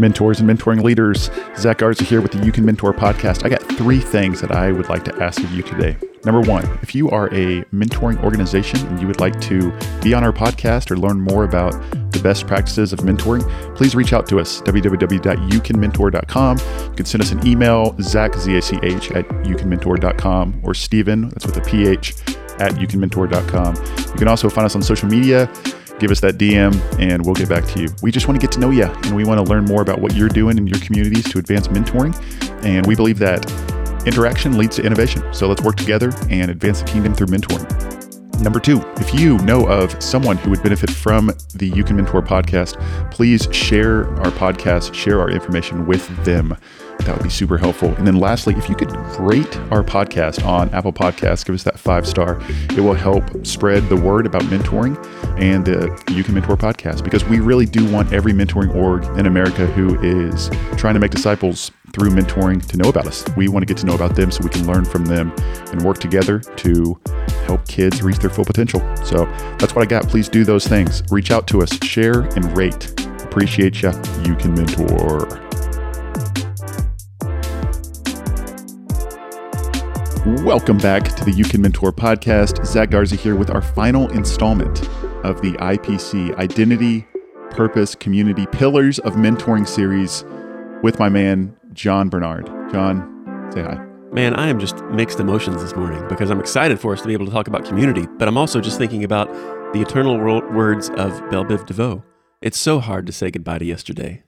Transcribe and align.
Mentors 0.00 0.40
and 0.40 0.48
mentoring 0.48 0.82
leaders. 0.82 1.30
Zach 1.56 1.78
Garza 1.78 2.04
here 2.04 2.20
with 2.20 2.32
the 2.32 2.44
You 2.44 2.52
Can 2.52 2.64
Mentor 2.64 2.92
podcast. 2.92 3.44
I 3.44 3.48
got 3.48 3.62
three 3.76 4.00
things 4.00 4.40
that 4.40 4.50
I 4.50 4.72
would 4.72 4.88
like 4.88 5.04
to 5.04 5.22
ask 5.22 5.42
of 5.42 5.52
you 5.52 5.62
today. 5.62 5.96
Number 6.24 6.40
one, 6.40 6.66
if 6.82 6.94
you 6.94 7.08
are 7.10 7.28
a 7.28 7.62
mentoring 7.72 8.22
organization 8.22 8.86
and 8.88 9.00
you 9.00 9.06
would 9.06 9.20
like 9.20 9.40
to 9.42 9.72
be 10.02 10.12
on 10.12 10.22
our 10.22 10.32
podcast 10.32 10.90
or 10.90 10.98
learn 10.98 11.20
more 11.20 11.44
about 11.44 11.72
the 12.12 12.20
best 12.22 12.46
practices 12.46 12.92
of 12.92 12.98
mentoring, 13.00 13.42
please 13.74 13.94
reach 13.94 14.12
out 14.12 14.26
to 14.28 14.38
us, 14.38 14.60
www.youcanmentor.com. 14.62 16.58
You 16.58 16.94
can 16.96 17.06
send 17.06 17.22
us 17.22 17.32
an 17.32 17.46
email, 17.46 17.96
Zach, 18.02 18.34
Z-A-C-H, 18.34 19.12
at 19.12 19.26
youcanmentor.com, 19.28 20.60
or 20.62 20.74
Stephen, 20.74 21.30
that's 21.30 21.46
with 21.46 21.56
a 21.56 21.62
P-H, 21.62 22.14
at 22.58 22.72
youcanmentor.com. 22.72 23.76
You 23.76 24.18
can 24.18 24.28
also 24.28 24.50
find 24.50 24.66
us 24.66 24.76
on 24.76 24.82
social 24.82 25.08
media 25.08 25.50
give 26.00 26.10
us 26.10 26.20
that 26.20 26.38
DM 26.38 26.74
and 26.98 27.24
we'll 27.24 27.34
get 27.34 27.48
back 27.48 27.64
to 27.66 27.82
you. 27.82 27.88
We 28.02 28.10
just 28.10 28.26
want 28.26 28.40
to 28.40 28.44
get 28.44 28.52
to 28.54 28.60
know 28.60 28.70
you 28.70 28.84
and 28.84 29.14
we 29.14 29.24
want 29.24 29.44
to 29.44 29.48
learn 29.48 29.66
more 29.66 29.82
about 29.82 30.00
what 30.00 30.14
you're 30.14 30.28
doing 30.28 30.58
in 30.58 30.66
your 30.66 30.80
communities 30.80 31.24
to 31.30 31.38
advance 31.38 31.68
mentoring. 31.68 32.14
And 32.64 32.86
we 32.86 32.96
believe 32.96 33.18
that 33.18 33.48
interaction 34.06 34.56
leads 34.58 34.76
to 34.76 34.82
innovation. 34.82 35.22
So 35.32 35.46
let's 35.46 35.62
work 35.62 35.76
together 35.76 36.12
and 36.30 36.50
advance 36.50 36.80
the 36.80 36.86
kingdom 36.86 37.14
through 37.14 37.28
mentoring. 37.28 38.00
Number 38.40 38.58
two, 38.58 38.80
if 38.96 39.12
you 39.12 39.36
know 39.38 39.68
of 39.68 40.02
someone 40.02 40.38
who 40.38 40.48
would 40.48 40.62
benefit 40.62 40.88
from 40.90 41.30
the 41.54 41.68
You 41.68 41.84
Can 41.84 41.96
Mentor 41.96 42.22
podcast, 42.22 42.80
please 43.10 43.46
share 43.52 44.08
our 44.20 44.30
podcast, 44.30 44.94
share 44.94 45.20
our 45.20 45.30
information 45.30 45.84
with 45.84 46.08
them. 46.24 46.56
That 47.04 47.16
would 47.16 47.24
be 47.24 47.30
super 47.30 47.58
helpful. 47.58 47.94
And 47.96 48.06
then 48.06 48.16
lastly, 48.16 48.54
if 48.56 48.68
you 48.68 48.76
could 48.76 48.92
rate 49.18 49.56
our 49.70 49.82
podcast 49.82 50.44
on 50.46 50.68
Apple 50.70 50.92
Podcasts, 50.92 51.44
give 51.44 51.54
us 51.54 51.62
that 51.64 51.78
five 51.78 52.06
star. 52.06 52.40
It 52.70 52.80
will 52.80 52.94
help 52.94 53.46
spread 53.46 53.88
the 53.88 53.96
word 53.96 54.26
about 54.26 54.42
mentoring 54.42 54.96
and 55.38 55.64
the 55.64 56.02
You 56.12 56.22
Can 56.22 56.34
Mentor 56.34 56.56
podcast 56.56 57.02
because 57.02 57.24
we 57.24 57.40
really 57.40 57.66
do 57.66 57.90
want 57.90 58.12
every 58.12 58.32
mentoring 58.32 58.74
org 58.74 59.04
in 59.18 59.26
America 59.26 59.66
who 59.66 59.98
is 60.00 60.50
trying 60.76 60.94
to 60.94 61.00
make 61.00 61.10
disciples 61.10 61.70
through 61.92 62.10
mentoring 62.10 62.64
to 62.66 62.76
know 62.76 62.88
about 62.88 63.06
us. 63.06 63.24
We 63.36 63.48
want 63.48 63.62
to 63.62 63.66
get 63.66 63.78
to 63.78 63.86
know 63.86 63.94
about 63.94 64.14
them 64.14 64.30
so 64.30 64.44
we 64.44 64.50
can 64.50 64.66
learn 64.66 64.84
from 64.84 65.04
them 65.04 65.32
and 65.72 65.82
work 65.82 65.98
together 65.98 66.40
to 66.40 67.00
help 67.46 67.66
kids 67.66 68.02
reach 68.02 68.18
their 68.18 68.30
full 68.30 68.44
potential. 68.44 68.80
So 69.04 69.24
that's 69.58 69.74
what 69.74 69.82
I 69.82 69.86
got. 69.86 70.08
Please 70.08 70.28
do 70.28 70.44
those 70.44 70.66
things. 70.66 71.02
Reach 71.10 71.30
out 71.30 71.46
to 71.48 71.62
us, 71.62 71.72
share, 71.84 72.20
and 72.36 72.56
rate. 72.56 72.92
Appreciate 73.22 73.82
you. 73.82 73.90
You 74.24 74.34
can 74.36 74.54
mentor. 74.54 75.49
Welcome 80.26 80.76
back 80.76 81.04
to 81.16 81.24
the 81.24 81.32
You 81.32 81.44
Can 81.44 81.62
Mentor 81.62 81.92
podcast. 81.92 82.66
Zach 82.66 82.90
Garza 82.90 83.16
here 83.16 83.36
with 83.36 83.48
our 83.48 83.62
final 83.62 84.06
installment 84.10 84.86
of 85.24 85.40
the 85.40 85.52
IPC 85.52 86.36
Identity, 86.36 87.06
Purpose, 87.48 87.94
Community 87.94 88.44
Pillars 88.52 88.98
of 88.98 89.14
Mentoring 89.14 89.66
series 89.66 90.26
with 90.82 90.98
my 90.98 91.08
man, 91.08 91.56
John 91.72 92.10
Bernard. 92.10 92.48
John, 92.70 93.50
say 93.54 93.62
hi. 93.62 93.82
Man, 94.12 94.34
I 94.34 94.48
am 94.48 94.58
just 94.60 94.84
mixed 94.84 95.20
emotions 95.20 95.62
this 95.62 95.74
morning 95.74 96.06
because 96.06 96.28
I'm 96.30 96.38
excited 96.38 96.78
for 96.78 96.92
us 96.92 97.00
to 97.00 97.06
be 97.06 97.14
able 97.14 97.24
to 97.24 97.32
talk 97.32 97.48
about 97.48 97.64
community, 97.64 98.06
but 98.18 98.28
I'm 98.28 98.36
also 98.36 98.60
just 98.60 98.76
thinking 98.76 99.04
about 99.04 99.32
the 99.72 99.80
eternal 99.80 100.18
words 100.18 100.90
of 100.90 101.30
Belle 101.30 101.46
Biv 101.46 101.64
DeVoe. 101.64 102.04
It's 102.42 102.58
so 102.58 102.78
hard 102.78 103.06
to 103.06 103.12
say 103.12 103.30
goodbye 103.30 103.60
to 103.60 103.64
yesterday. 103.64 104.24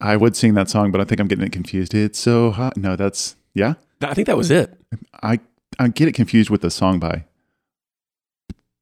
I 0.00 0.16
would 0.16 0.36
sing 0.36 0.54
that 0.54 0.70
song, 0.70 0.90
but 0.90 1.02
I 1.02 1.04
think 1.04 1.20
I'm 1.20 1.28
getting 1.28 1.44
it 1.44 1.52
confused. 1.52 1.92
It's 1.92 2.18
so 2.18 2.50
hot. 2.50 2.78
No, 2.78 2.96
that's, 2.96 3.36
yeah? 3.52 3.74
I 4.02 4.14
think 4.14 4.26
that 4.26 4.36
was 4.36 4.50
it. 4.50 4.78
I 5.22 5.40
I 5.78 5.88
get 5.88 6.08
it 6.08 6.12
confused 6.12 6.50
with 6.50 6.60
the 6.60 6.70
song 6.70 6.98
by 6.98 7.24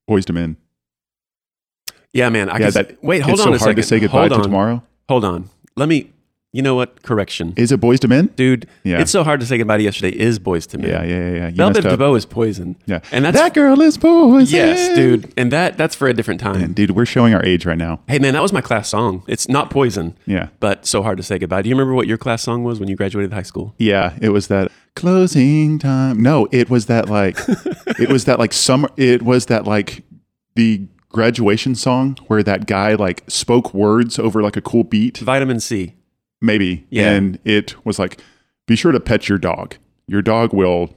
Boyz 0.08 0.28
II 0.28 0.34
Men. 0.34 0.56
Yeah, 2.12 2.28
man. 2.28 2.48
I 2.48 2.58
yeah, 2.58 2.70
that, 2.70 3.02
wait, 3.02 3.22
hold 3.22 3.40
on 3.40 3.46
so 3.46 3.52
a 3.54 3.58
second. 3.58 3.76
to 3.76 3.82
say 3.82 3.98
goodbye 3.98 4.20
hold 4.28 4.30
to 4.30 4.36
on. 4.36 4.42
tomorrow. 4.42 4.82
Hold 5.08 5.24
on. 5.24 5.50
Let 5.76 5.88
me. 5.88 6.12
You 6.54 6.62
know 6.62 6.76
what? 6.76 7.02
Correction. 7.02 7.52
Is 7.56 7.72
it 7.72 7.80
Boyz 7.80 8.04
II 8.04 8.10
Men? 8.10 8.26
Dude, 8.36 8.68
yeah. 8.84 9.00
it's 9.00 9.10
so 9.10 9.24
hard 9.24 9.40
to 9.40 9.46
say 9.46 9.58
goodbye 9.58 9.78
to 9.78 9.82
yesterday. 9.82 10.16
Is 10.16 10.38
Boyz 10.38 10.72
II 10.72 10.82
Men? 10.82 10.90
Yeah, 10.90 11.02
yeah, 11.02 11.30
yeah. 11.30 11.48
yeah. 11.48 11.50
Belle 11.50 11.72
Biv 11.72 11.90
DeVoe 11.90 12.14
is 12.14 12.24
poison. 12.24 12.76
Yeah, 12.86 13.00
and 13.10 13.24
that's 13.24 13.36
that 13.36 13.54
girl 13.54 13.80
is 13.80 13.98
poison. 13.98 14.54
Yes, 14.56 14.94
dude, 14.94 15.34
and 15.36 15.50
that 15.50 15.76
that's 15.76 15.96
for 15.96 16.06
a 16.06 16.14
different 16.14 16.40
time. 16.40 16.60
Man, 16.60 16.72
dude, 16.72 16.92
we're 16.92 17.06
showing 17.06 17.34
our 17.34 17.44
age 17.44 17.66
right 17.66 17.76
now. 17.76 18.02
Hey, 18.06 18.20
man, 18.20 18.34
that 18.34 18.40
was 18.40 18.52
my 18.52 18.60
class 18.60 18.88
song. 18.88 19.24
It's 19.26 19.48
not 19.48 19.68
poison. 19.68 20.16
Yeah, 20.26 20.50
but 20.60 20.86
so 20.86 21.02
hard 21.02 21.16
to 21.16 21.24
say 21.24 21.40
goodbye. 21.40 21.62
Do 21.62 21.68
you 21.68 21.74
remember 21.74 21.92
what 21.92 22.06
your 22.06 22.18
class 22.18 22.44
song 22.44 22.62
was 22.62 22.78
when 22.78 22.88
you 22.88 22.94
graduated 22.94 23.32
high 23.32 23.42
school? 23.42 23.74
Yeah, 23.78 24.16
it 24.22 24.28
was 24.28 24.46
that 24.46 24.70
closing 24.94 25.80
time. 25.80 26.22
No, 26.22 26.46
it 26.52 26.70
was 26.70 26.86
that 26.86 27.08
like 27.08 27.36
it 27.98 28.10
was 28.10 28.26
that 28.26 28.38
like 28.38 28.52
summer. 28.52 28.88
It 28.96 29.22
was 29.22 29.46
that 29.46 29.64
like 29.64 30.04
the 30.54 30.86
graduation 31.08 31.74
song 31.74 32.16
where 32.28 32.44
that 32.44 32.66
guy 32.66 32.94
like 32.94 33.24
spoke 33.26 33.74
words 33.74 34.20
over 34.20 34.40
like 34.40 34.56
a 34.56 34.60
cool 34.60 34.84
beat. 34.84 35.18
Vitamin 35.18 35.58
C 35.58 35.94
maybe. 36.44 36.86
Yeah. 36.90 37.10
And 37.10 37.38
it 37.44 37.84
was 37.84 37.98
like, 37.98 38.20
be 38.66 38.76
sure 38.76 38.92
to 38.92 39.00
pet 39.00 39.28
your 39.28 39.38
dog. 39.38 39.76
Your 40.06 40.22
dog 40.22 40.52
will 40.52 40.94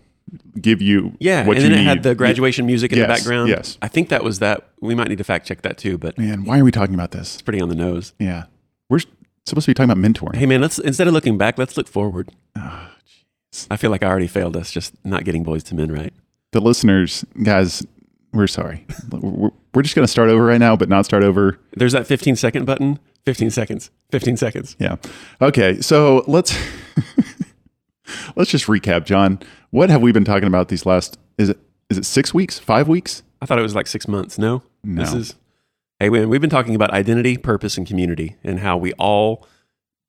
give 0.60 0.82
you 0.82 1.16
yeah 1.20 1.40
and 1.40 1.58
then 1.58 1.72
it 1.72 1.78
need. 1.78 1.84
had 1.86 2.04
the 2.04 2.14
graduation 2.14 2.66
music 2.66 2.92
in 2.92 2.98
yes, 2.98 3.08
the 3.08 3.14
background. 3.14 3.48
yes. 3.48 3.78
I 3.82 3.88
think 3.88 4.10
that 4.10 4.26
was 4.26 4.40
that. 4.40 4.70
We 4.82 4.94
might 4.94 5.08
need 5.08 5.20
to 5.20 5.24
fact 5.24 5.48
check 5.48 5.62
that 5.62 5.78
too 5.78 5.98
but 5.98 6.18
man 6.18 6.44
why 6.44 6.60
are 6.60 6.66
we 6.66 6.72
talking 6.72 6.94
about 6.94 7.12
this? 7.12 7.36
It's 7.36 7.42
pretty 7.42 7.62
on 7.62 7.70
the 7.70 7.76
nose. 7.76 8.14
Yeah. 8.20 8.44
We're 8.90 9.00
supposed 9.46 9.66
to 9.66 9.70
be 9.70 9.74
talking 9.74 9.90
about 9.90 10.04
mentoring. 10.04 10.36
Hey 10.36 10.46
man 10.46 10.60
let's 10.60 10.80
instead 10.80 11.08
of 11.08 11.14
looking 11.14 11.38
back 11.38 11.58
let's 11.58 11.78
look 11.78 11.88
forward. 11.88 12.30
Oh, 12.58 12.90
i 13.72 13.78
feel 13.78 13.90
like 13.90 14.04
i 14.04 14.08
already 14.08 14.28
failed 14.28 14.58
us 14.58 14.70
just 14.70 14.94
not 15.06 15.24
getting 15.24 15.46
Boyz 15.46 15.72
II 15.72 15.78
Men 15.78 15.94
right? 15.94 16.14
The 16.52 16.60
listeners 16.60 17.24
guys 17.42 17.86
we're 18.34 18.48
sorry. 18.48 18.86
We're, 19.12 19.52
we're 19.74 19.82
just 19.84 19.96
going 19.96 20.04
to 20.04 20.12
start 20.12 20.30
over 20.30 20.44
right 20.44 20.60
now 20.60 20.76
but 20.76 20.90
not 20.90 21.06
start 21.06 21.24
over. 21.24 21.58
There's 21.72 21.94
that 21.94 22.06
15 22.06 22.36
second 22.36 22.66
button 22.66 23.00
15 23.28 23.50
seconds. 23.50 23.92
15 24.12 24.38
seconds. 24.38 24.78
Yeah. 24.80 24.96
Okay 25.42 25.82
so 25.82 26.24
let's 26.28 26.58
let's 28.38 28.50
just 28.50 28.68
recap 28.68 29.04
john. 29.04 29.40
What 29.72 29.90
have 29.90 30.02
we 30.02 30.14
been 30.14 30.24
talking 30.24 30.48
about 30.48 30.70
these 30.70 30.86
last 30.86 31.20
is 31.38 31.50
it 31.50 31.60
is 31.90 31.98
it 31.98 32.06
six 32.06 32.34
weeks? 32.34 32.58
Five 32.58 32.88
weeks? 32.88 33.24
I 33.42 33.46
thought 33.46 33.60
it 33.60 33.64
was 33.64 33.76
like 33.76 33.86
six 33.86 34.08
months. 34.08 34.38
No? 34.40 34.64
No. 34.82 35.02
This 35.02 35.14
is 35.14 35.36
hey 36.00 36.10
we've 36.10 36.40
been 36.40 36.50
talking 36.50 36.74
about 36.74 36.92
identity 36.92 37.36
purpose 37.36 37.78
and 37.78 37.86
community 37.86 38.38
and 38.46 38.62
how 38.62 38.78
we 38.78 38.94
all 38.94 39.46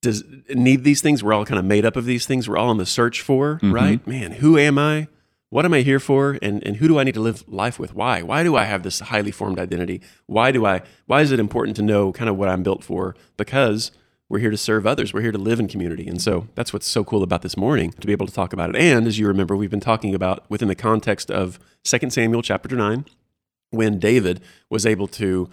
does 0.00 0.22
need 0.50 0.84
these 0.84 1.02
things. 1.02 1.24
We're 1.24 1.32
all 1.32 1.44
kind 1.44 1.58
of 1.58 1.64
made 1.64 1.84
up 1.84 1.96
of 1.96 2.04
these 2.04 2.24
things. 2.24 2.48
We're 2.48 2.56
all 2.56 2.68
on 2.68 2.78
the 2.78 2.86
search 2.86 3.20
for 3.20 3.56
mm-hmm. 3.56 3.72
right? 3.72 4.06
Man 4.06 4.30
who 4.30 4.56
am 4.56 4.78
i 4.78 5.08
what 5.50 5.64
am 5.64 5.72
I 5.72 5.80
here 5.80 6.00
for 6.00 6.38
and, 6.42 6.64
and 6.66 6.76
who 6.76 6.88
do 6.88 6.98
I 6.98 7.04
need 7.04 7.14
to 7.14 7.20
live 7.20 7.44
life 7.48 7.78
with? 7.78 7.94
Why? 7.94 8.22
Why 8.22 8.42
do 8.42 8.56
I 8.56 8.64
have 8.64 8.82
this 8.82 9.00
highly 9.00 9.30
formed 9.30 9.58
identity? 9.58 10.02
Why 10.26 10.52
do 10.52 10.66
I 10.66 10.82
why 11.06 11.22
is 11.22 11.32
it 11.32 11.40
important 11.40 11.76
to 11.76 11.82
know 11.82 12.12
kind 12.12 12.28
of 12.28 12.36
what 12.36 12.48
I'm 12.48 12.62
built 12.62 12.84
for? 12.84 13.14
Because 13.36 13.90
we're 14.28 14.40
here 14.40 14.50
to 14.50 14.58
serve 14.58 14.86
others. 14.86 15.14
We're 15.14 15.22
here 15.22 15.32
to 15.32 15.38
live 15.38 15.58
in 15.58 15.68
community. 15.68 16.06
And 16.06 16.20
so 16.20 16.48
that's 16.54 16.72
what's 16.72 16.86
so 16.86 17.02
cool 17.02 17.22
about 17.22 17.40
this 17.40 17.56
morning 17.56 17.92
to 17.92 18.06
be 18.06 18.12
able 18.12 18.26
to 18.26 18.32
talk 18.32 18.52
about 18.52 18.70
it. 18.70 18.76
And 18.76 19.06
as 19.06 19.18
you 19.18 19.26
remember, 19.26 19.56
we've 19.56 19.70
been 19.70 19.80
talking 19.80 20.14
about 20.14 20.44
within 20.50 20.68
the 20.68 20.74
context 20.74 21.30
of 21.30 21.58
2 21.84 22.10
Samuel 22.10 22.42
chapter 22.42 22.76
9, 22.76 23.06
when 23.70 23.98
David 23.98 24.42
was 24.68 24.84
able 24.84 25.06
to 25.08 25.48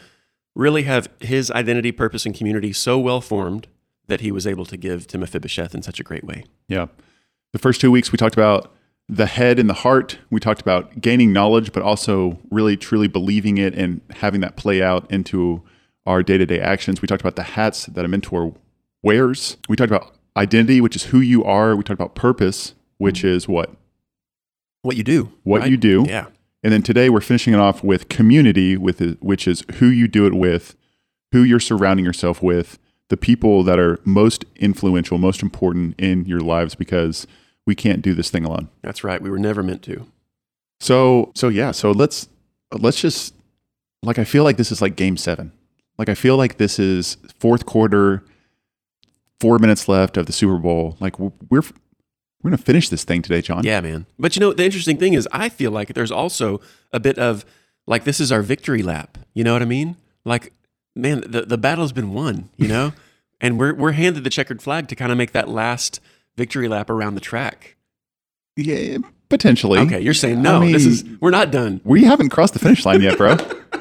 really 0.56 0.84
have 0.84 1.08
his 1.22 1.52
identity, 1.52 1.94
purpose, 1.94 2.26
and 2.26 2.36
community 2.36 2.74
so 2.74 3.00
well 3.00 3.22
formed 3.22 3.68
that 4.08 4.22
he 4.22 4.32
was 4.32 4.46
able 4.46 4.66
to 4.66 4.76
give 4.76 5.08
to 5.08 5.18
Mephibosheth 5.18 5.74
in 5.74 5.82
such 5.82 6.00
a 6.02 6.04
great 6.04 6.26
way. 6.26 6.44
Yeah. 6.68 6.88
The 7.54 7.60
first 7.60 7.80
two 7.80 7.92
weeks 7.92 8.12
we 8.12 8.18
talked 8.18 8.36
about 8.36 8.74
the 9.08 9.28
head 9.28 9.60
and 9.60 9.70
the 9.70 9.76
heart. 9.76 10.20
We 10.30 10.40
talked 10.40 10.62
about 10.62 11.00
gaining 11.02 11.32
knowledge, 11.32 11.72
but 11.72 11.84
also 11.84 12.40
really 12.50 12.76
truly 12.76 13.08
believing 13.08 13.58
it 13.58 13.76
and 13.76 14.02
having 14.10 14.42
that 14.42 14.56
play 14.56 14.82
out 14.82 15.10
into 15.12 15.64
our 16.06 16.24
day 16.24 16.38
to 16.38 16.46
day 16.46 16.60
actions. 16.60 17.02
We 17.02 17.08
talked 17.08 17.22
about 17.22 17.36
the 17.36 17.44
hats 17.44 17.86
that 17.86 18.06
a 18.06 18.08
mentor 18.08 18.54
wears. 19.04 19.58
We 19.70 19.76
talked 19.76 19.92
about 19.92 20.16
identity, 20.38 20.82
which 20.82 20.96
is 20.96 21.04
who 21.06 21.20
you 21.20 21.44
are. 21.44 21.76
We 21.76 21.84
talked 21.84 22.00
about 22.00 22.16
purpose, 22.16 22.74
which 22.98 23.24
is 23.24 23.48
what? 23.48 23.76
What 24.82 24.98
you 24.98 25.04
do. 25.04 25.32
What 25.44 25.62
right? 25.62 25.72
you 25.72 25.78
do. 25.78 26.06
Yeah. 26.08 26.28
And 26.64 26.74
then 26.74 26.82
today 26.82 27.10
we're 27.10 27.22
finishing 27.22 27.54
it 27.54 27.60
off 27.60 27.84
with 27.84 28.10
community, 28.10 28.76
with 28.76 29.20
which 29.20 29.48
is 29.48 29.64
who 29.76 29.88
you 29.88 30.08
do 30.08 30.26
it 30.26 30.34
with, 30.34 30.76
who 31.32 31.44
you're 31.44 31.60
surrounding 31.60 32.06
yourself 32.06 32.42
with, 32.42 32.80
the 33.10 33.18
people 33.18 33.64
that 33.64 33.78
are 33.78 34.00
most 34.04 34.46
influential, 34.56 35.20
most 35.20 35.44
important 35.44 35.94
in 36.00 36.26
your 36.26 36.40
lives, 36.40 36.74
because 36.74 37.28
we 37.66 37.76
can't 37.76 38.02
do 38.02 38.14
this 38.14 38.30
thing 38.30 38.46
alone. 38.46 38.70
That's 38.82 39.04
right. 39.04 39.22
We 39.22 39.30
were 39.30 39.40
never 39.40 39.64
meant 39.64 39.82
to. 39.84 40.08
So 40.80 41.32
so 41.36 41.50
yeah, 41.50 41.72
so 41.72 41.92
let's 41.92 42.28
let's 42.72 43.00
just 43.00 43.34
like 44.04 44.20
I 44.20 44.24
feel 44.24 44.44
like 44.44 44.58
this 44.58 44.72
is 44.72 44.82
like 44.82 44.96
game 44.96 45.18
seven. 45.18 45.52
Like 45.98 46.10
I 46.10 46.16
feel 46.16 46.38
like 46.38 46.58
this 46.58 46.80
is 46.80 47.18
fourth 47.40 47.66
quarter, 47.66 48.24
four 49.40 49.60
minutes 49.60 49.88
left 49.88 50.18
of 50.18 50.26
the 50.26 50.34
Super 50.34 50.58
Bowl. 50.58 50.98
Like 51.00 51.20
we're 51.20 51.32
we're, 51.50 51.62
we're 52.42 52.52
gonna 52.52 52.58
finish 52.58 52.90
this 52.90 53.04
thing 53.04 53.22
today, 53.22 53.42
John. 53.42 53.64
Yeah, 53.64 53.82
man. 53.82 54.06
But 54.20 54.36
you 54.36 54.42
know, 54.42 54.54
the 54.54 54.66
interesting 54.66 54.98
thing 54.98 55.14
is, 55.14 55.28
I 55.32 55.50
feel 55.50 55.72
like 55.72 55.94
there's 55.94 56.12
also 56.12 56.60
a 56.92 57.00
bit 57.00 57.18
of 57.18 57.46
like 57.88 58.04
this 58.04 58.20
is 58.20 58.32
our 58.32 58.42
victory 58.42 58.84
lap. 58.84 59.18
You 59.34 59.44
know 59.44 59.54
what 59.54 59.62
I 59.62 59.66
mean? 59.66 59.98
Like, 60.26 60.54
man, 60.96 61.24
the 61.26 61.44
the 61.44 61.58
battle's 61.58 61.94
been 61.94 62.14
won. 62.14 62.50
You 62.58 62.68
know, 62.68 62.94
and 63.42 63.58
we're 63.58 63.74
we're 63.74 63.94
handed 63.94 64.24
the 64.24 64.30
checkered 64.30 64.62
flag 64.62 64.88
to 64.90 64.96
kind 64.96 65.12
of 65.12 65.18
make 65.18 65.32
that 65.32 65.48
last 65.48 66.02
victory 66.38 66.68
lap 66.68 66.90
around 66.90 67.16
the 67.16 67.22
track. 67.22 67.76
Yeah, 68.56 68.98
potentially. 69.30 69.80
Okay, 69.80 70.00
you're 70.00 70.14
saying 70.14 70.42
no. 70.42 70.62
I 70.62 70.72
this 70.72 70.86
is 70.86 71.04
we're 71.20 71.32
not 71.32 71.52
done. 71.52 71.82
we 71.84 72.04
haven't 72.04 72.30
crossed 72.30 72.54
the 72.54 72.60
finish 72.60 72.86
line 72.86 73.02
yet, 73.02 73.18
bro. 73.18 73.38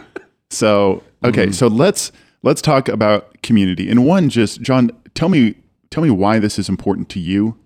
so 0.50 1.02
okay, 1.24 1.44
mm-hmm. 1.44 1.52
so 1.52 1.68
let's 1.68 2.12
let's 2.42 2.60
talk 2.60 2.88
about 2.88 3.42
community. 3.42 3.90
And 3.90 4.04
one, 4.04 4.28
just 4.28 4.60
John, 4.62 4.90
tell 5.14 5.28
me 5.28 5.54
tell 5.90 6.02
me 6.02 6.10
why 6.10 6.38
this 6.38 6.58
is 6.58 6.68
important 6.68 7.08
to 7.10 7.20
you. 7.20 7.56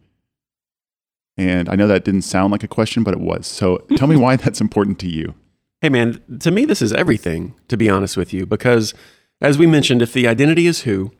And 1.39 1.69
I 1.69 1.77
know 1.77 1.87
that 1.87 2.05
didn't 2.05 2.23
sound 2.23 2.51
like 2.51 2.65
a 2.65 2.69
question, 2.69 3.05
but 3.05 3.15
it 3.15 3.21
was. 3.21 3.47
So 3.47 3.79
tell 3.97 4.09
me 4.09 4.17
why 4.25 4.37
that's 4.37 4.61
important 4.61 4.99
to 5.01 5.09
you. 5.09 5.35
Hey, 5.81 5.89
man, 5.89 6.21
to 6.41 6.51
me, 6.51 6.65
this 6.65 6.83
is 6.83 6.93
everything, 6.93 7.55
to 7.69 7.77
be 7.77 7.89
honest 7.89 8.17
with 8.17 8.33
you, 8.33 8.45
because 8.45 8.95
as 9.41 9.57
we 9.57 9.67
mentioned, 9.67 10.03
if 10.03 10.13
the 10.13 10.27
identity 10.27 10.67
is 10.67 10.83
who, 10.83 11.13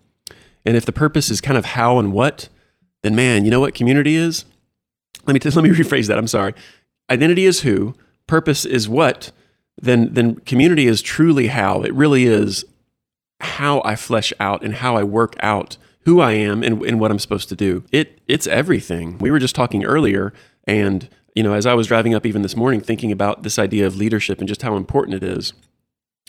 and 0.67 0.77
if 0.77 0.85
the 0.85 0.93
purpose 0.93 1.31
is 1.31 1.41
kind 1.41 1.57
of 1.57 1.65
how 1.65 2.01
and 2.01 2.13
what, 2.13 2.49
then 3.03 3.15
man, 3.15 3.45
you 3.45 3.51
know 3.51 3.61
what 3.61 3.75
community 3.75 4.17
is? 4.17 4.45
Let 5.27 5.35
me, 5.35 5.51
let 5.51 5.63
me 5.63 5.71
rephrase 5.71 6.09
that. 6.09 6.19
I'm 6.19 6.27
sorry. 6.27 6.55
Identity 7.11 7.45
is 7.45 7.61
who, 7.61 7.95
purpose 8.27 8.65
is 8.65 8.89
what, 8.89 9.33
then, 9.81 10.13
then 10.13 10.37
community 10.37 10.87
is 10.87 11.01
truly 11.01 11.49
how. 11.49 11.83
It 11.83 11.95
really 11.95 12.25
is 12.25 12.65
how 13.41 13.81
I 13.85 13.97
flesh 13.97 14.33
out 14.41 14.63
and 14.63 14.75
how 14.75 14.97
I 14.97 15.05
work 15.05 15.37
out 15.41 15.77
who 16.09 16.21
I 16.21 16.33
am 16.33 16.63
and, 16.63 16.83
and 16.83 16.99
what 16.99 17.11
I'm 17.11 17.19
supposed 17.19 17.49
to 17.51 17.57
do. 17.57 17.85
It 17.93 18.21
it's 18.27 18.47
everything. 18.47 19.19
We 19.19 19.31
were 19.31 19.39
just 19.39 19.55
talking 19.55 19.85
earlier, 19.85 20.33
and 20.65 21.09
you 21.35 21.43
know, 21.43 21.53
as 21.53 21.67
I 21.67 21.75
was 21.75 21.87
driving 21.87 22.15
up 22.15 22.25
even 22.25 22.43
this 22.43 22.57
morning, 22.57 22.81
thinking 22.81 23.13
about 23.13 23.43
this 23.43 23.59
idea 23.59 23.87
of 23.87 23.97
leadership 23.97 24.39
and 24.39 24.49
just 24.49 24.63
how 24.63 24.77
important 24.77 25.23
it 25.23 25.23
is. 25.23 25.53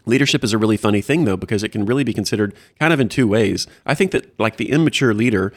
Leadership 0.05 0.43
is 0.43 0.53
a 0.53 0.57
really 0.57 0.77
funny 0.77 1.01
thing 1.01 1.25
though, 1.25 1.37
because 1.37 1.63
it 1.63 1.69
can 1.69 1.85
really 1.85 2.03
be 2.03 2.13
considered 2.13 2.53
kind 2.79 2.91
of 2.91 2.99
in 2.99 3.09
two 3.09 3.27
ways. 3.27 3.67
I 3.85 3.95
think 3.95 4.11
that 4.11 4.37
like 4.37 4.57
the 4.57 4.69
immature 4.69 5.13
leader 5.13 5.53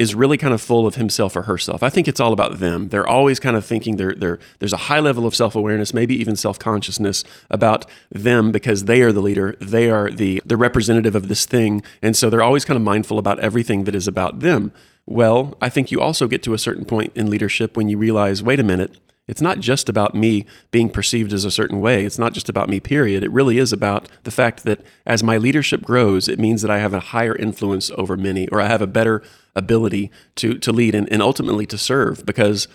is 0.00 0.14
really 0.14 0.38
kind 0.38 0.54
of 0.54 0.62
full 0.62 0.86
of 0.86 0.94
himself 0.94 1.36
or 1.36 1.42
herself. 1.42 1.82
I 1.82 1.90
think 1.90 2.08
it's 2.08 2.20
all 2.20 2.32
about 2.32 2.58
them. 2.58 2.88
They're 2.88 3.06
always 3.06 3.38
kind 3.38 3.54
of 3.54 3.66
thinking 3.66 3.96
they're, 3.96 4.14
they're, 4.14 4.38
there's 4.58 4.72
a 4.72 4.78
high 4.88 4.98
level 4.98 5.26
of 5.26 5.36
self 5.36 5.54
awareness, 5.54 5.92
maybe 5.92 6.18
even 6.18 6.36
self 6.36 6.58
consciousness 6.58 7.22
about 7.50 7.84
them 8.10 8.50
because 8.50 8.86
they 8.86 9.02
are 9.02 9.12
the 9.12 9.20
leader. 9.20 9.56
They 9.60 9.90
are 9.90 10.10
the, 10.10 10.40
the 10.46 10.56
representative 10.56 11.14
of 11.14 11.28
this 11.28 11.44
thing. 11.44 11.82
And 12.00 12.16
so 12.16 12.30
they're 12.30 12.42
always 12.42 12.64
kind 12.64 12.78
of 12.78 12.82
mindful 12.82 13.18
about 13.18 13.40
everything 13.40 13.84
that 13.84 13.94
is 13.94 14.08
about 14.08 14.40
them. 14.40 14.72
Well, 15.04 15.54
I 15.60 15.68
think 15.68 15.90
you 15.90 16.00
also 16.00 16.26
get 16.26 16.42
to 16.44 16.54
a 16.54 16.58
certain 16.58 16.86
point 16.86 17.12
in 17.14 17.28
leadership 17.28 17.76
when 17.76 17.90
you 17.90 17.98
realize 17.98 18.42
wait 18.42 18.58
a 18.58 18.64
minute, 18.64 18.96
it's 19.28 19.40
not 19.40 19.60
just 19.60 19.88
about 19.88 20.14
me 20.14 20.44
being 20.72 20.90
perceived 20.90 21.32
as 21.32 21.44
a 21.44 21.50
certain 21.50 21.80
way. 21.80 22.04
It's 22.04 22.18
not 22.18 22.32
just 22.32 22.48
about 22.48 22.68
me, 22.68 22.80
period. 22.80 23.22
It 23.22 23.30
really 23.30 23.58
is 23.58 23.72
about 23.72 24.08
the 24.24 24.30
fact 24.32 24.64
that 24.64 24.80
as 25.06 25.22
my 25.22 25.36
leadership 25.36 25.82
grows, 25.82 26.28
it 26.28 26.38
means 26.40 26.62
that 26.62 26.70
I 26.70 26.78
have 26.78 26.92
a 26.92 27.00
higher 27.00 27.36
influence 27.36 27.92
over 27.96 28.16
many, 28.16 28.48
or 28.48 28.60
I 28.60 28.66
have 28.66 28.82
a 28.82 28.88
better 28.88 29.22
ability 29.54 30.10
to, 30.36 30.58
to 30.58 30.72
lead 30.72 30.94
and, 30.94 31.10
and 31.12 31.22
ultimately 31.22 31.66
to 31.66 31.78
serve 31.78 32.26
because 32.26 32.66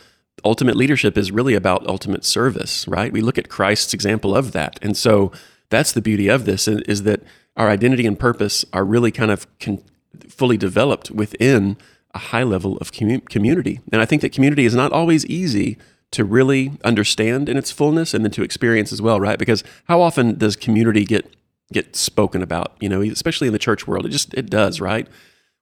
ultimate 0.44 0.75
leadership 0.75 1.18
is 1.18 1.31
really 1.31 1.56
about 1.56 1.88
ultimate 1.88 2.24
service, 2.24 2.88
right? 2.88 3.12
We 3.12 3.21
look 3.21 3.38
at 3.38 3.50
Christ's 3.50 3.94
example 3.94 4.36
of 4.36 4.51
that. 4.53 4.80
And 4.81 4.95
so 4.95 5.31
that's 5.69 5.91
the 5.91 6.01
beauty 6.01 6.27
of 6.27 6.45
this 6.45 6.68
is, 6.68 7.03
that 7.03 7.21
our 7.57 7.69
identity 7.69 8.06
and 8.06 8.19
purpose 8.19 8.65
are 8.71 8.86
really 8.86 9.12
kind 9.12 9.31
of 9.31 9.48
con- 9.59 9.83
fully 10.30 10.57
developed 10.57 11.12
within 11.12 11.77
a 12.13 12.19
high 12.19 12.44
level 12.44 12.77
of 12.77 12.91
commu- 12.91 13.27
community. 13.30 13.80
And 13.91 14.01
I 14.01 14.06
think 14.06 14.21
that 14.21 14.33
community 14.33 14.65
is 14.65 14.75
not 14.75 14.91
always 14.91 15.25
easy 15.25 15.77
to 16.15 16.25
really 16.25 16.73
understand 16.83 17.47
in 17.47 17.57
its 17.57 17.71
fullness 17.71 18.13
and 18.13 18.25
then 18.25 18.31
to 18.31 18.44
experience 18.44 18.91
as 18.91 19.01
well, 19.01 19.19
right? 19.19 19.39
Because 19.39 19.63
how 19.85 20.01
often 20.01 20.38
does 20.38 20.56
community 20.56 21.06
get 21.06 21.35
get 21.73 21.95
spoken 21.95 22.41
about, 22.41 22.75
you 22.79 22.89
know, 22.89 23.01
especially 23.01 23.47
in 23.47 23.53
the 23.53 23.59
church 23.59 23.88
world? 23.88 24.06
It 24.06 24.09
just 24.09 24.33
it 24.33 24.50
does, 24.50 24.81
right? 24.81 25.07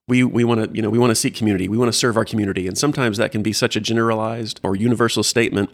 we 0.06 0.22
we 0.22 0.44
want 0.44 0.62
to 0.62 0.76
you 0.76 0.82
know 0.82 0.90
we 0.90 0.98
want 0.98 1.10
to 1.10 1.14
seek 1.14 1.34
community 1.34 1.68
we 1.68 1.78
want 1.78 1.90
to 1.90 1.98
serve 1.98 2.16
our 2.16 2.24
community 2.24 2.66
and 2.66 2.76
sometimes 2.76 3.16
that 3.16 3.32
can 3.32 3.42
be 3.42 3.52
such 3.52 3.76
a 3.76 3.80
generalized 3.80 4.60
or 4.62 4.76
universal 4.76 5.22
statement 5.22 5.70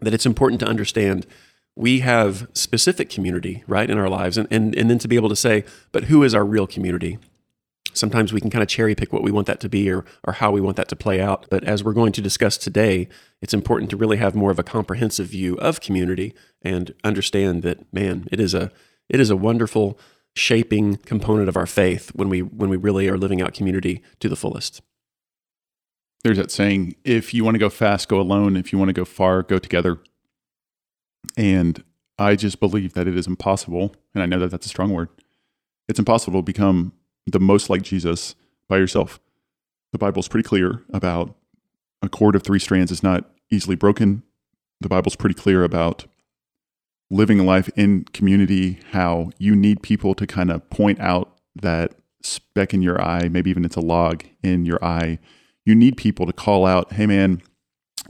that 0.00 0.14
it's 0.14 0.26
important 0.26 0.60
to 0.60 0.66
understand 0.66 1.26
we 1.76 2.00
have 2.00 2.48
specific 2.52 3.08
community 3.08 3.62
right 3.66 3.90
in 3.90 3.98
our 3.98 4.08
lives 4.08 4.36
and, 4.36 4.48
and 4.50 4.74
and 4.74 4.90
then 4.90 4.98
to 4.98 5.08
be 5.08 5.16
able 5.16 5.28
to 5.28 5.36
say 5.36 5.64
but 5.92 6.04
who 6.04 6.22
is 6.22 6.34
our 6.34 6.44
real 6.44 6.66
community 6.66 7.18
sometimes 7.92 8.32
we 8.32 8.40
can 8.40 8.50
kind 8.50 8.62
of 8.62 8.68
cherry 8.68 8.94
pick 8.94 9.12
what 9.12 9.22
we 9.22 9.30
want 9.30 9.46
that 9.46 9.60
to 9.60 9.68
be 9.68 9.90
or 9.90 10.04
or 10.24 10.34
how 10.34 10.50
we 10.50 10.60
want 10.60 10.76
that 10.76 10.88
to 10.88 10.96
play 10.96 11.20
out 11.20 11.46
but 11.50 11.64
as 11.64 11.82
we're 11.82 11.92
going 11.92 12.12
to 12.12 12.20
discuss 12.20 12.56
today 12.56 13.08
it's 13.40 13.54
important 13.54 13.90
to 13.90 13.96
really 13.96 14.16
have 14.16 14.34
more 14.34 14.50
of 14.50 14.58
a 14.58 14.62
comprehensive 14.62 15.28
view 15.28 15.56
of 15.58 15.80
community 15.80 16.34
and 16.62 16.94
understand 17.04 17.62
that 17.62 17.92
man 17.92 18.28
it 18.30 18.40
is 18.40 18.54
a 18.54 18.70
it 19.08 19.20
is 19.20 19.30
a 19.30 19.36
wonderful 19.36 19.98
shaping 20.34 20.96
component 20.96 21.48
of 21.48 21.56
our 21.56 21.66
faith 21.66 22.10
when 22.14 22.28
we 22.28 22.40
when 22.40 22.70
we 22.70 22.76
really 22.76 23.08
are 23.08 23.18
living 23.18 23.42
out 23.42 23.54
community 23.54 24.02
to 24.20 24.28
the 24.28 24.36
fullest. 24.36 24.80
There's 26.22 26.36
that 26.36 26.50
saying, 26.50 26.96
if 27.04 27.32
you 27.32 27.44
want 27.44 27.54
to 27.54 27.58
go 27.58 27.70
fast, 27.70 28.08
go 28.08 28.20
alone. 28.20 28.56
If 28.56 28.72
you 28.72 28.78
want 28.78 28.90
to 28.90 28.94
go 28.94 29.06
far, 29.06 29.42
go 29.42 29.58
together. 29.58 29.98
And 31.36 31.82
I 32.18 32.36
just 32.36 32.60
believe 32.60 32.92
that 32.92 33.08
it 33.08 33.16
is 33.16 33.26
impossible, 33.26 33.94
and 34.14 34.22
I 34.22 34.26
know 34.26 34.38
that 34.40 34.50
that's 34.50 34.66
a 34.66 34.70
strong 34.70 34.92
word. 34.92 35.08
It's 35.88 35.98
impossible 35.98 36.40
to 36.40 36.44
become 36.44 36.92
the 37.26 37.40
most 37.40 37.70
like 37.70 37.82
Jesus 37.82 38.34
by 38.68 38.78
yourself. 38.78 39.20
The 39.92 39.98
Bible's 39.98 40.28
pretty 40.28 40.48
clear 40.48 40.82
about 40.92 41.34
a 42.02 42.08
cord 42.08 42.34
of 42.34 42.42
three 42.42 42.58
strands 42.58 42.92
is 42.92 43.02
not 43.02 43.30
easily 43.50 43.76
broken. 43.76 44.22
The 44.80 44.88
Bible's 44.88 45.16
pretty 45.16 45.34
clear 45.34 45.64
about 45.64 46.06
living 47.10 47.40
a 47.40 47.44
life 47.44 47.68
in 47.76 48.04
community, 48.12 48.78
how 48.92 49.30
you 49.38 49.56
need 49.56 49.82
people 49.82 50.14
to 50.14 50.26
kind 50.26 50.50
of 50.50 50.68
point 50.70 51.00
out 51.00 51.36
that 51.56 51.92
speck 52.22 52.72
in 52.72 52.82
your 52.82 53.02
eye, 53.02 53.28
maybe 53.28 53.50
even 53.50 53.64
it's 53.64 53.76
a 53.76 53.80
log 53.80 54.24
in 54.42 54.64
your 54.64 54.82
eye. 54.84 55.18
You 55.64 55.74
need 55.74 55.96
people 55.96 56.26
to 56.26 56.32
call 56.32 56.66
out, 56.66 56.92
hey 56.92 57.06
man, 57.06 57.42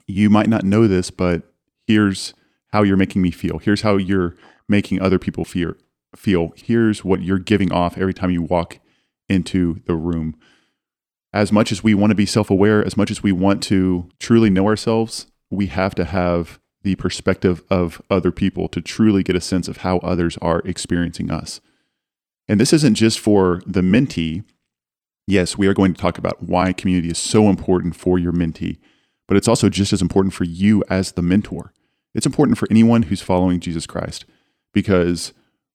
you 0.07 0.29
might 0.29 0.49
not 0.49 0.65
know 0.65 0.87
this, 0.87 1.11
but 1.11 1.43
here's 1.87 2.35
how 2.73 2.83
you're 2.83 2.97
making 2.97 3.23
me 3.23 3.31
feel. 3.31 3.59
Here's 3.59 3.83
how 3.83 3.97
you're 3.97 4.37
making 4.69 5.01
other 5.01 5.19
people 5.19 5.45
feel. 5.45 5.75
Feel. 6.15 6.53
Here's 6.57 7.05
what 7.05 7.23
you're 7.23 7.39
giving 7.39 7.73
off 7.73 7.97
every 7.97 8.15
time 8.15 8.31
you 8.31 8.43
walk 8.43 8.79
into 9.31 9.81
the 9.87 9.95
room. 9.95 10.37
As 11.33 11.53
much 11.53 11.71
as 11.71 11.83
we 11.85 11.95
want 11.95 12.11
to 12.11 12.17
be 12.17 12.27
self 12.27 12.51
aware, 12.51 12.85
as 12.85 12.97
much 12.97 13.11
as 13.11 13.23
we 13.23 13.33
want 13.33 13.63
to 13.65 14.09
truly 14.19 14.51
know 14.51 14.67
ourselves, 14.67 15.27
we 15.49 15.67
have 15.67 15.95
to 15.95 16.05
have 16.05 16.59
the 16.83 16.97
perspective 16.97 17.63
of 17.71 18.01
other 18.11 18.33
people 18.33 18.69
to 18.69 18.81
truly 18.81 19.23
get 19.23 19.37
a 19.37 19.41
sense 19.41 19.69
of 19.69 19.79
how 19.79 19.99
others 19.99 20.39
are 20.39 20.61
experiencing 20.65 21.31
us. 21.31 21.61
And 22.49 22.59
this 22.59 22.73
isn't 22.73 22.95
just 22.95 23.21
for 23.21 23.63
the 23.67 23.83
mentee. 23.83 24.45
Yes, 25.27 25.57
we 25.57 25.67
are 25.67 25.75
going 25.75 25.95
to 25.95 26.01
talk 26.01 26.19
about 26.19 26.43
why 26.43 26.73
community 26.73 27.11
is 27.11 27.19
so 27.19 27.49
important 27.49 27.95
for 27.95 28.19
your 28.19 28.33
mentee, 28.33 28.79
but 29.29 29.37
it's 29.37 29.47
also 29.47 29.69
just 29.69 29.93
as 29.93 30.03
important 30.03 30.35
for 30.35 30.45
you 30.45 30.83
as 30.89 31.13
the 31.13 31.23
mentor. 31.23 31.73
It's 32.15 32.27
important 32.27 32.59
for 32.59 32.67
anyone 32.71 33.05
who's 33.05 33.23
following 33.23 33.61
Jesus 33.61 33.87
Christ 33.87 34.25
because 34.73 35.33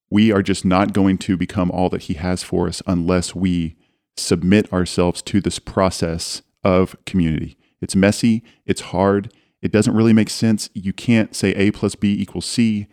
we 0.10 0.32
are 0.32 0.42
just 0.42 0.66
not 0.66 0.94
going 0.94 1.18
to 1.20 1.38
become 1.38 1.72
all 1.72 1.90
that 1.90 2.04
he 2.04 2.14
has 2.16 2.44
for 2.44 2.68
us 2.68 2.82
unless 2.88 3.36
we 3.36 3.76
submit 4.18 4.72
ourselves 4.72 5.22
to 5.24 5.42
this 5.42 5.60
process 5.60 6.42
of 6.64 6.96
community. 7.06 7.58
It's 7.82 7.96
messy, 7.96 8.44
it's 8.66 8.82
hard, 8.82 9.34
it 9.62 9.72
doesn't 9.72 9.96
really 9.96 10.14
make 10.14 10.30
sense. 10.30 10.70
You 10.74 10.94
can't 10.94 11.36
say 11.36 11.52
A 11.52 11.72
plus 11.72 11.96
B 11.96 12.14
equals 12.14 12.46
C, 12.46 12.88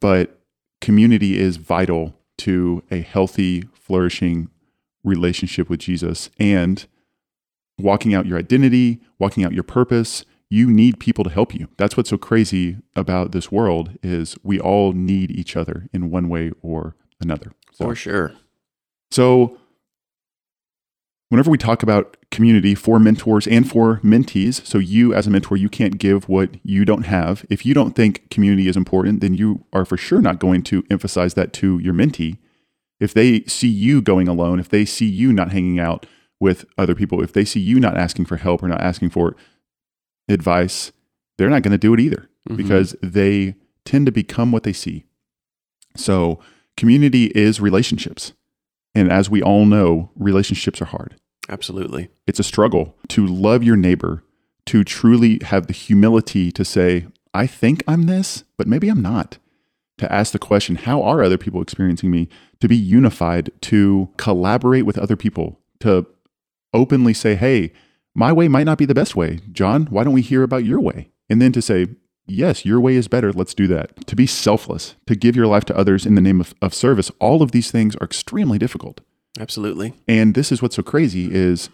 but 0.00 0.40
community 0.80 1.38
is 1.38 1.56
vital 1.56 2.14
to 2.38 2.82
a 2.90 3.00
healthy, 3.00 3.62
flourishing 3.72 4.48
relationship 5.04 5.68
with 5.68 5.80
Jesus 5.80 6.30
and 6.38 6.86
walking 7.78 8.14
out 8.14 8.26
your 8.26 8.38
identity, 8.38 9.00
walking 9.18 9.44
out 9.44 9.52
your 9.52 9.62
purpose. 9.62 10.24
You 10.50 10.70
need 10.70 10.98
people 10.98 11.24
to 11.24 11.30
help 11.30 11.54
you. 11.54 11.68
That's 11.76 11.96
what's 11.96 12.10
so 12.10 12.16
crazy 12.18 12.78
about 12.96 13.32
this 13.32 13.52
world 13.52 13.90
is 14.02 14.36
we 14.42 14.58
all 14.58 14.92
need 14.92 15.30
each 15.30 15.56
other 15.56 15.88
in 15.92 16.10
one 16.10 16.28
way 16.28 16.52
or 16.62 16.96
another. 17.20 17.52
So, 17.72 17.84
For 17.86 17.94
sure. 17.94 18.32
so 19.10 19.58
whenever 21.28 21.50
we 21.50 21.58
talk 21.58 21.82
about 21.82 22.16
community 22.30 22.74
for 22.74 22.98
mentors 22.98 23.46
and 23.46 23.68
for 23.68 24.00
mentees, 24.02 24.64
so 24.66 24.78
you 24.78 25.12
as 25.12 25.26
a 25.26 25.30
mentor, 25.30 25.56
you 25.56 25.68
can't 25.68 25.98
give 25.98 26.28
what 26.28 26.56
you 26.62 26.84
don't 26.84 27.04
have. 27.04 27.44
If 27.50 27.66
you 27.66 27.74
don't 27.74 27.94
think 27.94 28.28
community 28.30 28.68
is 28.68 28.76
important, 28.76 29.20
then 29.20 29.34
you 29.34 29.64
are 29.72 29.84
for 29.84 29.96
sure 29.98 30.22
not 30.22 30.38
going 30.38 30.62
to 30.64 30.82
emphasize 30.90 31.34
that 31.34 31.52
to 31.54 31.78
your 31.78 31.94
mentee. 31.94 32.38
If 33.00 33.14
they 33.14 33.42
see 33.44 33.68
you 33.68 34.00
going 34.02 34.28
alone, 34.28 34.58
if 34.58 34.70
they 34.70 34.84
see 34.84 35.06
you 35.06 35.32
not 35.32 35.52
hanging 35.52 35.78
out 35.78 36.06
with 36.40 36.64
other 36.76 36.94
people, 36.94 37.22
if 37.22 37.32
they 37.32 37.44
see 37.44 37.60
you 37.60 37.78
not 37.78 37.96
asking 37.96 38.24
for 38.24 38.36
help 38.36 38.62
or 38.62 38.68
not 38.68 38.80
asking 38.80 39.10
for 39.10 39.36
advice, 40.28 40.92
they're 41.36 41.50
not 41.50 41.62
going 41.62 41.72
to 41.72 41.78
do 41.78 41.94
it 41.94 42.00
either 42.00 42.28
Mhm. 42.48 42.56
because 42.56 42.96
they 43.02 43.54
tend 43.84 44.06
to 44.06 44.12
become 44.12 44.52
what 44.52 44.62
they 44.62 44.72
see. 44.72 45.04
So, 45.96 46.38
community 46.76 47.26
is 47.34 47.60
relationships. 47.60 48.32
And 48.94 49.10
as 49.10 49.28
we 49.30 49.42
all 49.42 49.64
know, 49.66 50.10
relationships 50.16 50.80
are 50.82 50.86
hard. 50.86 51.14
Absolutely. 51.48 52.08
It's 52.26 52.40
a 52.40 52.44
struggle 52.44 52.96
to 53.08 53.26
love 53.26 53.62
your 53.62 53.76
neighbor, 53.76 54.22
to 54.66 54.84
truly 54.84 55.40
have 55.44 55.66
the 55.66 55.72
humility 55.72 56.50
to 56.52 56.64
say, 56.64 57.06
I 57.32 57.46
think 57.46 57.82
I'm 57.88 58.04
this, 58.06 58.44
but 58.56 58.66
maybe 58.66 58.88
I'm 58.88 59.02
not. 59.02 59.38
To 59.98 60.12
ask 60.12 60.32
the 60.32 60.38
question, 60.38 60.76
how 60.76 61.02
are 61.02 61.22
other 61.22 61.38
people 61.38 61.62
experiencing 61.62 62.10
me? 62.10 62.28
To 62.60 62.68
be 62.68 62.76
unified, 62.76 63.50
to 63.62 64.08
collaborate 64.16 64.86
with 64.86 64.98
other 64.98 65.16
people, 65.16 65.58
to 65.80 66.06
openly 66.74 67.14
say, 67.14 67.34
hey, 67.34 67.72
my 68.18 68.32
way 68.32 68.48
might 68.48 68.64
not 68.64 68.78
be 68.78 68.84
the 68.84 68.96
best 68.96 69.14
way. 69.14 69.38
John, 69.52 69.86
why 69.86 70.02
don't 70.02 70.12
we 70.12 70.22
hear 70.22 70.42
about 70.42 70.64
your 70.64 70.80
way? 70.80 71.12
And 71.30 71.40
then 71.40 71.52
to 71.52 71.62
say, 71.62 71.86
yes, 72.26 72.66
your 72.66 72.80
way 72.80 72.96
is 72.96 73.06
better. 73.06 73.32
Let's 73.32 73.54
do 73.54 73.68
that. 73.68 74.08
To 74.08 74.16
be 74.16 74.26
selfless, 74.26 74.96
to 75.06 75.14
give 75.14 75.36
your 75.36 75.46
life 75.46 75.64
to 75.66 75.76
others 75.76 76.04
in 76.04 76.16
the 76.16 76.20
name 76.20 76.40
of, 76.40 76.52
of 76.60 76.74
service. 76.74 77.12
All 77.20 77.42
of 77.42 77.52
these 77.52 77.70
things 77.70 77.94
are 77.96 78.04
extremely 78.04 78.58
difficult. 78.58 79.02
Absolutely. 79.38 79.94
And 80.08 80.34
this 80.34 80.50
is 80.50 80.60
what's 80.60 80.74
so 80.74 80.82
crazy 80.82 81.32
is 81.32 81.70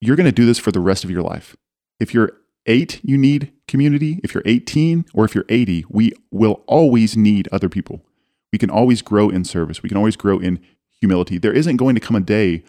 you're 0.00 0.16
going 0.16 0.26
to 0.26 0.32
do 0.32 0.46
this 0.46 0.58
for 0.58 0.72
the 0.72 0.80
rest 0.80 1.04
of 1.04 1.12
your 1.12 1.22
life. 1.22 1.56
If 2.00 2.12
you're 2.12 2.32
eight, 2.66 2.98
you 3.04 3.16
need 3.16 3.52
community. 3.68 4.18
If 4.24 4.34
you're 4.34 4.42
18 4.46 5.04
or 5.14 5.24
if 5.24 5.36
you're 5.36 5.44
80, 5.48 5.84
we 5.88 6.12
will 6.32 6.64
always 6.66 7.16
need 7.16 7.48
other 7.52 7.68
people. 7.68 8.04
We 8.52 8.58
can 8.58 8.68
always 8.70 9.00
grow 9.00 9.28
in 9.28 9.44
service. 9.44 9.80
We 9.80 9.88
can 9.88 9.96
always 9.96 10.16
grow 10.16 10.40
in 10.40 10.58
humility. 10.98 11.38
There 11.38 11.52
isn't 11.52 11.76
going 11.76 11.94
to 11.94 12.00
come 12.00 12.16
a 12.16 12.20
day 12.20 12.64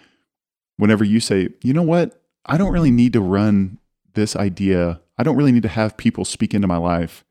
whenever 0.77 1.03
you 1.03 1.19
say, 1.19 1.49
you 1.63 1.73
know 1.73 1.81
what? 1.81 2.20
I 2.45 2.57
don't 2.57 2.71
really 2.73 2.91
need 2.91 3.13
to 3.13 3.21
run 3.21 3.77
this 4.13 4.35
idea. 4.35 4.99
I 5.17 5.23
don't 5.23 5.35
really 5.37 5.51
need 5.51 5.63
to 5.63 5.69
have 5.69 5.97
people 5.97 6.25
speak 6.25 6.53
into 6.53 6.67
my 6.67 6.77
life 6.77 7.23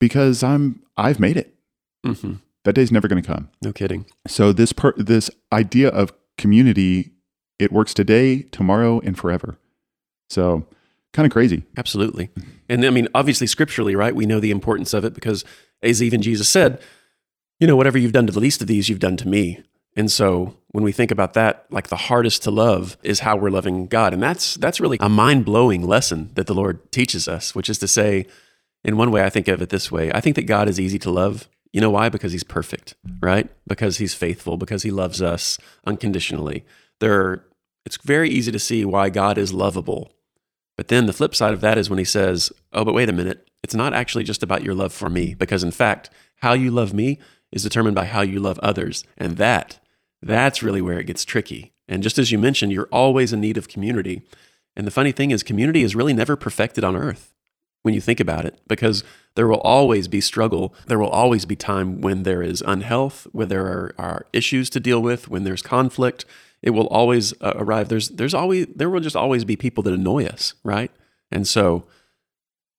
because 0.00 0.42
I'm 0.42 0.82
I've 0.96 1.18
made 1.20 1.36
it. 1.36 1.54
hmm 2.04 2.34
That 2.64 2.74
day's 2.74 2.92
never 2.92 3.08
going 3.08 3.22
to 3.22 3.26
come. 3.26 3.48
No 3.62 3.72
kidding. 3.72 4.06
So 4.26 4.52
this 4.52 4.72
per, 4.72 4.92
this 4.96 5.30
idea 5.52 5.88
of 5.88 6.12
community, 6.38 7.12
it 7.58 7.72
works 7.72 7.94
today, 7.94 8.42
tomorrow, 8.42 9.00
and 9.00 9.16
forever. 9.18 9.58
So 10.30 10.66
kind 11.12 11.26
of 11.26 11.32
crazy. 11.32 11.64
Absolutely. 11.76 12.30
And 12.68 12.84
I 12.84 12.90
mean, 12.90 13.08
obviously, 13.14 13.46
scripturally, 13.46 13.94
right? 13.94 14.14
We 14.14 14.26
know 14.26 14.40
the 14.40 14.50
importance 14.50 14.94
of 14.94 15.04
it 15.04 15.14
because, 15.14 15.44
as 15.82 16.02
even 16.02 16.22
Jesus 16.22 16.48
said, 16.48 16.80
you 17.60 17.66
know, 17.66 17.76
whatever 17.76 17.98
you've 17.98 18.12
done 18.12 18.26
to 18.26 18.32
the 18.32 18.40
least 18.40 18.60
of 18.60 18.66
these, 18.66 18.88
you've 18.88 18.98
done 18.98 19.16
to 19.18 19.28
me. 19.28 19.62
And 19.96 20.10
so 20.10 20.56
when 20.68 20.82
we 20.82 20.92
think 20.92 21.10
about 21.10 21.34
that, 21.34 21.66
like 21.70 21.88
the 21.88 21.96
hardest 21.96 22.42
to 22.42 22.50
love 22.50 22.96
is 23.02 23.20
how 23.20 23.36
we're 23.36 23.50
loving 23.50 23.86
God. 23.86 24.12
And 24.12 24.22
that's 24.22 24.54
that's 24.56 24.80
really 24.80 24.98
a 25.00 25.08
mind-blowing 25.08 25.86
lesson 25.86 26.30
that 26.34 26.46
the 26.46 26.54
Lord 26.54 26.90
teaches 26.90 27.28
us, 27.28 27.54
which 27.54 27.70
is 27.70 27.78
to 27.78 27.88
say, 27.88 28.26
in 28.84 28.96
one 28.96 29.10
way, 29.10 29.24
I 29.24 29.30
think 29.30 29.48
of 29.48 29.62
it 29.62 29.70
this 29.70 29.90
way. 29.92 30.12
I 30.12 30.20
think 30.20 30.36
that 30.36 30.42
God 30.42 30.68
is 30.68 30.80
easy 30.80 30.98
to 31.00 31.10
love. 31.10 31.48
You 31.72 31.80
know 31.80 31.90
why? 31.90 32.08
Because 32.08 32.32
he's 32.32 32.44
perfect, 32.44 32.94
right? 33.20 33.48
Because 33.66 33.98
he's 33.98 34.14
faithful, 34.14 34.56
because 34.56 34.82
he 34.82 34.90
loves 34.90 35.22
us 35.22 35.58
unconditionally. 35.86 36.64
There 37.00 37.20
are, 37.20 37.44
it's 37.86 37.96
very 37.98 38.30
easy 38.30 38.52
to 38.52 38.58
see 38.58 38.84
why 38.84 39.10
God 39.10 39.38
is 39.38 39.52
lovable. 39.52 40.12
But 40.76 40.88
then 40.88 41.06
the 41.06 41.12
flip 41.12 41.34
side 41.34 41.54
of 41.54 41.60
that 41.60 41.78
is 41.78 41.88
when 41.88 41.98
he 41.98 42.04
says, 42.04 42.52
Oh, 42.72 42.84
but 42.84 42.94
wait 42.94 43.08
a 43.08 43.12
minute. 43.12 43.48
It's 43.62 43.74
not 43.74 43.94
actually 43.94 44.24
just 44.24 44.42
about 44.42 44.62
your 44.62 44.74
love 44.74 44.92
for 44.92 45.08
me, 45.08 45.34
because 45.34 45.64
in 45.64 45.70
fact, 45.70 46.10
how 46.40 46.52
you 46.52 46.70
love 46.70 46.92
me 46.92 47.18
is 47.50 47.62
determined 47.62 47.94
by 47.94 48.04
how 48.04 48.20
you 48.20 48.40
love 48.40 48.58
others. 48.58 49.04
And 49.16 49.36
that, 49.38 49.78
that's 50.24 50.62
really 50.62 50.80
where 50.80 50.98
it 50.98 51.06
gets 51.06 51.24
tricky. 51.24 51.72
And 51.86 52.02
just 52.02 52.18
as 52.18 52.32
you 52.32 52.38
mentioned, 52.38 52.72
you're 52.72 52.88
always 52.90 53.32
in 53.32 53.40
need 53.40 53.56
of 53.56 53.68
community. 53.68 54.22
And 54.74 54.86
the 54.86 54.90
funny 54.90 55.12
thing 55.12 55.30
is, 55.30 55.42
community 55.42 55.82
is 55.82 55.94
really 55.94 56.14
never 56.14 56.34
perfected 56.34 56.82
on 56.82 56.96
earth 56.96 57.32
when 57.82 57.92
you 57.92 58.00
think 58.00 58.18
about 58.18 58.46
it, 58.46 58.58
because 58.66 59.04
there 59.34 59.46
will 59.46 59.60
always 59.60 60.08
be 60.08 60.20
struggle. 60.20 60.74
There 60.86 60.98
will 60.98 61.10
always 61.10 61.44
be 61.44 61.54
time 61.54 62.00
when 62.00 62.22
there 62.22 62.42
is 62.42 62.62
unhealth, 62.66 63.26
where 63.32 63.44
there 63.44 63.66
are, 63.66 63.94
are 63.98 64.26
issues 64.32 64.70
to 64.70 64.80
deal 64.80 65.02
with, 65.02 65.28
when 65.28 65.44
there's 65.44 65.60
conflict. 65.60 66.24
It 66.62 66.70
will 66.70 66.86
always 66.86 67.34
uh, 67.42 67.52
arrive. 67.56 67.90
There's, 67.90 68.08
there's 68.08 68.32
always, 68.32 68.66
there 68.74 68.88
will 68.88 69.00
just 69.00 69.16
always 69.16 69.44
be 69.44 69.56
people 69.56 69.82
that 69.82 69.92
annoy 69.92 70.24
us, 70.24 70.54
right? 70.64 70.90
And 71.30 71.46
so, 71.46 71.84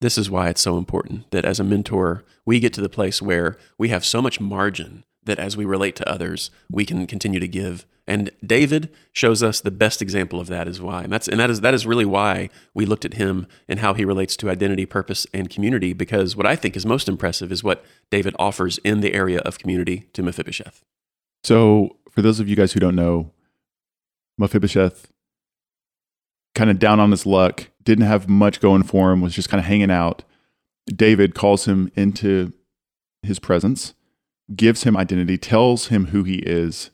this 0.01 0.17
is 0.17 0.29
why 0.29 0.49
it's 0.49 0.61
so 0.61 0.77
important 0.77 1.29
that 1.31 1.45
as 1.45 1.59
a 1.59 1.63
mentor, 1.63 2.23
we 2.45 2.59
get 2.59 2.73
to 2.73 2.81
the 2.81 2.89
place 2.89 3.21
where 3.21 3.57
we 3.77 3.89
have 3.89 4.03
so 4.03 4.21
much 4.21 4.39
margin 4.39 5.03
that 5.25 5.39
as 5.39 5.57
we 5.57 5.65
relate 5.65 5.95
to 5.97 6.09
others, 6.09 6.51
we 6.71 6.85
can 6.85 7.05
continue 7.07 7.39
to 7.39 7.47
give. 7.47 7.85
And 8.07 8.29
David 8.45 8.91
shows 9.11 9.41
us 9.41 9.59
the 9.59 9.71
best 9.71 10.01
example 10.01 10.39
of 10.39 10.47
that 10.47 10.67
is 10.67 10.79
why. 10.79 11.03
And 11.03 11.11
that's 11.11 11.27
and 11.27 11.39
that 11.39 11.49
is 11.49 11.61
that 11.61 11.73
is 11.73 11.87
really 11.87 12.05
why 12.05 12.49
we 12.73 12.85
looked 12.85 13.05
at 13.05 13.15
him 13.15 13.47
and 13.67 13.79
how 13.79 13.93
he 13.93 14.05
relates 14.05 14.37
to 14.37 14.49
identity, 14.49 14.85
purpose, 14.85 15.25
and 15.33 15.49
community, 15.49 15.93
because 15.93 16.35
what 16.35 16.45
I 16.45 16.55
think 16.55 16.75
is 16.75 16.85
most 16.85 17.09
impressive 17.09 17.51
is 17.51 17.63
what 17.63 17.83
David 18.11 18.35
offers 18.37 18.77
in 18.79 19.01
the 19.01 19.13
area 19.13 19.39
of 19.39 19.57
community 19.57 20.07
to 20.13 20.21
Mephibosheth. 20.21 20.83
So 21.43 21.97
for 22.11 22.21
those 22.21 22.39
of 22.39 22.47
you 22.47 22.55
guys 22.55 22.73
who 22.73 22.79
don't 22.79 22.95
know, 22.95 23.31
Mephibosheth 24.37 25.11
kind 26.53 26.69
of 26.69 26.79
down 26.79 26.99
on 26.99 27.11
his 27.11 27.25
luck, 27.25 27.67
didn't 27.83 28.05
have 28.05 28.29
much 28.29 28.59
going 28.59 28.83
for 28.83 29.11
him, 29.11 29.21
was 29.21 29.35
just 29.35 29.49
kind 29.49 29.59
of 29.59 29.65
hanging 29.65 29.91
out. 29.91 30.23
David 30.87 31.35
calls 31.35 31.65
him 31.65 31.91
into 31.95 32.53
his 33.21 33.39
presence, 33.39 33.93
gives 34.53 34.83
him 34.83 34.97
identity, 34.97 35.37
tells 35.37 35.87
him 35.87 36.07
who 36.07 36.23
he 36.23 36.37
is, 36.39 36.91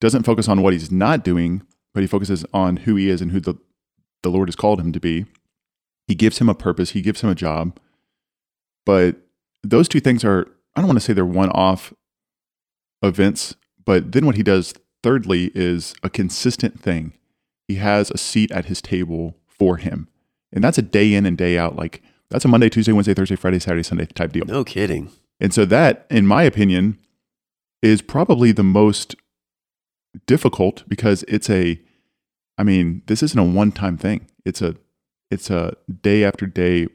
doesn't 0.00 0.24
focus 0.24 0.48
on 0.48 0.62
what 0.62 0.72
he's 0.72 0.90
not 0.90 1.24
doing, 1.24 1.62
but 1.94 2.02
he 2.02 2.06
focuses 2.06 2.44
on 2.52 2.78
who 2.78 2.96
he 2.96 3.08
is 3.08 3.20
and 3.20 3.32
who 3.32 3.40
the, 3.40 3.54
the 4.22 4.30
Lord 4.30 4.48
has 4.48 4.56
called 4.56 4.80
him 4.80 4.92
to 4.92 5.00
be. 5.00 5.26
He 6.06 6.14
gives 6.14 6.38
him 6.38 6.48
a 6.48 6.54
purpose, 6.54 6.90
he 6.90 7.02
gives 7.02 7.20
him 7.20 7.30
a 7.30 7.34
job. 7.34 7.78
But 8.86 9.16
those 9.62 9.88
two 9.88 10.00
things 10.00 10.24
are, 10.24 10.46
I 10.76 10.80
don't 10.80 10.88
want 10.88 10.98
to 10.98 11.04
say 11.04 11.12
they're 11.12 11.24
one 11.24 11.50
off 11.50 11.92
events, 13.02 13.56
but 13.84 14.12
then 14.12 14.26
what 14.26 14.36
he 14.36 14.42
does 14.42 14.74
thirdly 15.02 15.50
is 15.54 15.94
a 16.02 16.10
consistent 16.10 16.80
thing. 16.80 17.12
He 17.66 17.76
has 17.76 18.10
a 18.10 18.18
seat 18.18 18.50
at 18.50 18.66
his 18.66 18.80
table 18.80 19.36
for 19.46 19.76
him. 19.76 20.08
And 20.52 20.64
that's 20.64 20.78
a 20.78 20.82
day 20.82 21.14
in 21.14 21.26
and 21.26 21.36
day 21.36 21.58
out. 21.58 21.76
Like 21.76 22.02
that's 22.30 22.44
a 22.44 22.48
Monday, 22.48 22.68
Tuesday, 22.68 22.92
Wednesday, 22.92 23.14
Thursday, 23.14 23.36
Friday, 23.36 23.58
Saturday, 23.58 23.82
Sunday 23.82 24.06
type 24.06 24.32
deal. 24.32 24.46
No 24.46 24.64
kidding. 24.64 25.10
And 25.40 25.54
so 25.54 25.64
that, 25.66 26.06
in 26.10 26.26
my 26.26 26.42
opinion, 26.42 26.98
is 27.82 28.02
probably 28.02 28.52
the 28.52 28.64
most 28.64 29.14
difficult 30.26 30.84
because 30.88 31.24
it's 31.28 31.48
a 31.50 31.80
I 32.60 32.64
mean, 32.64 33.02
this 33.06 33.22
isn't 33.22 33.38
a 33.38 33.44
one-time 33.44 33.96
thing. 33.96 34.26
It's 34.44 34.60
a 34.60 34.74
it's 35.30 35.48
a 35.48 35.76
day 36.02 36.24
after 36.24 36.46
day 36.46 36.88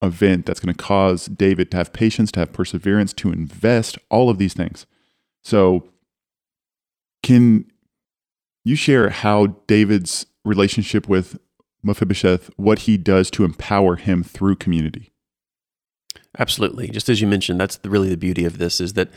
event 0.00 0.46
that's 0.46 0.60
going 0.60 0.74
to 0.74 0.82
cause 0.82 1.26
David 1.26 1.70
to 1.72 1.78
have 1.78 1.92
patience, 1.92 2.30
to 2.32 2.40
have 2.40 2.52
perseverance, 2.52 3.12
to 3.14 3.32
invest, 3.32 3.98
all 4.10 4.30
of 4.30 4.38
these 4.38 4.54
things. 4.54 4.86
So 5.42 5.88
can 7.22 7.64
you 8.64 8.76
share 8.76 9.10
how 9.10 9.46
David's 9.66 10.26
relationship 10.44 11.08
with 11.08 11.38
Mephibosheth, 11.82 12.50
what 12.56 12.80
he 12.80 12.96
does 12.96 13.30
to 13.32 13.44
empower 13.44 13.96
him 13.96 14.22
through 14.22 14.56
community? 14.56 15.12
Absolutely. 16.36 16.88
Just 16.88 17.08
as 17.08 17.20
you 17.20 17.26
mentioned, 17.26 17.60
that's 17.60 17.76
the, 17.76 17.90
really 17.90 18.08
the 18.08 18.16
beauty 18.16 18.44
of 18.44 18.58
this 18.58 18.80
is 18.80 18.94
that 18.94 19.08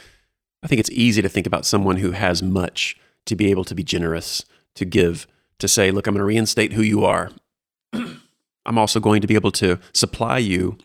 I 0.64 0.68
think 0.68 0.80
it's 0.80 0.92
easy 0.92 1.22
to 1.22 1.30
think 1.30 1.48
about 1.48 1.66
someone 1.66 1.98
who 1.98 2.12
has 2.12 2.44
much 2.44 2.98
to 3.26 3.36
be 3.36 3.50
able 3.52 3.64
to 3.66 3.76
be 3.76 3.84
generous, 3.84 4.46
to 4.76 4.86
give, 4.86 5.28
to 5.60 5.68
say, 5.68 5.92
look, 5.92 6.08
I'm 6.08 6.14
going 6.14 6.22
to 6.22 6.26
reinstate 6.26 6.74
who 6.74 6.82
you 6.82 7.04
are. 7.04 7.32
I'm 7.94 8.78
also 8.78 9.00
going 9.00 9.22
to 9.22 9.28
be 9.28 9.36
able 9.36 9.52
to 9.54 9.80
supply 9.94 10.38
you 10.38 10.78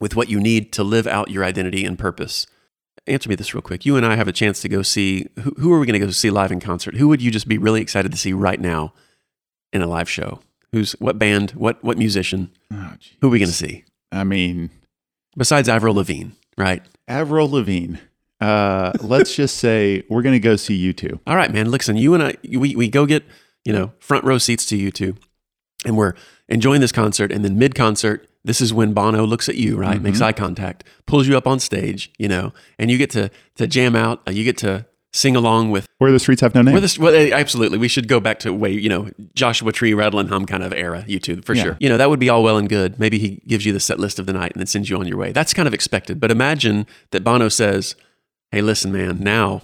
with 0.00 0.14
what 0.14 0.28
you 0.28 0.38
need 0.38 0.72
to 0.74 0.84
live 0.84 1.06
out 1.06 1.30
your 1.30 1.44
identity 1.44 1.84
and 1.84 1.98
purpose. 1.98 2.46
Answer 3.06 3.28
me 3.28 3.34
this 3.34 3.54
real 3.54 3.62
quick. 3.62 3.86
You 3.86 3.96
and 3.96 4.04
I 4.04 4.16
have 4.16 4.28
a 4.28 4.32
chance 4.32 4.60
to 4.62 4.68
go 4.68 4.82
see 4.82 5.28
who, 5.40 5.54
who 5.58 5.72
are 5.72 5.78
we 5.78 5.86
going 5.86 5.98
to 5.98 6.06
go 6.06 6.10
see 6.10 6.30
live 6.30 6.52
in 6.52 6.60
concert? 6.60 6.96
Who 6.96 7.08
would 7.08 7.22
you 7.22 7.30
just 7.30 7.48
be 7.48 7.56
really 7.56 7.80
excited 7.80 8.12
to 8.12 8.18
see 8.18 8.32
right 8.32 8.60
now 8.60 8.92
in 9.72 9.80
a 9.80 9.86
live 9.86 10.10
show? 10.10 10.40
Who's 10.72 10.92
what 10.92 11.18
band? 11.18 11.52
What 11.52 11.82
what 11.82 11.96
musician? 11.96 12.50
Oh, 12.72 12.92
Who 13.20 13.28
are 13.28 13.30
we 13.30 13.38
going 13.38 13.48
to 13.48 13.54
see 13.54 13.84
I 14.12 14.24
mean, 14.24 14.70
besides 15.36 15.68
Avril 15.68 15.94
Lavigne? 15.94 16.30
Right. 16.56 16.82
Avril 17.08 17.50
Lavigne. 17.50 17.96
Uh, 18.40 18.92
let's 19.00 19.34
just 19.34 19.56
say 19.56 20.04
we're 20.08 20.22
going 20.22 20.34
to 20.34 20.40
go 20.40 20.56
see 20.56 20.92
U2. 20.92 21.20
All 21.26 21.36
right, 21.36 21.52
man. 21.52 21.70
Listen, 21.70 21.96
you 21.96 22.14
and 22.14 22.22
I, 22.22 22.34
we, 22.48 22.76
we 22.76 22.88
go 22.88 23.06
get, 23.06 23.24
you 23.64 23.72
know, 23.72 23.92
front 23.98 24.24
row 24.24 24.38
seats 24.38 24.66
to 24.66 24.76
U2, 24.76 25.16
and 25.84 25.96
we're 25.96 26.14
enjoying 26.48 26.80
this 26.80 26.92
concert. 26.92 27.32
And 27.32 27.44
then 27.44 27.58
mid 27.58 27.74
concert, 27.74 28.28
this 28.44 28.60
is 28.60 28.72
when 28.72 28.92
Bono 28.92 29.24
looks 29.26 29.48
at 29.48 29.56
you, 29.56 29.76
right? 29.76 30.00
Makes 30.00 30.20
eye 30.20 30.32
contact, 30.32 30.84
pulls 31.06 31.26
you 31.26 31.36
up 31.36 31.46
on 31.46 31.58
stage, 31.58 32.12
you 32.16 32.28
know, 32.28 32.52
and 32.78 32.90
you 32.90 32.98
get 32.98 33.10
to, 33.10 33.30
to 33.56 33.66
jam 33.66 33.96
out. 33.96 34.22
Uh, 34.28 34.30
you 34.30 34.44
get 34.44 34.56
to 34.58 34.86
sing 35.16 35.34
along 35.34 35.70
with, 35.70 35.88
Where 35.98 36.12
the 36.12 36.18
streets 36.18 36.42
have 36.42 36.54
no 36.54 36.60
name. 36.62 36.78
this, 36.80 36.98
well, 36.98 37.14
eh, 37.14 37.30
absolutely. 37.32 37.78
We 37.78 37.88
should 37.88 38.06
go 38.06 38.20
back 38.20 38.38
to 38.40 38.52
way, 38.52 38.70
you 38.72 38.88
know, 38.90 39.08
Joshua 39.34 39.72
Tree, 39.72 39.94
Rattle 39.94 40.20
and 40.20 40.28
Hum 40.28 40.44
kind 40.44 40.62
of 40.62 40.72
era, 40.74 41.04
U2 41.08 41.42
for 41.44 41.54
Yeah. 41.54 41.62
sure. 41.62 41.76
You 41.80 41.88
know, 41.88 41.96
that 41.96 42.10
would 42.10 42.20
be 42.20 42.28
all 42.28 42.42
well 42.42 42.58
and 42.58 42.68
good. 42.68 42.98
Maybe 43.00 43.18
he 43.18 43.40
gives 43.46 43.64
you 43.64 43.72
the 43.72 43.80
set 43.80 43.98
list 43.98 44.18
of 44.18 44.26
the 44.26 44.32
night 44.34 44.52
and 44.52 44.60
then 44.60 44.66
sends 44.66 44.90
you 44.90 44.98
on 44.98 45.06
your 45.08 45.16
way. 45.16 45.32
That's 45.32 45.54
kind 45.54 45.66
of 45.66 45.72
expected. 45.74 46.20
But 46.20 46.30
imagine 46.30 46.86
that 47.12 47.24
Bono 47.24 47.48
says, 47.48 47.96
hey, 48.52 48.60
listen, 48.60 48.92
man, 48.92 49.18
now 49.20 49.62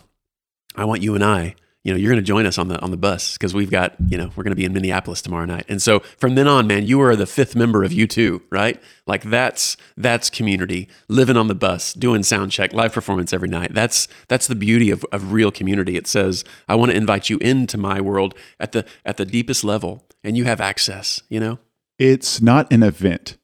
I 0.75 0.85
want 0.87 1.03
you 1.03 1.15
and 1.15 1.23
I, 1.23 1.55
you 1.85 1.93
know, 1.93 1.99
you're 1.99 2.11
going 2.11 2.23
to 2.23 2.27
join 2.27 2.47
us 2.47 2.59
on 2.59 2.69
the 2.69 2.81
on 2.81 2.93
the 2.93 2.97
bus 2.97 3.33
because 3.33 3.55
we've 3.55 3.71
got, 3.71 3.97
you 4.09 4.17
know, 4.17 4.31
we're 4.37 4.45
going 4.45 4.53
to 4.53 4.57
be 4.57 4.65
in 4.65 4.73
Minneapolis 4.73 5.21
tomorrow 5.21 5.47
night. 5.47 5.65
And 5.69 5.83
so 5.83 6.01
from 6.17 6.37
then 6.37 6.47
on, 6.47 6.67
man, 6.69 6.87
you 6.87 7.01
are 7.01 7.17
the 7.17 7.27
fifth 7.27 7.57
member 7.57 7.83
of 7.83 7.91
U2, 7.91 8.41
right? 8.51 8.81
Like 9.07 9.25
that's 9.25 9.77
that's 9.97 10.31
community, 10.31 10.89
living 11.09 11.37
on 11.37 11.49
the 11.49 11.57
bus, 11.57 11.93
doing 11.93 12.23
sound 12.23 12.53
check, 12.53 12.73
live 12.73 12.93
performance 12.93 13.33
every 13.33 13.49
night. 13.49 13.75
That's 13.75 14.07
that's 14.29 14.47
the 14.47 14.55
beauty 14.55 14.91
of, 14.91 15.05
of 15.11 15.33
real 15.33 15.51
community. 15.51 15.97
It 15.97 16.07
says, 16.07 16.45
I 16.69 16.77
want 16.77 16.93
to 16.93 16.97
invite 16.97 17.29
you 17.29 17.39
into 17.39 17.77
my 17.77 18.01
world 18.01 18.35
at 18.61 18.73
the 18.73 18.87
at 19.05 19.17
the 19.17 19.25
deepest 19.25 19.65
level, 19.65 20.07
and 20.23 20.37
you 20.37 20.45
have 20.45 20.61
access. 20.61 21.21
You 21.29 21.41
know, 21.41 21.59
It's 21.99 22.41
not 22.41 22.73
an 22.73 22.85
event. 22.85 23.39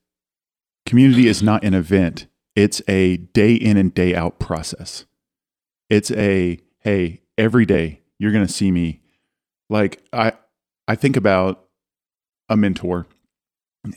Community 0.87 1.26
is 1.26 1.42
not 1.42 1.64
an 1.64 1.75
event. 1.75 2.28
It's 2.54 2.83
a 2.87 3.16
day 3.16 3.54
in 3.54 3.76
and 3.76 3.92
day 3.92 4.14
out 4.14 4.38
process. 4.38 5.07
It's 5.90 6.12
a 6.12 6.61
hey, 6.80 7.23
every 7.37 7.66
day 7.66 8.02
you're 8.19 8.33
going 8.33 8.47
to 8.47 8.53
see 8.53 8.71
me 8.71 9.01
like 9.71 10.03
I 10.13 10.33
I 10.87 10.95
think 10.95 11.17
about 11.17 11.65
a 12.49 12.57
mentor 12.57 13.07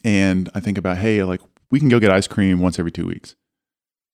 and 0.04 0.50
I 0.54 0.60
think 0.60 0.78
about 0.78 0.98
hey, 0.98 1.24
like 1.24 1.42
we 1.70 1.80
can 1.80 1.90
go 1.90 2.00
get 2.00 2.12
ice 2.12 2.28
cream 2.28 2.60
once 2.60 2.80
every 2.80 2.92
2 2.92 3.06
weeks. 3.06 3.36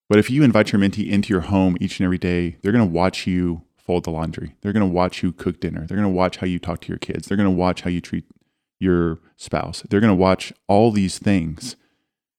But 0.09 0.19
if 0.19 0.29
you 0.29 0.43
invite 0.43 0.71
your 0.71 0.79
mentee 0.79 1.09
into 1.09 1.33
your 1.33 1.41
home 1.41 1.75
each 1.81 1.99
and 1.99 2.05
every 2.05 2.17
day, 2.17 2.57
they're 2.61 2.71
going 2.71 2.87
to 2.87 2.93
watch 2.93 3.27
you 3.27 3.63
fold 3.77 4.05
the 4.05 4.11
laundry. 4.11 4.55
They're 4.61 4.73
going 4.73 4.87
to 4.87 4.93
watch 4.93 5.21
you 5.23 5.31
cook 5.33 5.59
dinner. 5.59 5.85
They're 5.85 5.97
going 5.97 6.09
to 6.09 6.15
watch 6.15 6.37
how 6.37 6.47
you 6.47 6.59
talk 6.59 6.81
to 6.81 6.87
your 6.89 6.97
kids. 6.97 7.27
They're 7.27 7.37
going 7.37 7.49
to 7.49 7.51
watch 7.51 7.81
how 7.81 7.89
you 7.89 7.99
treat 7.99 8.25
your 8.79 9.19
spouse. 9.35 9.83
They're 9.89 9.99
going 9.99 10.11
to 10.11 10.15
watch 10.15 10.53
all 10.67 10.91
these 10.91 11.19
things. 11.19 11.75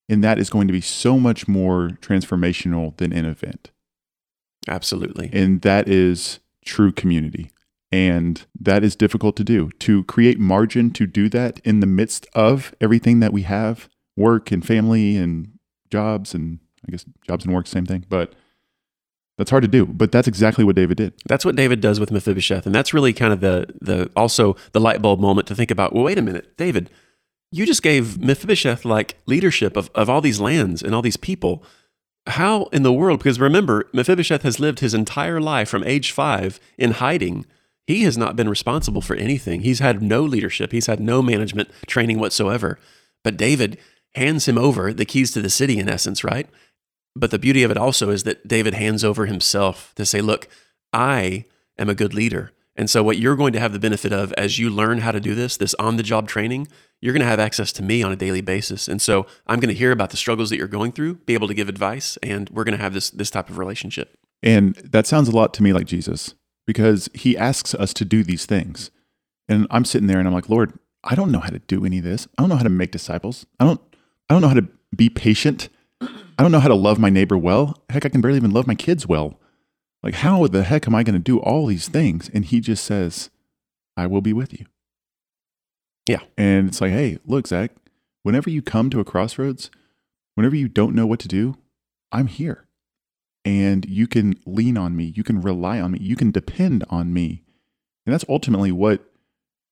And 0.08 0.24
that 0.24 0.38
is 0.38 0.48
going 0.48 0.66
to 0.68 0.72
be 0.72 0.80
so 0.80 1.18
much 1.18 1.48
more 1.48 1.90
transformational 2.00 2.96
than 2.96 3.12
an 3.12 3.26
event. 3.26 3.70
absolutely. 4.68 5.30
And 5.32 5.62
that 5.62 5.88
is 5.88 6.40
true 6.64 6.92
community. 6.92 7.50
And 7.90 8.44
that 8.60 8.84
is 8.84 8.94
difficult 8.94 9.36
to 9.36 9.44
do. 9.44 9.70
To 9.78 10.04
create 10.04 10.38
margin 10.38 10.90
to 10.92 11.06
do 11.06 11.28
that 11.30 11.60
in 11.60 11.80
the 11.80 11.86
midst 11.86 12.26
of 12.34 12.74
everything 12.80 13.20
that 13.20 13.32
we 13.32 13.42
have 13.42 13.88
work 14.16 14.50
and 14.50 14.66
family 14.66 15.16
and 15.16 15.52
jobs, 15.90 16.34
and 16.34 16.58
I 16.86 16.90
guess 16.90 17.06
jobs 17.26 17.44
and 17.44 17.54
work, 17.54 17.66
same 17.66 17.86
thing. 17.86 18.04
But 18.08 18.34
that's 19.38 19.50
hard 19.50 19.62
to 19.62 19.68
do. 19.68 19.86
But 19.86 20.12
that's 20.12 20.28
exactly 20.28 20.64
what 20.64 20.76
David 20.76 20.96
did. 20.96 21.14
That's 21.26 21.44
what 21.44 21.56
David 21.56 21.80
does 21.80 22.00
with 22.00 22.10
Mephibosheth, 22.10 22.66
and 22.66 22.74
that's 22.74 22.92
really 22.92 23.12
kind 23.12 23.32
of 23.32 23.40
the 23.40 23.72
the 23.80 24.10
also 24.16 24.56
the 24.72 24.80
light 24.80 25.00
bulb 25.00 25.20
moment 25.20 25.46
to 25.46 25.54
think 25.54 25.70
about. 25.70 25.94
Well, 25.94 26.04
wait 26.04 26.18
a 26.18 26.22
minute, 26.22 26.56
David, 26.56 26.90
you 27.50 27.64
just 27.64 27.82
gave 27.82 28.18
Mephibosheth 28.20 28.84
like 28.84 29.16
leadership 29.26 29.76
of, 29.76 29.90
of 29.94 30.10
all 30.10 30.20
these 30.20 30.40
lands 30.40 30.82
and 30.82 30.94
all 30.94 31.02
these 31.02 31.16
people. 31.16 31.62
How 32.26 32.64
in 32.64 32.82
the 32.82 32.92
world? 32.92 33.20
Because 33.20 33.40
remember, 33.40 33.88
Mephibosheth 33.94 34.42
has 34.42 34.60
lived 34.60 34.80
his 34.80 34.92
entire 34.92 35.40
life 35.40 35.68
from 35.68 35.84
age 35.84 36.10
five 36.10 36.60
in 36.76 36.92
hiding. 36.92 37.46
He 37.88 38.02
has 38.02 38.18
not 38.18 38.36
been 38.36 38.50
responsible 38.50 39.00
for 39.00 39.16
anything. 39.16 39.62
He's 39.62 39.78
had 39.78 40.02
no 40.02 40.20
leadership. 40.20 40.72
He's 40.72 40.88
had 40.88 41.00
no 41.00 41.22
management 41.22 41.70
training 41.86 42.18
whatsoever. 42.18 42.78
But 43.24 43.38
David 43.38 43.78
hands 44.14 44.46
him 44.46 44.58
over 44.58 44.92
the 44.92 45.06
keys 45.06 45.32
to 45.32 45.40
the 45.40 45.48
city, 45.48 45.78
in 45.78 45.88
essence, 45.88 46.22
right? 46.22 46.50
But 47.16 47.30
the 47.30 47.38
beauty 47.38 47.62
of 47.62 47.70
it 47.70 47.78
also 47.78 48.10
is 48.10 48.24
that 48.24 48.46
David 48.46 48.74
hands 48.74 49.04
over 49.04 49.24
himself 49.24 49.94
to 49.94 50.04
say, 50.04 50.20
Look, 50.20 50.48
I 50.92 51.46
am 51.78 51.88
a 51.88 51.94
good 51.94 52.12
leader. 52.12 52.52
And 52.76 52.90
so, 52.90 53.02
what 53.02 53.16
you're 53.16 53.36
going 53.36 53.54
to 53.54 53.60
have 53.60 53.72
the 53.72 53.78
benefit 53.78 54.12
of 54.12 54.34
as 54.34 54.58
you 54.58 54.68
learn 54.68 54.98
how 54.98 55.10
to 55.10 55.18
do 55.18 55.34
this, 55.34 55.56
this 55.56 55.72
on 55.78 55.96
the 55.96 56.02
job 56.02 56.28
training, 56.28 56.68
you're 57.00 57.14
going 57.14 57.22
to 57.22 57.26
have 57.26 57.40
access 57.40 57.72
to 57.72 57.82
me 57.82 58.02
on 58.02 58.12
a 58.12 58.16
daily 58.16 58.42
basis. 58.42 58.86
And 58.86 59.00
so, 59.00 59.26
I'm 59.46 59.60
going 59.60 59.72
to 59.72 59.78
hear 59.78 59.92
about 59.92 60.10
the 60.10 60.18
struggles 60.18 60.50
that 60.50 60.58
you're 60.58 60.68
going 60.68 60.92
through, 60.92 61.14
be 61.14 61.32
able 61.32 61.48
to 61.48 61.54
give 61.54 61.70
advice, 61.70 62.18
and 62.22 62.50
we're 62.50 62.64
going 62.64 62.76
to 62.76 62.84
have 62.84 62.92
this, 62.92 63.08
this 63.08 63.30
type 63.30 63.48
of 63.48 63.56
relationship. 63.56 64.18
And 64.42 64.74
that 64.74 65.06
sounds 65.06 65.30
a 65.30 65.32
lot 65.32 65.54
to 65.54 65.62
me 65.62 65.72
like 65.72 65.86
Jesus 65.86 66.34
because 66.68 67.08
he 67.14 67.34
asks 67.34 67.74
us 67.74 67.94
to 67.94 68.04
do 68.04 68.22
these 68.22 68.44
things. 68.44 68.90
And 69.48 69.66
I'm 69.70 69.86
sitting 69.86 70.06
there 70.06 70.18
and 70.18 70.28
I'm 70.28 70.34
like, 70.34 70.50
Lord, 70.50 70.78
I 71.02 71.14
don't 71.14 71.32
know 71.32 71.40
how 71.40 71.48
to 71.48 71.60
do 71.60 71.86
any 71.86 71.96
of 71.96 72.04
this. 72.04 72.28
I 72.36 72.42
don't 72.42 72.50
know 72.50 72.56
how 72.56 72.62
to 72.62 72.68
make 72.68 72.90
disciples. 72.90 73.46
I 73.58 73.64
don't 73.64 73.80
I 74.28 74.34
don't 74.34 74.42
know 74.42 74.48
how 74.48 74.54
to 74.54 74.68
be 74.94 75.08
patient. 75.08 75.70
I 76.02 76.42
don't 76.42 76.52
know 76.52 76.60
how 76.60 76.68
to 76.68 76.74
love 76.74 76.98
my 76.98 77.08
neighbor 77.08 77.38
well. 77.38 77.82
Heck, 77.88 78.04
I 78.04 78.10
can 78.10 78.20
barely 78.20 78.36
even 78.36 78.50
love 78.50 78.66
my 78.66 78.74
kids 78.74 79.06
well. 79.06 79.40
Like 80.02 80.16
how 80.16 80.46
the 80.46 80.62
heck 80.62 80.86
am 80.86 80.94
I 80.94 81.04
going 81.04 81.14
to 81.14 81.18
do 81.18 81.38
all 81.38 81.64
these 81.64 81.88
things? 81.88 82.30
And 82.34 82.44
he 82.44 82.60
just 82.60 82.84
says, 82.84 83.30
I 83.96 84.06
will 84.06 84.20
be 84.20 84.34
with 84.34 84.52
you. 84.52 84.66
Yeah. 86.06 86.20
And 86.36 86.68
it's 86.68 86.82
like, 86.82 86.92
hey, 86.92 87.18
look, 87.24 87.46
Zach, 87.46 87.70
whenever 88.24 88.50
you 88.50 88.60
come 88.60 88.90
to 88.90 89.00
a 89.00 89.06
crossroads, 89.06 89.70
whenever 90.34 90.54
you 90.54 90.68
don't 90.68 90.94
know 90.94 91.06
what 91.06 91.20
to 91.20 91.28
do, 91.28 91.56
I'm 92.12 92.26
here 92.26 92.67
and 93.48 93.86
you 93.88 94.06
can 94.06 94.34
lean 94.44 94.76
on 94.76 94.94
me, 94.94 95.04
you 95.16 95.24
can 95.24 95.40
rely 95.40 95.80
on 95.80 95.92
me, 95.92 95.98
you 96.02 96.16
can 96.16 96.30
depend 96.30 96.84
on 96.90 97.14
me. 97.14 97.42
And 98.04 98.12
that's 98.12 98.26
ultimately 98.28 98.70
what 98.70 99.02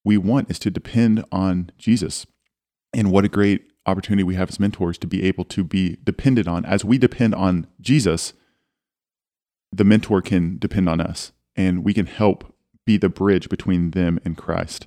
we 0.03 0.17
want 0.17 0.51
is 0.51 0.59
to 0.61 0.71
depend 0.71 1.23
on 1.31 1.71
Jesus. 1.77 2.27
And 2.95 3.13
what 3.13 3.27
a 3.27 3.29
great 3.29 3.71
opportunity 3.85 4.23
we 4.23 4.35
have 4.35 4.49
as 4.49 4.59
mentors 4.59 4.97
to 4.97 5.07
be 5.07 5.25
able 5.25 5.45
to 5.45 5.63
be 5.63 5.99
dependent 6.03 6.49
on. 6.49 6.65
As 6.65 6.87
we 6.87 6.97
depend 6.97 7.35
on 7.35 7.67
Jesus, 7.79 8.33
the 9.71 9.85
mentor 9.85 10.23
can 10.23 10.57
depend 10.57 10.89
on 10.89 10.99
us 10.99 11.33
and 11.55 11.85
we 11.85 11.93
can 11.93 12.07
help 12.07 12.55
be 12.87 12.97
the 12.97 13.11
bridge 13.11 13.51
between 13.51 13.91
them 13.91 14.19
and 14.25 14.39
Christ. 14.39 14.87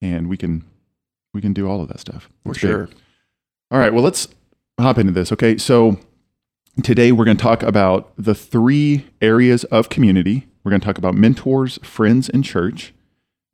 And 0.00 0.28
we 0.28 0.36
can 0.36 0.64
we 1.34 1.40
can 1.40 1.52
do 1.52 1.68
all 1.68 1.82
of 1.82 1.88
that 1.88 1.98
stuff. 1.98 2.28
For 2.44 2.54
sure. 2.54 2.88
All 3.72 3.80
right, 3.80 3.92
well 3.92 4.04
let's 4.04 4.28
hop 4.78 4.98
into 4.98 5.12
this. 5.12 5.32
Okay, 5.32 5.58
so 5.58 5.98
today 6.82 7.12
we're 7.12 7.24
going 7.24 7.36
to 7.36 7.42
talk 7.42 7.62
about 7.62 8.12
the 8.16 8.34
three 8.34 9.06
areas 9.20 9.64
of 9.64 9.88
community. 9.88 10.48
We're 10.62 10.70
going 10.70 10.80
to 10.80 10.86
talk 10.86 10.98
about 10.98 11.14
mentors, 11.14 11.78
friends, 11.82 12.28
and 12.28 12.44
church. 12.44 12.92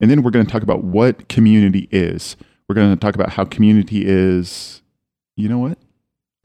And 0.01 0.11
then 0.11 0.23
we're 0.23 0.31
going 0.31 0.45
to 0.45 0.53
talk 0.53 0.63
about 0.63 0.85
what 0.85 1.29
community 1.29 1.89
is. 1.91 2.37
We're 2.69 2.75
going 2.75 2.91
to 2.91 2.97
talk 2.97 3.15
about 3.15 3.31
how 3.31 3.45
community 3.45 4.03
is, 4.05 4.83
you 5.37 5.49
know 5.49 5.59
what? 5.59 5.79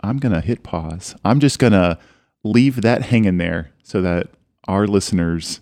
I'm 0.04 0.18
going 0.18 0.34
to 0.34 0.42
hit 0.42 0.64
pause. 0.64 1.16
I'm 1.26 1.40
just 1.40 1.60
going 1.60 1.74
to 1.74 1.98
leave 2.44 2.82
that 2.82 3.04
hanging 3.04 3.38
there 3.38 3.72
so 3.84 4.02
that 4.02 4.28
our 4.68 4.88
listeners 4.88 5.62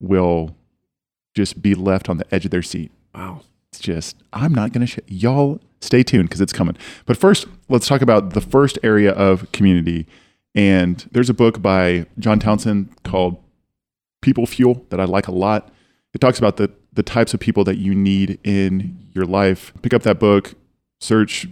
will 0.00 0.56
just 1.34 1.60
be 1.60 1.74
left 1.74 2.08
on 2.08 2.16
the 2.16 2.34
edge 2.34 2.44
of 2.44 2.50
their 2.50 2.62
seat. 2.62 2.90
Wow. 3.14 3.42
It's 3.70 3.80
just, 3.80 4.16
I'm 4.32 4.54
not 4.54 4.72
going 4.72 4.86
to, 4.86 4.92
sh- 4.92 4.98
y'all 5.06 5.60
stay 5.86 6.02
tuned 6.02 6.28
because 6.28 6.40
it's 6.40 6.52
coming. 6.52 6.76
But 7.06 7.16
first, 7.16 7.46
let's 7.68 7.86
talk 7.86 8.02
about 8.02 8.34
the 8.34 8.40
first 8.40 8.78
area 8.82 9.12
of 9.12 9.50
community. 9.52 10.06
And 10.54 11.08
there's 11.12 11.30
a 11.30 11.34
book 11.34 11.62
by 11.62 12.06
John 12.18 12.38
Townsend 12.38 13.02
called 13.02 13.42
People 14.22 14.46
Fuel 14.46 14.84
that 14.90 15.00
I 15.00 15.04
like 15.04 15.28
a 15.28 15.32
lot. 15.32 15.72
It 16.14 16.20
talks 16.20 16.38
about 16.38 16.56
the, 16.56 16.70
the 16.92 17.02
types 17.02 17.34
of 17.34 17.40
people 17.40 17.62
that 17.64 17.76
you 17.76 17.94
need 17.94 18.38
in 18.42 18.98
your 19.14 19.26
life. 19.26 19.72
Pick 19.82 19.92
up 19.92 20.02
that 20.02 20.18
book, 20.18 20.54
search 21.00 21.46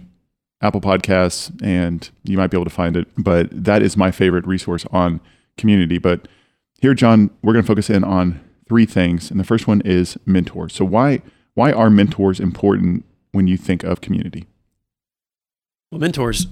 Apple 0.61 0.81
Podcasts, 0.81 1.55
and 1.63 2.09
you 2.23 2.37
might 2.37 2.47
be 2.47 2.57
able 2.57 2.65
to 2.65 2.71
find 2.71 2.97
it. 2.97 3.07
But 3.17 3.49
that 3.51 3.81
is 3.81 3.95
my 3.95 4.11
favorite 4.11 4.47
resource 4.47 4.85
on 4.91 5.21
community. 5.57 5.99
But 5.99 6.27
here, 6.81 6.93
John, 6.93 7.29
we're 7.41 7.53
going 7.53 7.63
to 7.63 7.67
focus 7.67 7.89
in 7.89 8.03
on 8.03 8.41
three 8.67 8.85
things. 8.85 9.29
And 9.29 9.39
the 9.39 9.43
first 9.43 9.67
one 9.67 9.81
is 9.81 10.17
mentors. 10.25 10.73
So, 10.73 10.83
why, 10.83 11.21
why 11.53 11.71
are 11.71 11.89
mentors 11.89 12.39
important 12.39 13.05
when 13.35 13.47
you 13.47 13.57
think 13.57 13.83
of 13.83 13.99
community? 13.99 14.47
Well, 15.91 15.99
mentors, 15.99 16.47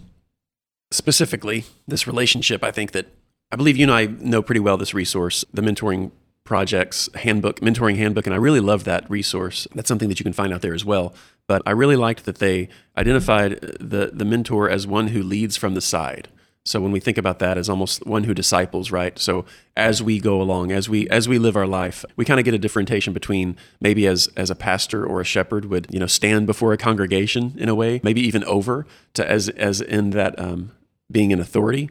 specifically, 0.91 1.63
this 1.87 2.05
relationship, 2.05 2.63
I 2.63 2.71
think 2.71 2.91
that 2.91 3.07
I 3.51 3.55
believe 3.55 3.77
you 3.77 3.85
and 3.85 3.91
I 3.91 4.05
know 4.05 4.41
pretty 4.41 4.59
well 4.59 4.77
this 4.77 4.93
resource, 4.93 5.45
the 5.53 5.61
mentoring 5.61 6.11
projects 6.43 7.07
handbook, 7.15 7.61
mentoring 7.61 7.95
handbook, 7.95 8.27
and 8.27 8.33
I 8.33 8.37
really 8.37 8.59
love 8.59 8.83
that 8.83 9.09
resource. 9.09 9.65
That's 9.73 9.87
something 9.87 10.09
that 10.09 10.19
you 10.19 10.23
can 10.25 10.33
find 10.33 10.53
out 10.53 10.61
there 10.61 10.73
as 10.73 10.83
well. 10.83 11.15
But 11.47 11.61
I 11.65 11.71
really 11.71 11.95
liked 11.95 12.25
that 12.25 12.39
they 12.39 12.67
identified 12.97 13.61
the 13.79 14.11
the 14.13 14.25
mentor 14.25 14.69
as 14.69 14.85
one 14.85 15.07
who 15.09 15.23
leads 15.23 15.55
from 15.55 15.75
the 15.75 15.81
side. 15.81 16.27
So 16.65 16.79
when 16.79 16.93
we 16.93 17.01
think 17.01 17.17
about 17.17 17.39
that 17.39 17.57
as 17.57 17.67
almost 17.67 18.05
one 18.07 18.23
who 18.23 18.33
disciples, 18.33 18.89
right? 18.89 19.19
So 19.19 19.45
as 19.75 20.01
we 20.01 20.19
go 20.19 20.41
along, 20.41 20.71
as 20.71 20.87
we 20.87 21.09
as 21.09 21.27
we 21.27 21.37
live 21.37 21.57
our 21.57 21.67
life, 21.67 22.05
we 22.15 22.23
kind 22.23 22.39
of 22.39 22.45
get 22.45 22.53
a 22.53 22.57
differentiation 22.57 23.11
between 23.11 23.57
maybe 23.81 24.07
as 24.07 24.29
as 24.37 24.49
a 24.49 24.55
pastor 24.55 25.05
or 25.05 25.19
a 25.19 25.25
shepherd 25.25 25.65
would 25.65 25.87
you 25.89 25.99
know 25.99 26.07
stand 26.07 26.47
before 26.47 26.71
a 26.71 26.77
congregation 26.77 27.53
in 27.57 27.67
a 27.67 27.75
way, 27.75 27.99
maybe 28.01 28.21
even 28.21 28.45
over 28.45 28.85
to 29.13 29.29
as 29.29 29.49
as 29.49 29.81
in 29.81 30.11
that 30.11 30.39
um, 30.39 30.71
being 31.11 31.33
an 31.33 31.41
authority. 31.41 31.89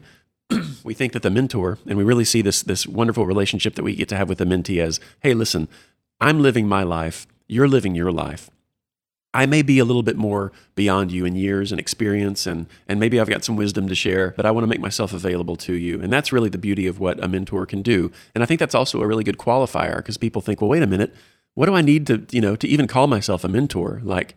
we 0.83 0.95
think 0.95 1.13
that 1.13 1.21
the 1.21 1.29
mentor, 1.29 1.77
and 1.87 1.95
we 1.97 2.03
really 2.03 2.25
see 2.25 2.41
this 2.41 2.63
this 2.63 2.87
wonderful 2.87 3.27
relationship 3.27 3.75
that 3.75 3.83
we 3.83 3.95
get 3.95 4.09
to 4.09 4.17
have 4.17 4.27
with 4.27 4.39
the 4.39 4.45
mentee 4.45 4.81
as, 4.81 4.99
hey, 5.21 5.35
listen, 5.35 5.67
I'm 6.19 6.41
living 6.41 6.67
my 6.67 6.81
life, 6.81 7.27
you're 7.47 7.67
living 7.67 7.93
your 7.93 8.11
life. 8.11 8.49
I 9.33 9.45
may 9.47 9.63
be 9.63 9.79
a 9.79 9.85
little 9.85 10.03
bit 10.03 10.15
more 10.15 10.51
beyond 10.75 11.11
you 11.11 11.25
in 11.25 11.35
years 11.35 11.71
and 11.71 11.79
experience, 11.79 12.45
and, 12.45 12.67
and 12.87 12.99
maybe 12.99 13.19
I've 13.19 13.29
got 13.29 13.43
some 13.43 13.55
wisdom 13.55 13.87
to 13.87 13.95
share, 13.95 14.33
but 14.37 14.45
I 14.45 14.51
want 14.51 14.63
to 14.63 14.67
make 14.67 14.79
myself 14.79 15.11
available 15.11 15.55
to 15.57 15.73
you. 15.73 15.99
And 16.01 16.13
that's 16.13 16.31
really 16.31 16.49
the 16.49 16.57
beauty 16.57 16.85
of 16.85 16.99
what 16.99 17.23
a 17.23 17.27
mentor 17.27 17.65
can 17.65 17.81
do. 17.81 18.11
And 18.35 18.43
I 18.43 18.45
think 18.45 18.59
that's 18.59 18.75
also 18.75 19.01
a 19.01 19.07
really 19.07 19.23
good 19.23 19.37
qualifier 19.37 19.97
because 19.97 20.17
people 20.17 20.41
think, 20.41 20.61
well, 20.61 20.69
wait 20.69 20.83
a 20.83 20.87
minute, 20.87 21.15
what 21.55 21.65
do 21.65 21.75
I 21.75 21.81
need 21.81 22.05
to, 22.07 22.25
you 22.31 22.41
know, 22.41 22.55
to 22.55 22.67
even 22.67 22.87
call 22.87 23.07
myself 23.07 23.43
a 23.43 23.47
mentor? 23.47 24.01
Like, 24.03 24.35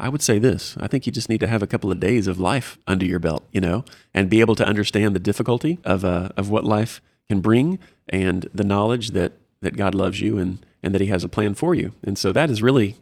I 0.00 0.08
would 0.08 0.22
say 0.22 0.38
this 0.38 0.76
I 0.78 0.86
think 0.86 1.06
you 1.06 1.12
just 1.12 1.28
need 1.28 1.40
to 1.40 1.46
have 1.46 1.62
a 1.62 1.66
couple 1.66 1.90
of 1.90 2.00
days 2.00 2.26
of 2.26 2.38
life 2.38 2.78
under 2.86 3.04
your 3.04 3.18
belt, 3.18 3.44
you 3.52 3.60
know, 3.60 3.84
and 4.14 4.30
be 4.30 4.40
able 4.40 4.54
to 4.56 4.66
understand 4.66 5.14
the 5.14 5.20
difficulty 5.20 5.78
of, 5.84 6.04
uh, 6.04 6.28
of 6.36 6.50
what 6.50 6.64
life 6.64 7.00
can 7.28 7.40
bring 7.40 7.78
and 8.08 8.48
the 8.54 8.64
knowledge 8.64 9.10
that, 9.10 9.32
that 9.60 9.76
God 9.76 9.94
loves 9.94 10.20
you 10.20 10.38
and, 10.38 10.64
and 10.82 10.94
that 10.94 11.00
He 11.00 11.08
has 11.08 11.24
a 11.24 11.28
plan 11.28 11.54
for 11.54 11.74
you. 11.74 11.92
And 12.02 12.16
so 12.16 12.32
that 12.32 12.50
is 12.50 12.62
really 12.62 12.96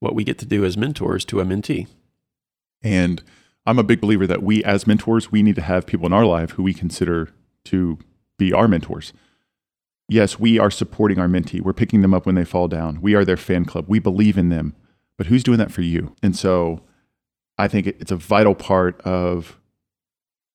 what 0.00 0.14
we 0.14 0.24
get 0.24 0.38
to 0.38 0.46
do 0.46 0.64
as 0.64 0.76
mentors 0.76 1.24
to 1.26 1.40
a 1.40 1.44
mentee. 1.44 1.86
And 2.82 3.22
I'm 3.66 3.78
a 3.78 3.84
big 3.84 4.00
believer 4.00 4.26
that 4.26 4.42
we, 4.42 4.64
as 4.64 4.86
mentors, 4.86 5.30
we 5.30 5.42
need 5.42 5.54
to 5.56 5.62
have 5.62 5.86
people 5.86 6.06
in 6.06 6.12
our 6.12 6.24
life 6.24 6.52
who 6.52 6.62
we 6.62 6.74
consider 6.74 7.30
to 7.66 7.98
be 8.38 8.52
our 8.52 8.66
mentors. 8.66 9.12
Yes, 10.08 10.40
we 10.40 10.58
are 10.58 10.70
supporting 10.70 11.18
our 11.18 11.28
mentee. 11.28 11.60
We're 11.60 11.72
picking 11.72 12.00
them 12.00 12.14
up 12.14 12.26
when 12.26 12.34
they 12.34 12.44
fall 12.44 12.66
down. 12.66 13.00
We 13.00 13.14
are 13.14 13.24
their 13.24 13.36
fan 13.36 13.64
club. 13.64 13.84
We 13.86 14.00
believe 14.00 14.36
in 14.36 14.48
them. 14.48 14.74
But 15.16 15.28
who's 15.28 15.44
doing 15.44 15.58
that 15.58 15.70
for 15.70 15.82
you? 15.82 16.16
And 16.22 16.34
so 16.34 16.80
I 17.58 17.68
think 17.68 17.86
it's 17.86 18.10
a 18.10 18.16
vital 18.16 18.54
part 18.54 19.00
of 19.02 19.60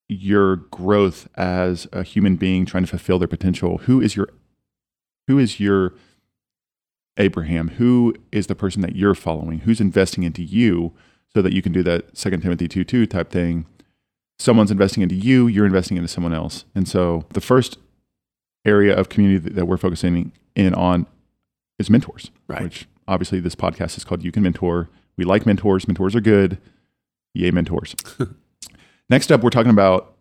your 0.10 0.58
growth 0.58 1.28
as 1.36 1.88
a 1.92 2.04
human 2.04 2.36
being 2.36 2.66
trying 2.66 2.84
to 2.84 2.90
fulfill 2.90 3.20
their 3.20 3.28
potential. 3.28 3.78
Who 3.80 4.02
is 4.02 4.16
your 4.16 4.30
who 5.28 5.40
is 5.40 5.60
your 5.60 5.94
Abraham? 7.18 7.70
Who 7.70 8.16
is 8.32 8.48
the 8.48 8.56
person 8.56 8.82
that 8.82 8.96
you're 8.96 9.16
following? 9.16 9.60
Who's 9.60 9.80
investing 9.82 10.24
into 10.24 10.44
you 10.44 10.94
so 11.34 11.42
that 11.42 11.54
you 11.54 11.62
can 11.62 11.72
do 11.72 11.84
that 11.84 12.18
Second 12.18 12.42
Timothy 12.42 12.68
2 12.68 12.84
2 12.84 13.06
type 13.06 13.30
thing? 13.32 13.66
Someone's 14.38 14.72
investing 14.72 15.02
into 15.02 15.16
you, 15.16 15.48
you're 15.48 15.66
investing 15.66 15.96
into 15.98 16.10
someone 16.10 16.34
else. 16.34 16.66
And 16.76 16.88
so 16.88 17.26
the 17.30 17.40
first 17.42 17.78
area 18.66 18.96
of 18.96 19.08
community 19.10 19.50
that 19.50 19.66
we're 19.66 19.78
focusing 19.78 20.32
in 20.56 20.74
on 20.74 21.06
is 21.80 21.90
mentors, 21.90 22.32
Right. 22.48 22.64
which 22.64 22.88
obviously 23.08 23.40
this 23.40 23.56
podcast 23.56 23.96
is 23.98 24.04
called 24.04 24.24
You 24.24 24.32
Can 24.32 24.44
Mentor. 24.44 24.90
We 25.18 25.24
like 25.24 25.46
mentors. 25.46 25.88
Mentors 25.88 26.16
are 26.16 26.22
good. 26.22 26.58
Yay, 27.34 27.52
mentors. 27.52 27.96
Next 29.10 29.32
up, 29.32 29.42
we're 29.42 29.50
talking 29.52 29.70
about 29.72 30.16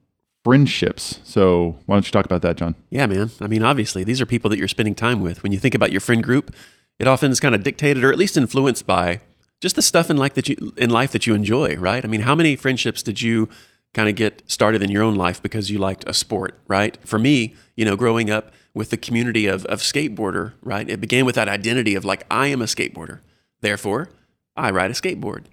friendships. 0.44 1.20
So 1.24 1.76
why 1.86 1.96
don't 1.96 2.06
you 2.06 2.12
talk 2.12 2.26
about 2.26 2.42
that, 2.42 2.56
John? 2.56 2.74
Yeah, 2.90 3.06
man. 3.06 3.30
I 3.40 3.46
mean, 3.46 3.62
obviously, 3.62 4.04
these 4.04 4.20
are 4.20 4.26
people 4.26 4.50
that 4.50 4.58
you're 4.58 4.68
spending 4.68 4.94
time 4.94 5.20
with. 5.20 5.42
When 5.42 5.52
you 5.52 5.58
think 5.58 5.74
about 5.74 5.90
your 5.90 6.00
friend 6.00 6.22
group, 6.22 6.54
it 6.98 7.08
often 7.08 7.30
is 7.30 7.40
kind 7.40 7.54
of 7.54 7.62
dictated 7.62 8.04
or 8.04 8.12
at 8.12 8.18
least 8.18 8.36
influenced 8.36 8.86
by 8.86 9.20
just 9.60 9.76
the 9.76 9.82
stuff 9.82 10.10
in 10.10 10.16
life 10.16 10.34
that 10.34 10.48
you 10.48 10.72
in 10.76 10.90
life 10.90 11.12
that 11.12 11.26
you 11.26 11.34
enjoy, 11.34 11.76
right? 11.76 12.04
I 12.04 12.08
mean, 12.08 12.22
how 12.22 12.34
many 12.34 12.56
friendships 12.56 13.02
did 13.02 13.22
you 13.22 13.48
kind 13.92 14.08
of 14.08 14.16
get 14.16 14.42
started 14.46 14.82
in 14.82 14.90
your 14.90 15.02
own 15.02 15.14
life 15.14 15.40
because 15.40 15.70
you 15.70 15.78
liked 15.78 16.04
a 16.06 16.14
sport, 16.14 16.58
right? 16.66 16.98
For 17.06 17.18
me, 17.18 17.54
you 17.76 17.84
know, 17.84 17.96
growing 17.96 18.30
up 18.30 18.52
with 18.74 18.90
the 18.90 18.96
community 18.96 19.46
of 19.46 19.64
of 19.66 19.80
skateboarder, 19.80 20.52
right? 20.62 20.88
It 20.88 21.00
began 21.00 21.24
with 21.24 21.34
that 21.36 21.48
identity 21.48 21.94
of 21.94 22.04
like 22.04 22.24
I 22.30 22.48
am 22.48 22.60
a 22.60 22.66
skateboarder. 22.66 23.20
Therefore, 23.60 24.10
I 24.56 24.70
ride 24.70 24.90
a 24.90 24.94
skateboard. 24.94 25.44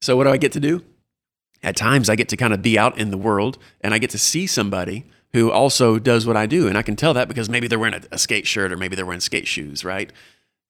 So 0.00 0.16
what 0.16 0.24
do 0.24 0.30
I 0.30 0.36
get 0.36 0.52
to 0.52 0.60
do? 0.60 0.82
At 1.62 1.76
times 1.76 2.08
I 2.08 2.16
get 2.16 2.28
to 2.30 2.36
kind 2.36 2.54
of 2.54 2.62
be 2.62 2.78
out 2.78 2.98
in 2.98 3.10
the 3.10 3.18
world 3.18 3.58
and 3.82 3.92
I 3.92 3.98
get 3.98 4.10
to 4.10 4.18
see 4.18 4.46
somebody 4.46 5.04
who 5.32 5.50
also 5.50 5.98
does 5.98 6.26
what 6.26 6.36
I 6.36 6.46
do. 6.46 6.66
And 6.66 6.76
I 6.76 6.82
can 6.82 6.96
tell 6.96 7.14
that 7.14 7.28
because 7.28 7.48
maybe 7.48 7.68
they're 7.68 7.78
wearing 7.78 7.94
a, 7.94 8.02
a 8.12 8.18
skate 8.18 8.46
shirt 8.46 8.72
or 8.72 8.76
maybe 8.76 8.96
they're 8.96 9.06
wearing 9.06 9.20
skate 9.20 9.46
shoes, 9.46 9.84
right? 9.84 10.12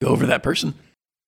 Go 0.01 0.09
over 0.09 0.27
that 0.27 0.43
person. 0.43 0.75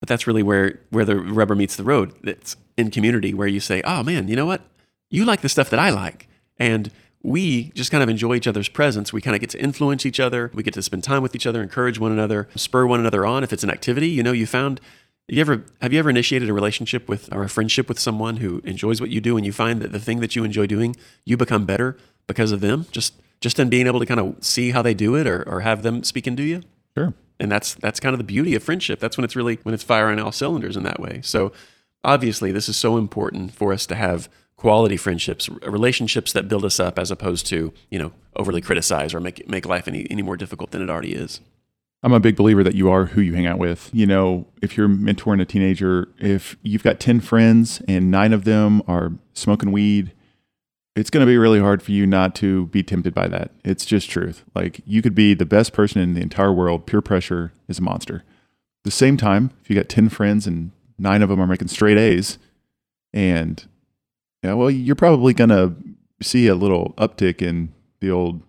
But 0.01 0.09
that's 0.09 0.27
really 0.27 0.43
where, 0.43 0.81
where 0.91 1.05
the 1.05 1.17
rubber 1.17 1.55
meets 1.55 1.77
the 1.77 1.85
road. 1.85 2.13
It's 2.25 2.57
in 2.77 2.91
community 2.91 3.35
where 3.35 3.47
you 3.47 3.61
say, 3.61 3.83
oh 3.85 4.03
man, 4.03 4.29
you 4.29 4.37
know 4.37 4.47
what? 4.47 4.63
You 5.11 5.25
like 5.25 5.43
the 5.43 5.49
stuff 5.49 5.71
that 5.71 5.79
I 5.79 5.91
like. 5.91 6.29
And 6.59 6.91
we 7.23 7.71
just 7.71 7.91
kind 7.91 8.03
of 8.03 8.09
enjoy 8.09 8.35
each 8.35 8.49
other's 8.49 8.69
presence. 8.69 9.13
We 9.13 9.21
kind 9.21 9.37
of 9.37 9.41
get 9.41 9.51
to 9.51 9.63
influence 9.63 10.05
each 10.05 10.19
other. 10.19 10.51
We 10.55 10.63
get 10.63 10.75
to 10.75 10.83
spend 10.83 11.05
time 11.05 11.23
with 11.23 11.35
each 11.35 11.47
other, 11.47 11.63
encourage 11.63 11.99
one 11.99 12.11
another, 12.11 12.49
spur 12.57 12.87
one 12.87 12.99
another 12.99 13.25
on. 13.25 13.45
If 13.45 13.53
it's 13.53 13.63
an 13.63 13.71
activity, 13.71 14.09
you 14.09 14.23
know, 14.23 14.33
you 14.33 14.47
found 14.47 14.81
you 15.29 15.41
ever 15.41 15.65
have 15.81 15.93
you 15.93 15.99
ever 15.99 16.11
initiated 16.11 16.49
a 16.51 16.53
relationship 16.53 17.09
with 17.09 17.33
or 17.33 17.45
a 17.45 17.49
friendship 17.49 17.89
with 17.89 17.99
someone 17.99 18.39
who 18.39 18.61
enjoys 18.65 19.01
what 19.01 19.11
you 19.11 19.21
do 19.21 19.37
and 19.37 19.47
you 19.47 19.53
find 19.53 19.81
that 19.81 19.93
the 19.93 20.01
thing 20.01 20.21
that 20.21 20.35
you 20.35 20.45
enjoy 20.45 20.67
doing, 20.67 20.97
you 21.25 21.37
become 21.37 21.65
better 21.65 21.97
because 22.27 22.51
of 22.53 22.61
them? 22.61 22.87
Just 22.91 23.15
just 23.41 23.59
in 23.59 23.69
being 23.69 23.87
able 23.87 24.01
to 24.01 24.07
kind 24.07 24.21
of 24.21 24.37
see 24.45 24.71
how 24.71 24.83
they 24.83 24.95
do 24.95 25.15
it 25.15 25.27
or, 25.27 25.43
or 25.49 25.61
have 25.61 25.83
them 25.83 26.03
speak 26.03 26.27
into 26.27 26.43
you? 26.43 26.63
Sure. 26.97 27.15
And 27.43 27.51
that's 27.51 27.75
that's 27.75 27.99
kind 27.99 28.15
of 28.15 28.19
the 28.19 28.25
beauty 28.25 28.55
of 28.55 28.63
friendship. 28.63 29.01
That's 29.01 29.19
when 29.19 29.25
it's 29.25 29.35
really 29.35 29.59
when 29.65 29.75
it's 29.75 29.83
firing 29.83 30.21
all 30.21 30.31
cylinders 30.31 30.77
in 30.77 30.85
that 30.85 31.01
way. 31.01 31.21
So 31.25 31.53
obviously 32.05 32.53
this 32.53 32.69
is 32.69 32.77
so 32.77 32.97
important 32.97 33.53
for 33.53 33.73
us 33.73 33.85
to 33.87 33.97
have 33.97 34.29
quality 34.57 34.97
friendships, 34.97 35.49
relationships 35.67 36.33
that 36.33 36.47
build 36.47 36.65
us 36.65 36.79
up 36.79 37.01
as 37.01 37.11
opposed 37.11 37.47
to, 37.49 37.73
you 37.91 37.99
know, 37.99 38.13
overly 38.37 38.61
criticize 38.61 39.13
or 39.13 39.19
make 39.19 39.49
make 39.49 39.67
life 39.67 39.89
any, 39.89 40.07
any 40.09 40.23
more 40.23 40.37
difficult 40.37 40.71
than 40.71 40.83
it 40.83 40.89
already 40.89 41.15
is. 41.15 41.41
I'm 42.05 42.13
a 42.13 42.21
big 42.21 42.37
believer 42.37 42.63
that 42.63 42.77
you 42.77 42.89
are 42.91 43.07
who 43.07 43.21
you 43.21 43.35
hang 43.35 43.47
out 43.47 43.59
with. 43.59 43.91
You 43.93 44.07
know, 44.07 44.47
if 44.63 44.77
you're 44.77 44.89
mentoring 44.89 45.41
a 45.41 45.45
teenager, 45.45 46.09
if 46.19 46.57
you've 46.63 46.83
got 46.85 47.01
10 47.01 47.21
friends 47.21 47.83
and 47.89 48.11
nine 48.11 48.33
of 48.33 48.45
them 48.45 48.83
are 48.87 49.13
smoking 49.35 49.73
weed, 49.73 50.13
it's 50.95 51.11
going 51.11 51.25
to 51.25 51.31
be 51.31 51.39
really 51.39 51.61
hard 51.61 51.83
for 51.83 51.93
you 51.93 52.07
not 52.07 52.35
to 52.37 52.67
be 52.67 52.83
tempted 52.83 53.15
by 53.15 53.29
that. 53.29 53.51
It's 53.65 53.85
just 53.87 54.11
truth. 54.11 54.45
Like 54.55 54.81
you 54.87 55.01
could 55.03 55.15
be 55.15 55.33
the 55.35 55.47
best 55.47 55.73
person 55.73 56.01
in 56.03 56.15
the 56.15 56.21
entire 56.21 56.53
world. 56.53 56.87
Peer 56.87 57.01
pressure 57.01 57.53
is 57.69 57.79
a 57.79 57.83
monster. 57.83 58.17
At 58.17 58.85
the 58.85 58.91
same 58.91 59.17
time, 59.17 59.51
if 59.63 59.71
you 59.71 59.77
got 59.77 59.89
10 59.89 60.09
friends 60.11 60.47
and 60.47 60.71
nine 60.99 61.23
of 61.23 61.29
them 61.29 61.41
are 61.41 61.47
making 61.47 61.69
straight 61.69 61.97
A's 61.99 62.39
and 63.15 63.65
yeah, 64.43 64.55
well, 64.55 64.71
you're 64.71 64.97
probably 64.97 65.33
going 65.35 65.51
to 65.51 65.75
see 66.21 66.47
a 66.49 66.55
little 66.55 66.95
uptick 66.99 67.41
in 67.41 67.73
the 68.01 68.11
old 68.11 68.43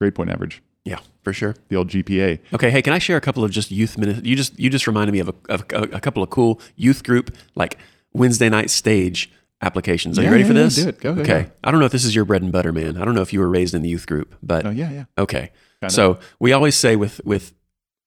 grade 0.00 0.14
point 0.14 0.30
average, 0.30 0.62
Yeah, 0.84 0.98
for 1.22 1.32
sure. 1.32 1.54
the 1.68 1.76
old 1.76 1.88
GPA. 1.88 2.38
Okay, 2.52 2.70
hey, 2.70 2.82
can 2.82 2.92
I 2.92 2.98
share 2.98 3.16
a 3.16 3.20
couple 3.20 3.42
of 3.44 3.50
just 3.50 3.70
youth 3.70 3.96
minutes? 3.96 4.20
You 4.24 4.36
just 4.36 4.58
you 4.58 4.68
just 4.70 4.86
reminded 4.86 5.12
me 5.12 5.20
of 5.20 5.28
a, 5.30 5.34
of 5.48 5.64
a, 5.72 5.82
a 5.96 6.00
couple 6.00 6.22
of 6.22 6.28
cool 6.30 6.60
youth 6.76 7.02
group 7.02 7.34
like 7.54 7.78
Wednesday 8.12 8.48
night 8.50 8.68
stage 8.70 9.30
applications. 9.62 10.18
Are 10.18 10.22
Yeah, 10.22 10.28
you 10.28 10.32
ready 10.32 10.42
yeah, 10.44 10.48
for 10.48 10.54
yeah, 10.56 10.62
this? 10.64 10.76
do 10.76 10.88
it. 10.88 11.00
Go, 11.00 11.14
go, 11.14 11.22
okay. 11.22 11.42
go. 11.44 11.50
I 11.64 11.70
don't 11.70 11.80
know 11.80 11.86
if 11.86 11.92
this 11.92 12.04
is 12.04 12.14
your 12.14 12.24
bread 12.24 12.42
and 12.42 12.52
butter, 12.52 12.72
man. 12.72 12.96
I 12.96 13.04
don't 13.04 13.14
know 13.14 13.22
if 13.22 13.32
you 13.32 13.40
were 13.40 13.48
raised 13.48 13.74
in 13.74 13.82
the 13.82 13.88
youth 13.88 14.06
group, 14.06 14.34
but 14.42 14.66
Oh, 14.66 14.70
yeah, 14.70 14.90
yeah. 14.90 15.04
okay. 15.18 15.50
Kinda. 15.80 15.92
So 15.92 16.18
we 16.38 16.52
always 16.52 16.74
say 16.76 16.96
with 16.96 17.20
with 17.24 17.52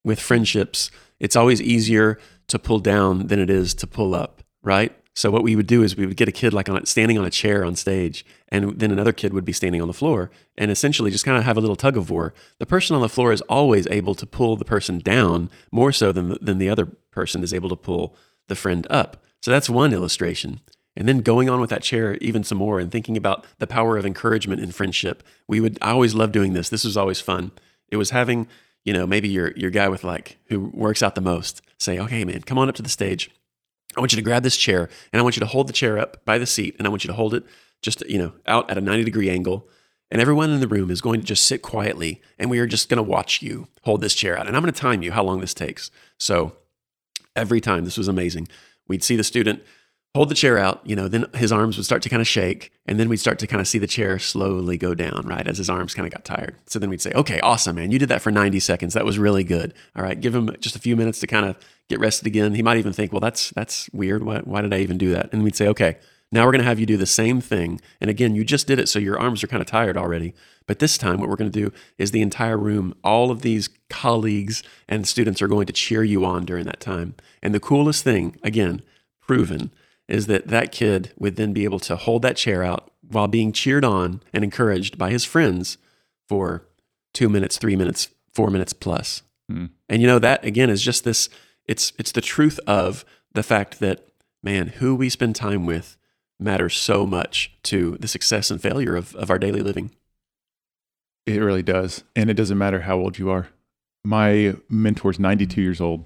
with 0.03 0.19
friendships, 0.19 0.91
it's 1.19 1.35
always 1.35 1.61
easier 1.61 2.19
to 2.47 2.59
pull 2.59 2.79
down 2.79 3.27
than 3.27 3.39
it 3.39 3.49
is 3.49 3.73
to 3.75 3.87
pull 3.87 4.13
up, 4.13 4.41
right? 4.61 4.93
So 5.15 5.29
what 5.29 5.43
we 5.43 5.55
would 5.55 5.67
do 5.67 5.83
is 5.83 5.95
we 5.95 6.07
would 6.07 6.17
get 6.17 6.27
a 6.27 6.31
kid 6.31 6.53
like 6.53 6.67
on 6.69 6.85
standing 6.87 7.17
on 7.19 7.25
a 7.25 7.29
chair 7.29 7.63
on 7.63 7.75
stage, 7.75 8.25
and 8.49 8.79
then 8.79 8.91
another 8.91 9.13
kid 9.13 9.31
would 9.33 9.45
be 9.45 9.53
standing 9.53 9.79
on 9.81 9.87
the 9.87 9.93
floor, 9.93 10.31
and 10.57 10.71
essentially 10.71 11.11
just 11.11 11.23
kind 11.23 11.37
of 11.37 11.43
have 11.43 11.55
a 11.55 11.61
little 11.61 11.75
tug 11.75 11.95
of 11.97 12.09
war. 12.09 12.33
The 12.59 12.65
person 12.65 12.95
on 12.95 13.01
the 13.03 13.09
floor 13.09 13.31
is 13.31 13.41
always 13.41 13.85
able 13.87 14.15
to 14.15 14.25
pull 14.25 14.55
the 14.57 14.65
person 14.65 14.97
down 14.99 15.49
more 15.71 15.91
so 15.91 16.11
than 16.11 16.35
than 16.41 16.57
the 16.57 16.69
other 16.69 16.85
person 17.11 17.43
is 17.43 17.53
able 17.53 17.69
to 17.69 17.75
pull 17.75 18.15
the 18.47 18.55
friend 18.55 18.85
up. 18.89 19.23
So 19.41 19.51
that's 19.51 19.69
one 19.69 19.93
illustration. 19.93 20.61
And 20.95 21.07
then 21.07 21.19
going 21.19 21.49
on 21.49 21.59
with 21.59 21.71
that 21.71 21.81
chair 21.81 22.15
even 22.15 22.43
some 22.43 22.59
more 22.59 22.79
and 22.79 22.91
thinking 22.91 23.17
about 23.17 23.45
the 23.57 23.67
power 23.67 23.97
of 23.97 24.05
encouragement 24.05 24.61
in 24.61 24.71
friendship. 24.71 25.23
We 25.47 25.59
would 25.59 25.77
I 25.81 25.91
always 25.91 26.13
love 26.13 26.31
doing 26.31 26.53
this. 26.53 26.69
This 26.69 26.83
was 26.83 26.97
always 26.97 27.19
fun. 27.19 27.51
It 27.89 27.97
was 27.97 28.11
having, 28.11 28.47
you 28.83 28.93
know, 28.93 29.07
maybe 29.07 29.27
your 29.27 29.51
your 29.53 29.71
guy 29.71 29.89
with 29.89 30.03
like 30.03 30.37
who 30.49 30.71
works 30.73 31.01
out 31.01 31.15
the 31.15 31.21
most 31.21 31.61
say, 31.79 31.99
"Okay, 31.99 32.23
man, 32.23 32.41
come 32.41 32.57
on 32.57 32.69
up 32.69 32.75
to 32.75 32.83
the 32.83 32.89
stage. 32.89 33.31
I 33.95 33.99
want 33.99 34.11
you 34.11 34.17
to 34.17 34.23
grab 34.23 34.43
this 34.43 34.57
chair 34.57 34.89
and 35.11 35.19
I 35.19 35.23
want 35.23 35.35
you 35.35 35.41
to 35.41 35.45
hold 35.45 35.67
the 35.67 35.73
chair 35.73 35.97
up 35.97 36.23
by 36.25 36.37
the 36.37 36.45
seat 36.45 36.75
and 36.77 36.87
I 36.87 36.89
want 36.89 37.03
you 37.03 37.09
to 37.09 37.13
hold 37.13 37.33
it 37.33 37.43
just, 37.81 38.07
you 38.09 38.17
know, 38.17 38.33
out 38.47 38.69
at 38.71 38.77
a 38.77 38.81
90 38.81 39.03
degree 39.03 39.29
angle. 39.29 39.67
And 40.09 40.21
everyone 40.21 40.51
in 40.51 40.59
the 40.59 40.67
room 40.67 40.91
is 40.91 41.01
going 41.01 41.21
to 41.21 41.25
just 41.25 41.45
sit 41.45 41.61
quietly 41.61 42.21
and 42.37 42.49
we 42.49 42.59
are 42.59 42.67
just 42.67 42.89
going 42.89 42.97
to 42.97 43.03
watch 43.03 43.41
you 43.41 43.67
hold 43.81 44.01
this 44.01 44.13
chair 44.13 44.37
out. 44.37 44.47
And 44.47 44.55
I'm 44.55 44.61
going 44.61 44.73
to 44.73 44.79
time 44.79 45.01
you 45.01 45.11
how 45.11 45.23
long 45.23 45.41
this 45.41 45.53
takes. 45.53 45.91
So 46.17 46.53
every 47.35 47.59
time, 47.59 47.83
this 47.83 47.97
was 47.97 48.07
amazing. 48.07 48.47
We'd 48.87 49.03
see 49.03 49.15
the 49.15 49.23
student 49.23 49.63
hold 50.15 50.29
the 50.29 50.35
chair 50.35 50.59
out, 50.59 50.79
you 50.85 50.95
know, 50.95 51.07
then 51.07 51.25
his 51.33 51.51
arms 51.51 51.75
would 51.75 51.85
start 51.85 52.03
to 52.03 52.09
kind 52.09 52.21
of 52.21 52.27
shake, 52.27 52.71
and 52.85 52.99
then 52.99 53.09
we'd 53.09 53.17
start 53.17 53.39
to 53.39 53.47
kind 53.47 53.59
of 53.59 53.67
see 53.67 53.79
the 53.79 53.87
chair 53.87 54.19
slowly 54.19 54.77
go 54.77 54.93
down, 54.93 55.23
right, 55.25 55.47
as 55.47 55.57
his 55.57 55.69
arms 55.69 55.95
kind 55.95 56.05
of 56.05 56.13
got 56.13 56.23
tired. 56.23 56.55
So 56.67 56.77
then 56.77 56.91
we'd 56.91 57.01
say, 57.01 57.11
okay, 57.13 57.39
awesome, 57.39 57.77
man, 57.77 57.91
you 57.91 57.97
did 57.97 58.09
that 58.09 58.21
for 58.21 58.31
90 58.31 58.59
seconds. 58.59 58.93
That 58.93 59.05
was 59.05 59.17
really 59.17 59.43
good. 59.43 59.73
All 59.95 60.03
right, 60.03 60.19
give 60.19 60.35
him 60.35 60.55
just 60.59 60.75
a 60.75 60.79
few 60.79 60.95
minutes 60.95 61.19
to 61.21 61.27
kind 61.27 61.47
of 61.47 61.57
get 61.89 61.99
rested 61.99 62.27
again. 62.27 62.53
He 62.53 62.61
might 62.61 62.77
even 62.77 62.93
think, 62.93 63.11
well, 63.11 63.21
that's 63.21 63.49
that's 63.51 63.89
weird. 63.91 64.23
Why, 64.23 64.39
why 64.39 64.61
did 64.61 64.73
I 64.73 64.79
even 64.79 64.97
do 64.99 65.11
that? 65.13 65.33
And 65.33 65.43
we'd 65.43 65.55
say, 65.55 65.67
okay, 65.67 65.97
now 66.31 66.45
we're 66.45 66.51
going 66.51 66.61
to 66.61 66.67
have 66.67 66.79
you 66.79 66.85
do 66.85 66.97
the 66.97 67.05
same 67.05 67.41
thing. 67.41 67.79
And 68.01 68.09
again, 68.09 68.35
you 68.35 68.43
just 68.43 68.65
did 68.67 68.79
it, 68.79 68.89
so 68.89 68.99
your 68.99 69.19
arms 69.19 69.43
are 69.43 69.47
kind 69.47 69.61
of 69.61 69.67
tired 69.67 69.97
already. 69.97 70.33
But 70.65 70.79
this 70.79 70.97
time, 70.97 71.19
what 71.19 71.29
we're 71.29 71.35
going 71.35 71.51
to 71.51 71.59
do 71.59 71.71
is 71.97 72.11
the 72.11 72.21
entire 72.21 72.57
room, 72.57 72.95
all 73.03 73.29
of 73.29 73.41
these 73.41 73.69
colleagues 73.89 74.63
and 74.87 75.07
students 75.07 75.41
are 75.41 75.47
going 75.47 75.67
to 75.67 75.73
cheer 75.73 76.03
you 76.03 76.23
on 76.25 76.45
during 76.45 76.65
that 76.65 76.79
time. 76.79 77.15
And 77.41 77.53
the 77.53 77.59
coolest 77.59 78.03
thing, 78.03 78.37
again, 78.43 78.81
proven, 79.21 79.71
is 80.07 80.27
that 80.27 80.47
that 80.47 80.71
kid 80.71 81.11
would 81.17 81.35
then 81.35 81.53
be 81.53 81.63
able 81.63 81.79
to 81.79 81.95
hold 81.95 82.21
that 82.21 82.37
chair 82.37 82.63
out 82.63 82.91
while 83.01 83.27
being 83.27 83.51
cheered 83.51 83.85
on 83.85 84.21
and 84.33 84.43
encouraged 84.43 84.97
by 84.97 85.09
his 85.09 85.23
friends 85.23 85.77
for 86.27 86.65
two 87.13 87.29
minutes, 87.29 87.57
three 87.57 87.75
minutes, 87.75 88.09
four 88.31 88.49
minutes 88.49 88.73
plus. 88.73 89.21
Hmm. 89.49 89.67
And 89.89 90.01
you 90.01 90.07
know 90.07 90.19
that 90.19 90.43
again 90.43 90.69
is 90.69 90.81
just 90.81 91.03
this. 91.03 91.29
It's 91.65 91.93
it's 91.97 92.11
the 92.11 92.21
truth 92.21 92.59
of 92.67 93.05
the 93.33 93.43
fact 93.43 93.79
that 93.79 94.07
man, 94.41 94.67
who 94.67 94.95
we 94.95 95.09
spend 95.09 95.35
time 95.35 95.65
with 95.65 95.97
matters 96.39 96.75
so 96.75 97.05
much 97.05 97.51
to 97.63 97.97
the 97.99 98.07
success 98.07 98.51
and 98.51 98.61
failure 98.61 98.95
of, 98.95 99.15
of 99.15 99.29
our 99.29 99.39
daily 99.39 99.61
living. 99.61 99.91
It 101.25 101.39
really 101.39 101.63
does. 101.63 102.03
And 102.15 102.29
it 102.29 102.33
doesn't 102.33 102.57
matter 102.57 102.81
how 102.81 102.97
old 102.97 103.17
you 103.17 103.29
are. 103.29 103.47
My 104.03 104.55
mentor's 104.69 105.19
92 105.19 105.61
years 105.61 105.79
old. 105.79 106.05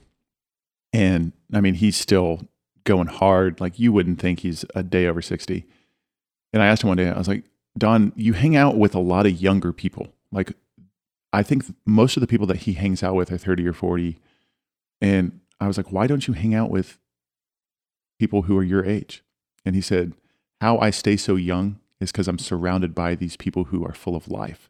And 0.94 1.34
I 1.52 1.60
mean, 1.60 1.74
he's 1.76 1.98
still 1.98 2.48
going 2.88 3.08
hard. 3.08 3.62
Like 3.62 3.78
you 3.78 3.92
wouldn't 3.92 4.20
think 4.20 4.40
he's 4.40 4.66
a 4.74 4.82
day 4.82 5.06
over 5.06 5.22
60. 5.22 5.68
And 6.54 6.64
I 6.64 6.68
asked 6.68 6.82
him 6.82 6.88
one 6.88 6.98
day, 6.98 7.10
I 7.10 7.18
was 7.18 7.28
like, 7.28 7.44
Don, 7.78 8.14
you 8.16 8.34
hang 8.34 8.56
out 8.56 8.78
with 8.78 8.96
a 8.96 9.00
lot 9.00 9.28
of 9.28 9.40
younger 9.40 9.72
people. 9.72 10.08
Like, 10.32 10.54
I 11.32 11.44
think 11.44 11.66
most 11.86 12.18
of 12.18 12.22
the 12.22 12.28
people 12.28 12.48
that 12.48 12.60
he 12.60 12.74
hangs 12.74 13.04
out 13.04 13.14
with 13.14 13.32
are 13.32 13.38
30 13.38 13.68
or 13.68 13.74
40. 13.74 14.18
And 15.02 15.42
I 15.60 15.68
was 15.68 15.78
like, 15.78 15.92
why 15.92 16.08
don't 16.08 16.28
you 16.28 16.34
hang 16.34 16.56
out 16.56 16.72
with 16.72 16.98
people 18.18 18.44
who 18.44 18.58
are 18.58 18.64
your 18.64 18.84
age? 18.84 19.24
And 19.64 19.76
he 19.76 19.82
said, 19.82 20.14
how 20.62 20.80
I 20.80 20.90
stay 20.90 21.18
so 21.18 21.36
young 21.36 21.80
is 22.00 22.12
because 22.12 22.28
I'm 22.28 22.40
surrounded 22.40 22.96
by 22.96 23.14
these 23.14 23.36
people 23.36 23.66
who 23.66 23.86
are 23.86 23.94
full 23.94 24.16
of 24.16 24.28
life. 24.28 24.70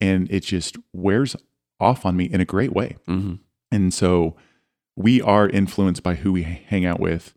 And 0.00 0.30
it 0.30 0.40
just 0.40 0.76
wears 0.92 1.34
off 1.80 2.06
on 2.06 2.16
me 2.16 2.26
in 2.26 2.40
a 2.40 2.44
great 2.44 2.72
way. 2.72 2.96
Mm-hmm. 3.08 3.36
And 3.72 3.92
so 3.92 4.36
we 4.96 5.20
are 5.20 5.48
influenced 5.48 6.02
by 6.02 6.16
who 6.16 6.32
we 6.32 6.42
hang 6.42 6.84
out 6.84 7.00
with 7.00 7.34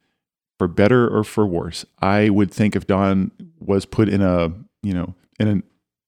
for 0.58 0.68
better 0.68 1.08
or 1.08 1.24
for 1.24 1.46
worse. 1.46 1.86
I 2.02 2.30
would 2.30 2.52
think 2.52 2.76
if 2.76 2.88
Don 2.88 3.32
was 3.60 3.86
put 3.86 4.10
in 4.10 4.22
a, 4.22 4.52
you 4.82 4.94
know, 4.94 5.16
in 5.40 5.48
a 5.48 5.64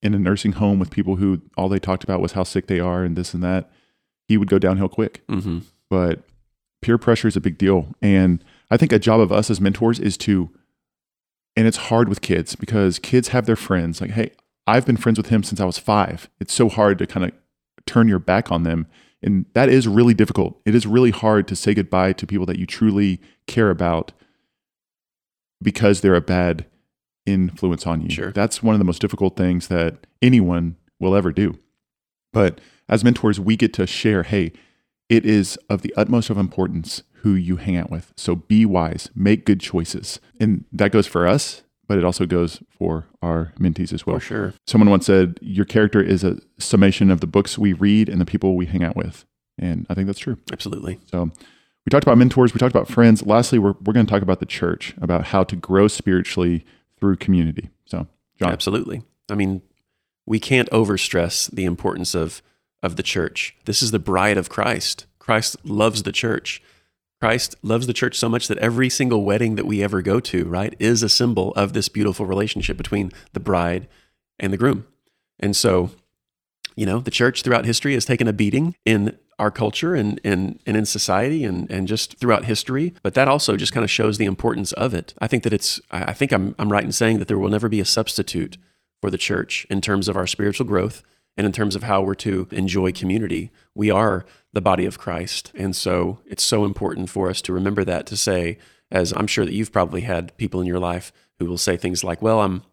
in 0.05 0.13
a 0.13 0.19
nursing 0.19 0.53
home 0.53 0.77
with 0.77 0.91
people 0.91 1.15
who 1.15 1.41
all 1.57 1.67
they 1.67 1.79
talked 1.79 2.03
about 2.03 2.21
was 2.21 2.33
how 2.33 2.43
sick 2.43 2.67
they 2.67 2.79
are 2.79 3.03
and 3.03 3.15
this 3.15 3.33
and 3.33 3.43
that, 3.43 3.71
he 4.27 4.37
would 4.37 4.49
go 4.49 4.59
downhill 4.59 4.89
quick. 4.89 5.25
Mm-hmm. 5.27 5.59
But 5.89 6.23
peer 6.81 6.97
pressure 6.97 7.27
is 7.27 7.35
a 7.35 7.41
big 7.41 7.57
deal. 7.57 7.87
And 8.01 8.43
I 8.69 8.77
think 8.77 8.91
a 8.91 8.99
job 8.99 9.19
of 9.19 9.31
us 9.31 9.49
as 9.49 9.59
mentors 9.59 9.99
is 9.99 10.17
to 10.17 10.51
and 11.55 11.67
it's 11.67 11.77
hard 11.77 12.09
with 12.09 12.21
kids 12.21 12.55
because 12.55 12.99
kids 12.99 13.29
have 13.29 13.45
their 13.45 13.55
friends. 13.55 14.01
Like, 14.01 14.11
hey, 14.11 14.31
I've 14.67 14.85
been 14.85 14.97
friends 14.97 15.17
with 15.17 15.29
him 15.29 15.41
since 15.41 15.59
I 15.59 15.65
was 15.65 15.77
five. 15.77 16.29
It's 16.39 16.53
so 16.53 16.69
hard 16.69 16.97
to 16.99 17.07
kind 17.07 17.25
of 17.25 17.31
turn 17.85 18.07
your 18.07 18.19
back 18.19 18.51
on 18.51 18.63
them. 18.63 18.87
And 19.25 19.45
that 19.53 19.69
is 19.69 19.87
really 19.87 20.13
difficult. 20.13 20.61
It 20.65 20.75
is 20.75 20.85
really 20.85 21.11
hard 21.11 21.47
to 21.49 21.55
say 21.55 21.73
goodbye 21.73 22.13
to 22.13 22.27
people 22.27 22.45
that 22.45 22.59
you 22.59 22.65
truly 22.65 23.19
care 23.47 23.71
about 23.71 24.13
because 25.61 26.01
they're 26.01 26.15
a 26.15 26.21
bad 26.21 26.65
influence 27.25 27.87
on 27.87 28.01
you. 28.01 28.09
Sure. 28.09 28.31
That's 28.31 28.61
one 28.61 28.75
of 28.75 28.79
the 28.79 28.85
most 28.85 29.01
difficult 29.01 29.35
things 29.35 29.67
that 29.67 30.05
anyone 30.21 30.75
will 30.99 31.15
ever 31.15 31.31
do. 31.31 31.57
But 32.31 32.61
as 32.87 33.03
mentors, 33.03 33.39
we 33.39 33.55
get 33.55 33.73
to 33.73 33.87
share 33.87 34.23
hey, 34.23 34.51
it 35.09 35.25
is 35.25 35.57
of 35.69 35.81
the 35.81 35.93
utmost 35.97 36.29
of 36.29 36.37
importance 36.37 37.03
who 37.21 37.33
you 37.33 37.57
hang 37.57 37.77
out 37.77 37.89
with. 37.89 38.13
So 38.15 38.35
be 38.35 38.65
wise, 38.65 39.09
make 39.15 39.45
good 39.45 39.59
choices. 39.59 40.19
And 40.39 40.65
that 40.71 40.91
goes 40.91 41.07
for 41.07 41.27
us, 41.27 41.63
but 41.87 41.97
it 41.97 42.03
also 42.03 42.25
goes 42.25 42.61
for 42.69 43.05
our 43.21 43.53
mentees 43.59 43.93
as 43.93 44.05
well. 44.05 44.19
For 44.19 44.25
sure. 44.25 44.53
Someone 44.67 44.89
once 44.89 45.05
said, 45.05 45.39
Your 45.41 45.65
character 45.65 46.01
is 46.01 46.23
a 46.23 46.39
summation 46.57 47.11
of 47.11 47.21
the 47.21 47.27
books 47.27 47.57
we 47.57 47.73
read 47.73 48.09
and 48.09 48.19
the 48.19 48.25
people 48.25 48.55
we 48.55 48.65
hang 48.65 48.83
out 48.83 48.95
with. 48.95 49.25
And 49.57 49.85
I 49.89 49.93
think 49.93 50.07
that's 50.07 50.19
true. 50.19 50.37
Absolutely. 50.51 50.99
So 51.09 51.25
we 51.85 51.89
talked 51.89 52.03
about 52.03 52.17
mentors, 52.17 52.53
we 52.53 52.59
talked 52.59 52.75
about 52.75 52.87
friends. 52.87 53.25
Lastly, 53.25 53.59
we're, 53.59 53.75
we're 53.83 53.93
going 53.93 54.05
to 54.05 54.11
talk 54.11 54.21
about 54.21 54.39
the 54.39 54.45
church, 54.45 54.95
about 55.01 55.25
how 55.25 55.43
to 55.43 55.55
grow 55.55 55.87
spiritually 55.87 56.65
through 56.99 57.17
community. 57.17 57.69
So, 57.85 58.07
John. 58.39 58.51
Absolutely. 58.51 59.03
I 59.29 59.35
mean, 59.35 59.61
we 60.25 60.39
can't 60.39 60.69
overstress 60.71 61.49
the 61.51 61.65
importance 61.65 62.15
of 62.15 62.41
of 62.83 62.95
the 62.97 63.03
church. 63.03 63.55
This 63.65 63.81
is 63.81 63.91
the 63.91 63.99
bride 63.99 64.37
of 64.37 64.47
Christ. 64.47 65.07
Christ 65.17 65.57
loves 65.65 66.03
the 66.03 66.11
church. 66.11 66.61
Christ 67.25 67.55
loves 67.63 67.87
the 67.87 67.93
church 67.93 68.19
so 68.19 68.29
much 68.29 68.47
that 68.49 68.59
every 68.59 68.87
single 68.87 69.23
wedding 69.23 69.55
that 69.55 69.65
we 69.65 69.81
ever 69.81 70.03
go 70.03 70.19
to, 70.19 70.45
right, 70.45 70.75
is 70.77 71.01
a 71.01 71.09
symbol 71.09 71.53
of 71.53 71.73
this 71.73 71.89
beautiful 71.89 72.27
relationship 72.27 72.77
between 72.77 73.11
the 73.33 73.39
bride 73.39 73.87
and 74.37 74.53
the 74.53 74.57
groom. 74.57 74.85
And 75.39 75.55
so, 75.55 75.89
you 76.75 76.85
know, 76.85 76.99
the 76.99 77.09
church 77.09 77.41
throughout 77.41 77.65
history 77.65 77.95
has 77.95 78.05
taken 78.05 78.27
a 78.27 78.33
beating 78.33 78.75
in 78.85 79.17
our 79.39 79.49
culture 79.49 79.95
and, 79.95 80.21
and, 80.23 80.59
and 80.67 80.77
in 80.77 80.85
society 80.85 81.43
and, 81.43 81.67
and 81.71 81.87
just 81.87 82.19
throughout 82.19 82.45
history. 82.45 82.93
But 83.01 83.15
that 83.15 83.27
also 83.27 83.57
just 83.57 83.73
kind 83.73 83.83
of 83.83 83.89
shows 83.89 84.19
the 84.19 84.25
importance 84.25 84.71
of 84.73 84.93
it. 84.93 85.15
I 85.17 85.25
think 85.25 85.41
that 85.45 85.53
it's, 85.53 85.81
I 85.89 86.13
think 86.13 86.31
I'm, 86.31 86.53
I'm 86.59 86.71
right 86.71 86.83
in 86.83 86.91
saying 86.91 87.17
that 87.17 87.27
there 87.27 87.39
will 87.39 87.49
never 87.49 87.69
be 87.69 87.79
a 87.79 87.85
substitute 87.85 88.59
for 89.01 89.09
the 89.09 89.17
church 89.17 89.65
in 89.71 89.81
terms 89.81 90.07
of 90.07 90.15
our 90.15 90.27
spiritual 90.27 90.67
growth 90.67 91.01
and 91.37 91.45
in 91.45 91.51
terms 91.51 91.75
of 91.75 91.83
how 91.83 92.01
we're 92.01 92.15
to 92.15 92.47
enjoy 92.51 92.91
community. 92.91 93.51
We 93.73 93.91
are 93.91 94.25
the 94.53 94.61
body 94.61 94.85
of 94.85 94.97
Christ. 94.97 95.51
And 95.55 95.75
so 95.75 96.19
it's 96.25 96.43
so 96.43 96.63
important 96.65 97.09
for 97.09 97.29
us 97.29 97.41
to 97.43 97.53
remember 97.53 97.83
that 97.83 98.05
to 98.07 98.17
say, 98.17 98.57
as 98.91 99.13
I'm 99.15 99.27
sure 99.27 99.45
that 99.45 99.53
you've 99.53 99.71
probably 99.71 100.01
had 100.01 100.35
people 100.37 100.61
in 100.61 100.67
your 100.67 100.79
life 100.79 101.11
who 101.39 101.45
will 101.45 101.57
say 101.57 101.75
things 101.77 102.03
like, 102.03 102.21
well, 102.21 102.41
I'm 102.41 102.63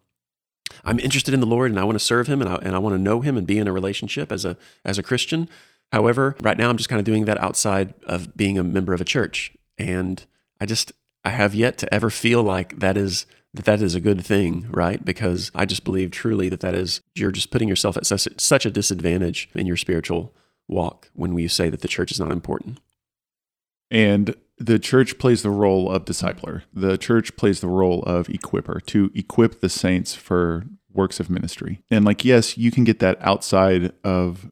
I'm 0.85 0.99
interested 0.99 1.33
in 1.33 1.39
the 1.39 1.45
Lord 1.45 1.71
and 1.71 1.79
I 1.79 1.83
want 1.83 1.97
to 1.97 2.03
serve 2.03 2.27
him 2.27 2.41
and 2.41 2.49
I, 2.49 2.55
and 2.55 2.75
I 2.75 2.79
want 2.79 2.95
to 2.95 3.01
know 3.01 3.21
him 3.21 3.37
and 3.37 3.45
be 3.45 3.59
in 3.59 3.67
a 3.67 3.73
relationship 3.73 4.31
as 4.31 4.45
a 4.45 4.57
as 4.85 4.97
a 4.97 5.03
Christian. 5.03 5.49
However, 5.91 6.35
right 6.41 6.57
now 6.57 6.69
I'm 6.69 6.77
just 6.77 6.89
kind 6.89 6.99
of 6.99 7.05
doing 7.05 7.25
that 7.25 7.39
outside 7.39 7.93
of 8.05 8.35
being 8.35 8.57
a 8.57 8.63
member 8.63 8.93
of 8.93 9.01
a 9.01 9.05
church. 9.05 9.55
And 9.77 10.25
I 10.59 10.65
just 10.65 10.91
I 11.23 11.29
have 11.29 11.53
yet 11.53 11.77
to 11.79 11.93
ever 11.93 12.09
feel 12.09 12.41
like 12.43 12.79
that 12.79 12.97
is 12.97 13.25
that 13.53 13.65
that 13.65 13.81
is 13.81 13.95
a 13.95 13.99
good 13.99 14.25
thing, 14.25 14.67
right? 14.71 15.03
Because 15.03 15.51
I 15.53 15.65
just 15.65 15.83
believe 15.83 16.11
truly 16.11 16.49
that 16.49 16.61
that 16.61 16.73
is 16.73 17.01
you're 17.15 17.31
just 17.31 17.51
putting 17.51 17.69
yourself 17.69 17.97
at 17.97 18.05
such, 18.05 18.27
such 18.37 18.65
a 18.65 18.71
disadvantage 18.71 19.49
in 19.53 19.67
your 19.67 19.77
spiritual 19.77 20.33
walk 20.67 21.09
when 21.13 21.33
we 21.33 21.47
say 21.47 21.69
that 21.69 21.81
the 21.81 21.87
church 21.87 22.11
is 22.11 22.19
not 22.19 22.31
important. 22.31 22.79
And 23.91 24.35
the 24.57 24.79
church 24.79 25.19
plays 25.19 25.43
the 25.43 25.51
role 25.51 25.91
of 25.91 26.05
discipler. 26.05 26.63
The 26.73 26.97
church 26.97 27.35
plays 27.35 27.59
the 27.59 27.67
role 27.67 28.01
of 28.03 28.27
equiper 28.27 28.83
to 28.87 29.11
equip 29.13 29.61
the 29.61 29.69
saints 29.69 30.15
for 30.15 30.65
works 30.91 31.19
of 31.19 31.29
ministry. 31.29 31.81
And 31.91 32.05
like 32.05 32.25
yes, 32.25 32.57
you 32.57 32.71
can 32.71 32.83
get 32.83 32.99
that 32.99 33.17
outside 33.21 33.93
of 34.03 34.51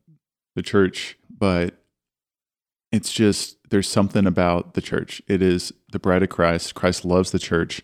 the 0.55 0.61
church, 0.61 1.17
but 1.29 1.75
it's 2.91 3.11
just 3.11 3.57
there's 3.69 3.89
something 3.89 4.27
about 4.27 4.73
the 4.73 4.81
church. 4.81 5.21
It 5.27 5.41
is 5.41 5.71
the 5.91 5.99
bride 5.99 6.23
of 6.23 6.29
Christ. 6.29 6.75
Christ 6.75 7.05
loves 7.05 7.31
the 7.31 7.39
church 7.39 7.81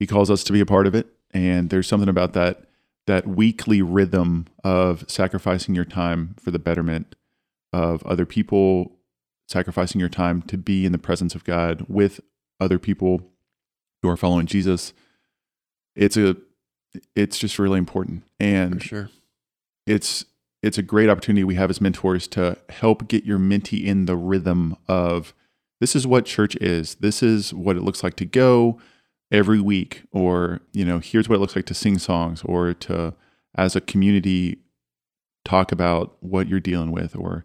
he 0.00 0.06
calls 0.06 0.30
us 0.30 0.42
to 0.44 0.52
be 0.52 0.60
a 0.60 0.66
part 0.66 0.88
of 0.88 0.94
it. 0.96 1.06
And 1.32 1.70
there's 1.70 1.86
something 1.86 2.08
about 2.08 2.32
that 2.32 2.64
that 3.06 3.26
weekly 3.26 3.82
rhythm 3.82 4.46
of 4.62 5.04
sacrificing 5.08 5.74
your 5.74 5.84
time 5.84 6.34
for 6.38 6.50
the 6.50 6.58
betterment 6.58 7.14
of 7.72 8.04
other 8.04 8.26
people, 8.26 8.98
sacrificing 9.48 9.98
your 9.98 10.08
time 10.08 10.42
to 10.42 10.56
be 10.56 10.84
in 10.84 10.92
the 10.92 10.98
presence 10.98 11.34
of 11.34 11.44
God 11.44 11.84
with 11.88 12.20
other 12.60 12.78
people 12.78 13.22
who 14.02 14.08
are 14.08 14.16
following 14.16 14.46
Jesus. 14.46 14.92
It's 15.94 16.16
a 16.16 16.36
it's 17.14 17.38
just 17.38 17.58
really 17.58 17.78
important. 17.78 18.24
And 18.38 18.80
for 18.80 18.88
sure. 18.88 19.10
It's 19.86 20.24
it's 20.62 20.78
a 20.78 20.82
great 20.82 21.08
opportunity 21.08 21.44
we 21.44 21.54
have 21.54 21.70
as 21.70 21.80
mentors 21.80 22.26
to 22.28 22.58
help 22.68 23.08
get 23.08 23.24
your 23.24 23.38
mentee 23.38 23.84
in 23.84 24.06
the 24.06 24.16
rhythm 24.16 24.76
of 24.88 25.34
this 25.80 25.96
is 25.96 26.06
what 26.06 26.26
church 26.26 26.56
is. 26.56 26.96
This 26.96 27.22
is 27.22 27.54
what 27.54 27.76
it 27.76 27.82
looks 27.82 28.02
like 28.02 28.16
to 28.16 28.26
go 28.26 28.78
every 29.32 29.60
week 29.60 30.02
or 30.12 30.60
you 30.72 30.84
know 30.84 30.98
here's 30.98 31.28
what 31.28 31.36
it 31.36 31.38
looks 31.38 31.56
like 31.56 31.66
to 31.66 31.74
sing 31.74 31.98
songs 31.98 32.42
or 32.44 32.74
to 32.74 33.14
as 33.54 33.76
a 33.76 33.80
community 33.80 34.58
talk 35.44 35.72
about 35.72 36.16
what 36.20 36.48
you're 36.48 36.60
dealing 36.60 36.90
with 36.90 37.14
or 37.16 37.42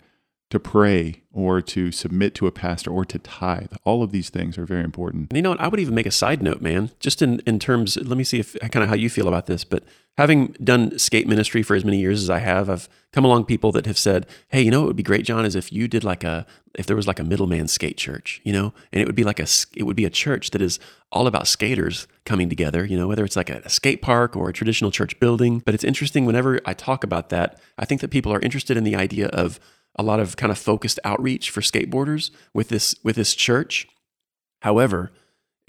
to 0.51 0.60
pray 0.60 1.23
or 1.34 1.60
to 1.60 1.91
submit 1.91 2.36
to 2.36 2.47
a 2.47 2.51
pastor 2.51 2.91
or 2.91 3.03
to 3.03 3.17
tithe. 3.19 3.73
All 3.84 4.03
of 4.03 4.12
these 4.12 4.29
things 4.29 4.58
are 4.58 4.65
very 4.65 4.84
important. 4.84 5.34
You 5.34 5.41
know 5.41 5.49
what? 5.49 5.60
I 5.60 5.67
would 5.67 5.79
even 5.79 5.95
make 5.95 6.05
a 6.05 6.12
side 6.12 6.41
note, 6.43 6.62
man, 6.62 6.91
just 6.99 7.21
in, 7.21 7.39
in 7.47 7.60
terms, 7.60 7.97
let 7.97 8.17
me 8.17 8.23
see 8.23 8.39
if 8.39 8.55
kind 8.60 8.84
of 8.84 8.89
how 8.89 8.95
you 8.95 9.10
feel 9.10 9.27
about 9.27 9.47
this. 9.47 9.63
But 9.63 9.84
having 10.17 10.55
done 10.63 10.97
skate 10.99 11.27
ministry 11.27 11.63
for 11.63 11.75
as 11.75 11.84
many 11.84 11.97
years 11.97 12.21
as 12.21 12.29
I 12.29 12.39
have, 12.39 12.69
I've 12.69 12.88
come 13.12 13.25
along 13.25 13.45
people 13.45 13.71
that 13.71 13.88
have 13.88 13.97
said, 13.97 14.27
hey, 14.49 14.62
you 14.62 14.69
know 14.69 14.81
what 14.81 14.88
would 14.88 14.95
be 14.95 15.03
great, 15.03 15.25
John, 15.25 15.45
is 15.45 15.55
if 15.55 15.73
you 15.73 15.88
did 15.88 16.03
like 16.03 16.23
a, 16.23 16.45
if 16.75 16.86
there 16.86 16.95
was 16.95 17.08
like 17.08 17.19
a 17.19 17.23
middleman 17.23 17.67
skate 17.67 17.97
church, 17.97 18.39
you 18.43 18.53
know, 18.53 18.71
and 18.93 19.01
it 19.01 19.08
would 19.08 19.15
be 19.15 19.23
like 19.23 19.39
a, 19.39 19.47
it 19.75 19.84
would 19.84 19.95
be 19.95 20.05
a 20.05 20.12
church 20.12 20.51
that 20.51 20.62
is 20.62 20.79
all 21.12 21.25
about 21.25 21.47
skaters 21.47 22.08
coming 22.23 22.49
together, 22.49 22.86
you 22.86 22.95
know, 22.95 23.08
whether 23.08 23.25
it's 23.25 23.36
like 23.36 23.49
a, 23.49 23.62
a 23.65 23.69
skate 23.69 24.03
park 24.03 24.36
or 24.36 24.49
a 24.49 24.53
traditional 24.53 24.91
church 24.91 25.19
building. 25.19 25.60
But 25.65 25.73
it's 25.73 25.84
interesting 25.84 26.25
whenever 26.25 26.62
I 26.65 26.73
talk 26.75 27.03
about 27.03 27.29
that, 27.29 27.60
I 27.79 27.86
think 27.86 27.99
that 28.01 28.12
people 28.12 28.31
are 28.31 28.39
interested 28.39 28.77
in 28.77 28.84
the 28.84 28.95
idea 28.95 29.27
of, 29.29 29.60
a 29.95 30.03
lot 30.03 30.19
of 30.19 30.36
kind 30.38 30.51
of 30.51 30.58
focused 30.58 30.99
outreach 31.03 31.49
for 31.49 31.62
skateboarders 31.62 32.31
with 32.53 32.69
this 32.69 32.95
with 33.03 33.15
this 33.15 33.36
church. 33.36 33.88
However, 34.62 35.12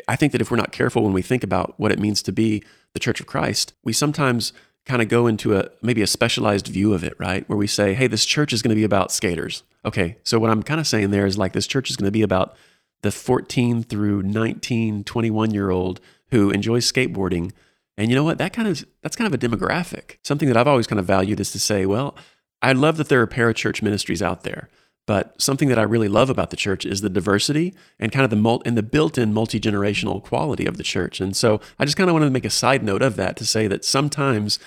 I 0.08 0.16
think 0.16 0.32
that 0.32 0.40
if 0.40 0.50
we're 0.50 0.56
not 0.56 0.72
careful 0.72 1.02
when 1.02 1.12
we 1.12 1.22
think 1.22 1.44
about 1.44 1.74
what 1.78 1.92
it 1.92 1.98
means 1.98 2.22
to 2.22 2.32
be 2.32 2.62
the 2.92 3.00
Church 3.00 3.20
of 3.20 3.26
Christ, 3.26 3.74
we 3.84 3.92
sometimes 3.92 4.52
kind 4.84 5.02
of 5.02 5.08
go 5.08 5.26
into 5.26 5.56
a 5.56 5.68
maybe 5.82 6.02
a 6.02 6.06
specialized 6.06 6.68
view 6.68 6.92
of 6.94 7.02
it, 7.02 7.14
right? 7.18 7.48
Where 7.48 7.58
we 7.58 7.66
say, 7.66 7.94
"Hey, 7.94 8.06
this 8.06 8.24
church 8.24 8.52
is 8.52 8.62
going 8.62 8.70
to 8.70 8.76
be 8.80 8.84
about 8.84 9.12
skaters." 9.12 9.62
Okay, 9.84 10.16
so 10.22 10.38
what 10.38 10.50
I'm 10.50 10.62
kind 10.62 10.80
of 10.80 10.86
saying 10.86 11.10
there 11.10 11.26
is 11.26 11.38
like 11.38 11.52
this 11.52 11.66
church 11.66 11.90
is 11.90 11.96
going 11.96 12.06
to 12.06 12.12
be 12.12 12.22
about 12.22 12.56
the 13.02 13.12
14 13.12 13.82
through 13.82 14.22
19, 14.22 15.04
21 15.04 15.50
year 15.52 15.70
old 15.70 16.00
who 16.30 16.50
enjoys 16.50 16.90
skateboarding. 16.90 17.52
And 17.96 18.10
you 18.10 18.16
know 18.16 18.24
what? 18.24 18.38
That 18.38 18.52
kind 18.52 18.68
of 18.68 18.84
that's 19.02 19.16
kind 19.16 19.32
of 19.32 19.34
a 19.34 19.48
demographic. 19.48 20.16
Something 20.22 20.48
that 20.48 20.56
I've 20.56 20.68
always 20.68 20.86
kind 20.86 21.00
of 21.00 21.06
valued 21.06 21.40
is 21.40 21.52
to 21.52 21.58
say, 21.58 21.86
well, 21.86 22.16
I 22.62 22.72
love 22.72 22.96
that 22.96 23.08
there 23.08 23.20
are 23.22 23.26
parachurch 23.26 23.82
ministries 23.82 24.22
out 24.22 24.42
there. 24.42 24.68
But 25.06 25.40
something 25.40 25.68
that 25.68 25.78
I 25.78 25.82
really 25.82 26.08
love 26.08 26.30
about 26.30 26.50
the 26.50 26.56
church 26.56 26.84
is 26.84 27.00
the 27.00 27.08
diversity 27.08 27.74
and 28.00 28.10
kind 28.10 28.24
of 28.24 28.30
the 28.30 28.36
mul- 28.36 28.62
and 28.66 28.76
the 28.76 28.82
built-in 28.82 29.32
multi-generational 29.32 30.22
quality 30.22 30.66
of 30.66 30.78
the 30.78 30.82
church. 30.82 31.20
And 31.20 31.36
so 31.36 31.60
I 31.78 31.84
just 31.84 31.96
kind 31.96 32.10
of 32.10 32.14
wanted 32.14 32.26
to 32.26 32.32
make 32.32 32.44
a 32.44 32.50
side 32.50 32.82
note 32.82 33.02
of 33.02 33.14
that 33.16 33.36
to 33.36 33.46
say 33.46 33.68
that 33.68 33.84
sometimes 33.84 34.58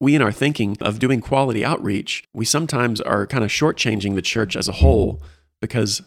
we 0.00 0.16
in 0.16 0.22
our 0.22 0.32
thinking 0.32 0.76
of 0.80 0.98
doing 0.98 1.20
quality 1.20 1.64
outreach, 1.64 2.24
we 2.32 2.44
sometimes 2.44 3.00
are 3.00 3.26
kind 3.26 3.44
of 3.44 3.50
shortchanging 3.50 4.16
the 4.16 4.22
church 4.22 4.56
as 4.56 4.68
a 4.68 4.72
whole 4.72 5.22
because 5.60 6.02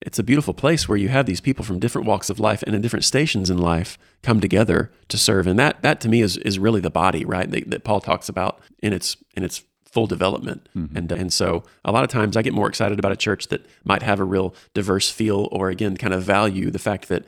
it's 0.00 0.18
a 0.20 0.24
beautiful 0.24 0.54
place 0.54 0.88
where 0.88 0.98
you 0.98 1.08
have 1.08 1.26
these 1.26 1.40
people 1.40 1.64
from 1.64 1.80
different 1.80 2.06
walks 2.06 2.30
of 2.30 2.38
life 2.38 2.62
and 2.62 2.74
in 2.76 2.82
different 2.82 3.04
stations 3.04 3.50
in 3.50 3.58
life 3.58 3.98
come 4.22 4.40
together 4.40 4.92
to 5.08 5.18
serve. 5.18 5.48
And 5.48 5.58
that 5.58 5.82
that 5.82 6.00
to 6.02 6.08
me 6.08 6.20
is 6.20 6.36
is 6.36 6.58
really 6.58 6.80
the 6.80 6.90
body, 6.90 7.24
right? 7.24 7.50
That, 7.50 7.70
that 7.70 7.84
Paul 7.84 8.00
talks 8.00 8.28
about 8.28 8.60
in 8.78 8.92
its 8.92 9.16
in 9.34 9.42
its 9.42 9.64
full 9.94 10.06
development. 10.08 10.68
Mm-hmm. 10.76 10.96
And 10.96 11.12
and 11.12 11.32
so 11.32 11.62
a 11.84 11.92
lot 11.92 12.02
of 12.02 12.10
times 12.10 12.36
I 12.36 12.42
get 12.42 12.52
more 12.52 12.68
excited 12.68 12.98
about 12.98 13.12
a 13.12 13.16
church 13.16 13.46
that 13.48 13.64
might 13.84 14.02
have 14.02 14.18
a 14.18 14.24
real 14.24 14.52
diverse 14.74 15.08
feel 15.08 15.48
or 15.52 15.70
again 15.70 15.96
kind 15.96 16.12
of 16.12 16.22
value 16.24 16.70
the 16.70 16.80
fact 16.80 17.08
that 17.08 17.24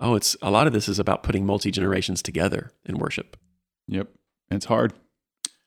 oh 0.00 0.14
it's 0.14 0.36
a 0.42 0.50
lot 0.50 0.66
of 0.66 0.74
this 0.74 0.86
is 0.86 0.98
about 0.98 1.22
putting 1.22 1.46
multi 1.46 1.70
generations 1.70 2.22
together 2.22 2.72
in 2.84 2.98
worship. 2.98 3.38
Yep. 3.88 4.08
It's 4.50 4.66
hard. 4.66 4.92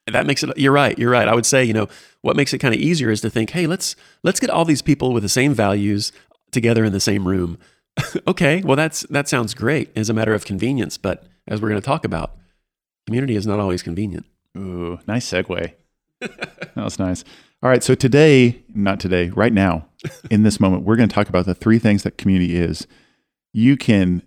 And 0.05 0.13
that 0.13 0.27
makes 0.27 0.43
it 0.43 0.55
you're 0.57 0.73
right 0.73 0.99
you're 0.99 1.09
right 1.09 1.29
i 1.29 1.33
would 1.33 1.45
say 1.45 1.63
you 1.63 1.71
know 1.71 1.87
what 2.23 2.35
makes 2.35 2.53
it 2.53 2.57
kind 2.57 2.75
of 2.75 2.81
easier 2.81 3.09
is 3.09 3.21
to 3.21 3.29
think 3.29 3.51
hey 3.51 3.67
let's 3.67 3.95
let's 4.21 4.41
get 4.41 4.49
all 4.49 4.65
these 4.65 4.81
people 4.81 5.13
with 5.13 5.23
the 5.23 5.29
same 5.29 5.53
values 5.53 6.11
together 6.51 6.83
in 6.83 6.91
the 6.91 6.99
same 6.99 7.25
room 7.25 7.57
okay 8.27 8.61
well 8.63 8.75
that's 8.75 9.03
that 9.03 9.29
sounds 9.29 9.53
great 9.53 9.97
as 9.97 10.09
a 10.09 10.13
matter 10.13 10.33
of 10.33 10.43
convenience 10.43 10.97
but 10.97 11.23
as 11.47 11.61
we're 11.61 11.69
going 11.69 11.79
to 11.79 11.85
talk 11.85 12.03
about 12.03 12.35
community 13.05 13.37
is 13.37 13.47
not 13.47 13.61
always 13.61 13.81
convenient 13.81 14.25
Ooh, 14.57 14.99
nice 15.07 15.29
segue. 15.29 15.73
that 16.75 16.83
was 16.83 16.99
nice. 16.99 17.23
All 17.61 17.69
right. 17.69 17.83
So 17.83 17.95
today, 17.95 18.63
not 18.73 18.99
today, 18.99 19.29
right 19.29 19.53
now, 19.53 19.87
in 20.29 20.43
this 20.43 20.59
moment, 20.59 20.83
we're 20.83 20.95
going 20.95 21.09
to 21.09 21.15
talk 21.15 21.29
about 21.29 21.45
the 21.45 21.55
three 21.55 21.79
things 21.79 22.03
that 22.03 22.17
community 22.17 22.55
is. 22.55 22.87
You 23.53 23.77
can 23.77 24.21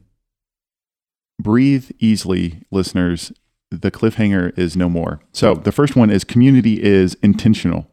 breathe 1.41 1.91
easily, 1.99 2.63
listeners. 2.71 3.33
The 3.71 3.91
cliffhanger 3.91 4.57
is 4.59 4.77
no 4.77 4.89
more. 4.89 5.21
So 5.33 5.55
the 5.55 5.73
first 5.73 5.97
one 5.97 6.09
is 6.11 6.25
community 6.25 6.83
is 6.83 7.15
intentional. 7.23 7.91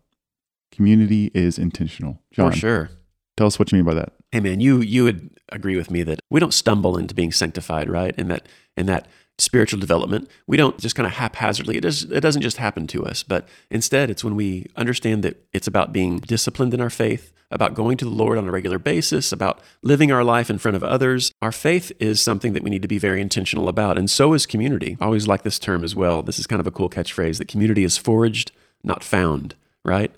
Community 0.72 1.32
is 1.34 1.58
intentional. 1.58 2.22
John, 2.32 2.52
for 2.52 2.58
sure 2.58 2.90
tell 3.38 3.48
us 3.48 3.60
what 3.60 3.72
you 3.72 3.78
mean 3.78 3.86
by 3.86 3.94
that. 3.94 4.14
hey 4.32 4.40
man 4.40 4.60
you 4.60 4.82
you 4.82 5.04
would 5.04 5.30
agree 5.50 5.76
with 5.76 5.92
me 5.92 6.04
that 6.04 6.20
we 6.30 6.40
don't 6.40 6.54
stumble 6.54 6.98
into 6.98 7.14
being 7.14 7.32
sanctified 7.32 7.90
right 7.90 8.14
and 8.18 8.30
that 8.30 8.48
and 8.78 8.88
that 8.88 9.08
spiritual 9.38 9.80
development. 9.80 10.30
We 10.48 10.58
don't 10.58 10.78
just 10.78 10.96
kind 10.96 11.08
of 11.08 11.14
haphazardly 11.14 11.78
it, 11.78 11.82
does, 11.82 12.04
it 12.04 12.22
doesn't 12.22 12.42
just 12.42 12.58
happen 12.58 12.88
to 12.88 13.06
us 13.06 13.24
but 13.24 13.48
instead 13.70 14.10
it's 14.10 14.24
when 14.24 14.36
we 14.36 14.68
understand 14.76 15.24
that 15.24 15.44
it's 15.54 15.68
about 15.68 15.92
being 15.92 16.20
disciplined 16.20 16.74
in 16.74 16.82
our 16.82 16.90
faith 16.90 17.34
about 17.50 17.74
going 17.74 17.98
to 17.98 18.06
the 18.06 18.12
lord 18.12 18.38
on 18.38 18.48
a 18.48 18.52
regular 18.52 18.80
basis 18.80 19.32
about 19.32 19.60
living 19.82 20.12
our 20.12 20.24
life 20.24 20.50
in 20.50 20.58
front 20.58 20.76
of 20.76 20.84
others. 20.84 21.32
Our 21.42 21.52
faith 21.52 21.92
is 22.00 22.22
something 22.22 22.54
that 22.54 22.64
we 22.64 22.70
need 22.70 22.82
to 22.82 22.88
be 22.88 22.98
very 22.98 23.22
intentional 23.22 23.68
about 23.68 23.98
and 23.98 24.10
so 24.10 24.34
is 24.34 24.46
community. 24.46 24.98
I 25.00 25.06
always 25.06 25.28
like 25.28 25.44
this 25.44 25.60
term 25.60 25.84
as 25.84 25.96
well. 25.96 26.22
This 26.22 26.40
is 26.40 26.48
kind 26.48 26.60
of 26.60 26.68
a 26.68 26.72
cool 26.72 26.90
catchphrase 26.90 27.38
that 27.40 27.48
community 27.48 27.84
is 27.84 27.98
foraged 27.98 28.52
not 28.84 29.04
found 29.04 29.56
right? 29.84 30.12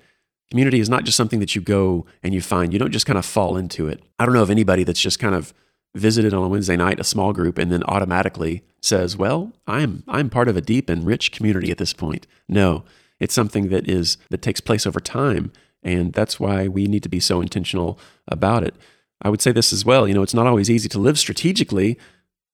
Community 0.52 0.80
is 0.80 0.90
not 0.90 1.04
just 1.04 1.18
something 1.18 1.40
that 1.40 1.56
you 1.56 1.62
go 1.62 2.06
and 2.24 2.34
you 2.34 2.42
find. 2.42 2.72
You 2.72 2.80
don't 2.80 2.92
just 2.92 3.06
kind 3.06 3.18
of 3.18 3.26
fall 3.26 3.58
into 3.58 3.88
it. 3.88 4.02
I 4.20 4.26
don't 4.26 4.34
know 4.34 4.44
of 4.44 4.52
anybody 4.52 4.84
that's 4.84 5.02
just 5.02 5.20
kind 5.20 5.36
of 5.36 5.54
visited 5.96 6.34
on 6.34 6.44
a 6.44 6.48
Wednesday 6.48 6.76
night, 6.76 7.00
a 7.00 7.04
small 7.04 7.34
group, 7.34 7.58
and 7.58 7.72
then 7.72 7.84
automatically 7.84 8.64
says, 8.82 9.18
"Well, 9.18 9.54
I'm 9.68 10.04
I'm 10.08 10.30
part 10.30 10.48
of 10.48 10.58
a 10.58 10.62
deep 10.62 10.90
and 10.90 11.06
rich 11.06 11.32
community 11.32 11.72
at 11.72 11.78
this 11.78 11.94
point." 11.94 12.28
No, 12.48 12.84
it's 13.20 13.34
something 13.34 13.70
that 13.70 13.88
is 13.88 14.18
that 14.30 14.42
takes 14.42 14.62
place 14.62 14.86
over 14.86 15.00
time, 15.00 15.52
and 15.82 16.14
that's 16.14 16.40
why 16.40 16.68
we 16.68 16.86
need 16.86 17.04
to 17.04 17.10
be 17.10 17.20
so 17.20 17.42
intentional 17.42 18.00
about 18.28 18.64
it. 18.64 18.76
I 19.22 19.30
would 19.30 19.42
say 19.42 19.52
this 19.52 19.74
as 19.74 19.86
well. 19.86 20.08
You 20.08 20.14
know, 20.14 20.24
it's 20.24 20.34
not 20.34 20.48
always 20.48 20.70
easy 20.70 20.90
to 20.90 21.00
live 21.00 21.18
strategically 21.18 21.98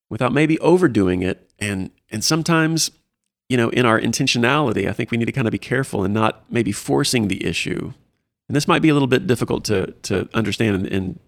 without 0.09 0.33
maybe 0.33 0.59
overdoing 0.59 1.21
it, 1.21 1.49
and 1.59 1.91
and 2.09 2.23
sometimes 2.23 2.91
you 3.51 3.57
know, 3.57 3.67
in 3.67 3.85
our 3.85 3.99
intentionality, 3.99 4.87
I 4.87 4.93
think 4.93 5.11
we 5.11 5.17
need 5.17 5.25
to 5.25 5.33
kind 5.33 5.45
of 5.45 5.51
be 5.51 5.57
careful 5.57 6.05
and 6.05 6.13
not 6.13 6.45
maybe 6.49 6.71
forcing 6.71 7.27
the 7.27 7.45
issue. 7.45 7.91
And 8.47 8.55
this 8.55 8.65
might 8.65 8.81
be 8.81 8.87
a 8.87 8.93
little 8.93 9.09
bit 9.09 9.27
difficult 9.27 9.65
to 9.65 9.87
to 10.03 10.29
understand. 10.33 10.75
And, 10.75 10.87
and 10.87 11.19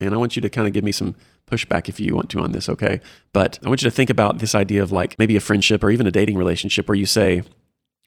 and 0.00 0.14
I 0.14 0.16
want 0.16 0.36
you 0.36 0.42
to 0.42 0.50
kind 0.50 0.66
of 0.66 0.72
give 0.72 0.84
me 0.84 0.92
some 0.92 1.14
pushback 1.46 1.88
if 1.88 2.00
you 2.00 2.14
want 2.14 2.30
to 2.30 2.40
on 2.40 2.52
this, 2.52 2.68
okay? 2.68 3.00
But 3.32 3.58
I 3.64 3.68
want 3.68 3.82
you 3.82 3.90
to 3.90 3.94
think 3.94 4.10
about 4.10 4.38
this 4.38 4.54
idea 4.54 4.82
of 4.82 4.92
like 4.92 5.18
maybe 5.18 5.36
a 5.36 5.40
friendship 5.40 5.82
or 5.82 5.90
even 5.90 6.06
a 6.06 6.10
dating 6.10 6.38
relationship 6.38 6.88
where 6.88 6.96
you 6.96 7.06
say, 7.06 7.42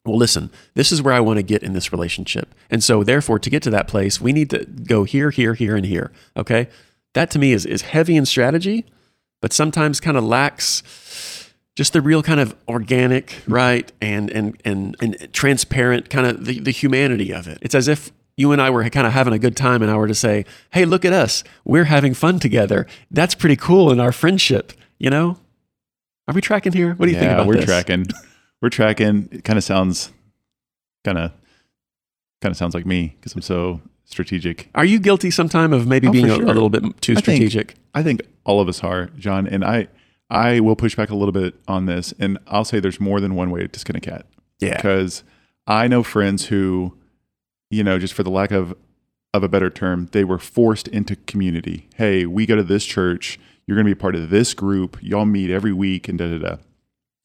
well, 0.05 0.17
listen, 0.17 0.51
this 0.73 0.91
is 0.91 1.01
where 1.01 1.13
I 1.13 1.19
want 1.19 1.37
to 1.37 1.43
get 1.43 1.63
in 1.63 1.73
this 1.73 1.91
relationship. 1.91 2.53
And 2.69 2.83
so, 2.83 3.03
therefore, 3.03 3.39
to 3.39 3.49
get 3.49 3.63
to 3.63 3.69
that 3.69 3.87
place, 3.87 4.19
we 4.19 4.33
need 4.33 4.49
to 4.49 4.65
go 4.65 5.05
here, 5.05 5.29
here, 5.29 5.53
here, 5.53 5.75
and 5.75 5.85
here. 5.85 6.11
Okay. 6.35 6.67
That 7.13 7.31
to 7.31 7.39
me 7.39 7.53
is, 7.53 7.65
is 7.65 7.83
heavy 7.83 8.15
in 8.15 8.25
strategy, 8.25 8.85
but 9.41 9.53
sometimes 9.53 9.99
kind 9.99 10.17
of 10.17 10.23
lacks 10.23 10.83
just 11.75 11.93
the 11.93 12.01
real 12.01 12.21
kind 12.21 12.39
of 12.39 12.55
organic, 12.67 13.41
right, 13.47 13.91
and 14.01 14.29
and 14.29 14.59
and, 14.63 14.95
and 15.01 15.33
transparent 15.33 16.09
kind 16.09 16.27
of 16.27 16.45
the, 16.45 16.59
the 16.59 16.71
humanity 16.71 17.33
of 17.33 17.47
it. 17.47 17.57
It's 17.61 17.75
as 17.75 17.87
if 17.87 18.11
you 18.37 18.51
and 18.51 18.61
I 18.61 18.69
were 18.69 18.87
kind 18.89 19.05
of 19.07 19.13
having 19.13 19.33
a 19.33 19.39
good 19.39 19.55
time, 19.55 19.81
and 19.81 19.91
I 19.91 19.95
were 19.95 20.07
to 20.07 20.15
say, 20.15 20.45
"Hey, 20.71 20.85
look 20.85 21.05
at 21.05 21.13
us, 21.13 21.43
we're 21.65 21.85
having 21.85 22.13
fun 22.13 22.39
together. 22.39 22.87
That's 23.11 23.35
pretty 23.35 23.55
cool 23.55 23.91
in 23.91 23.99
our 23.99 24.11
friendship." 24.11 24.73
You 24.99 25.09
know, 25.09 25.37
are 26.27 26.33
we 26.33 26.41
tracking 26.41 26.73
here? 26.73 26.93
What 26.95 27.05
do 27.07 27.11
you 27.11 27.17
think 27.17 27.29
yeah, 27.29 27.35
about 27.35 27.47
we're 27.47 27.55
this? 27.55 27.65
tracking. 27.65 28.05
We're 28.61 28.69
tracking. 28.69 29.29
It 29.31 29.43
kind 29.43 29.57
of 29.57 29.63
sounds, 29.63 30.11
kind 31.03 31.17
of, 31.17 31.31
kind 32.41 32.51
of 32.51 32.57
sounds 32.57 32.73
like 32.73 32.85
me 32.85 33.15
because 33.19 33.35
I'm 33.35 33.41
so 33.41 33.81
strategic. 34.05 34.69
Are 34.75 34.85
you 34.85 34.99
guilty 34.99 35.29
sometime 35.31 35.73
of 35.73 35.85
maybe 35.87 36.07
Oh, 36.07 36.11
being 36.11 36.29
a, 36.29 36.35
sure. 36.35 36.43
a 36.43 36.47
little 36.47 36.69
bit 36.69 36.81
too 37.01 37.13
I 37.13 37.15
think- 37.15 37.23
strategic? 37.37 37.75
I 37.93 38.01
think 38.03 38.21
all 38.45 38.59
of 38.61 38.67
us 38.69 38.83
are, 38.83 39.07
John, 39.17 39.47
and 39.47 39.63
I. 39.63 39.87
I 40.29 40.61
will 40.61 40.75
push 40.75 40.95
back 40.95 41.11
a 41.11 41.15
little 41.15 41.33
bit 41.33 41.53
on 41.67 41.85
this, 41.85 42.11
and 42.17 42.39
I'll 42.47 42.65
say 42.65 42.79
there's 42.79 42.99
more 42.99 43.19
than 43.19 43.35
one 43.35 43.51
way 43.51 43.67
to 43.67 43.79
skin 43.79 43.95
a 43.95 43.99
cat. 43.99 44.25
yeah. 44.59 44.77
because 44.77 45.23
I 45.67 45.87
know 45.87 46.01
friends 46.01 46.45
who, 46.45 46.97
you 47.73 47.83
know, 47.83 47.97
just 47.97 48.13
for 48.13 48.23
the 48.23 48.29
lack 48.29 48.51
of 48.51 48.75
of 49.33 49.43
a 49.43 49.49
better 49.49 49.69
term, 49.69 50.07
they 50.11 50.23
were 50.23 50.37
forced 50.37 50.87
into 50.89 51.15
community. 51.15 51.89
Hey, 51.95 52.27
we 52.27 52.45
go 52.45 52.55
to 52.55 52.63
this 52.63 52.85
church. 52.85 53.39
You're 53.65 53.75
going 53.75 53.87
to 53.87 53.95
be 53.95 53.99
part 53.99 54.15
of 54.15 54.29
this 54.29 54.53
group. 54.53 54.97
Y'all 55.01 55.25
meet 55.25 55.49
every 55.49 55.73
week, 55.73 56.07
and 56.07 56.19
da 56.19 56.29
da 56.29 56.37
da. 56.37 56.57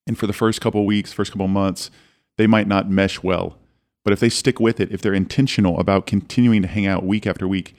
And 0.07 0.17
for 0.19 0.27
the 0.27 0.33
first 0.33 0.63
couple 0.63 0.87
weeks, 0.87 1.13
first 1.13 1.33
couple 1.33 1.49
months, 1.49 1.91
they 2.39 2.47
might 2.47 2.67
not 2.67 2.89
mesh 2.89 3.23
well. 3.23 3.59
But 4.05 4.15
if 4.15 4.21
they 4.21 4.31
stick 4.31 4.59
with 4.59 4.81
it, 4.81 4.91
if 4.91 5.03
they're 5.03 5.13
intentional 5.13 5.79
about 5.79 6.07
continuing 6.07 6.63
to 6.63 6.69
hang 6.69 6.87
out 6.87 7.05
week 7.05 7.27
after 7.27 7.47
week, 7.47 7.75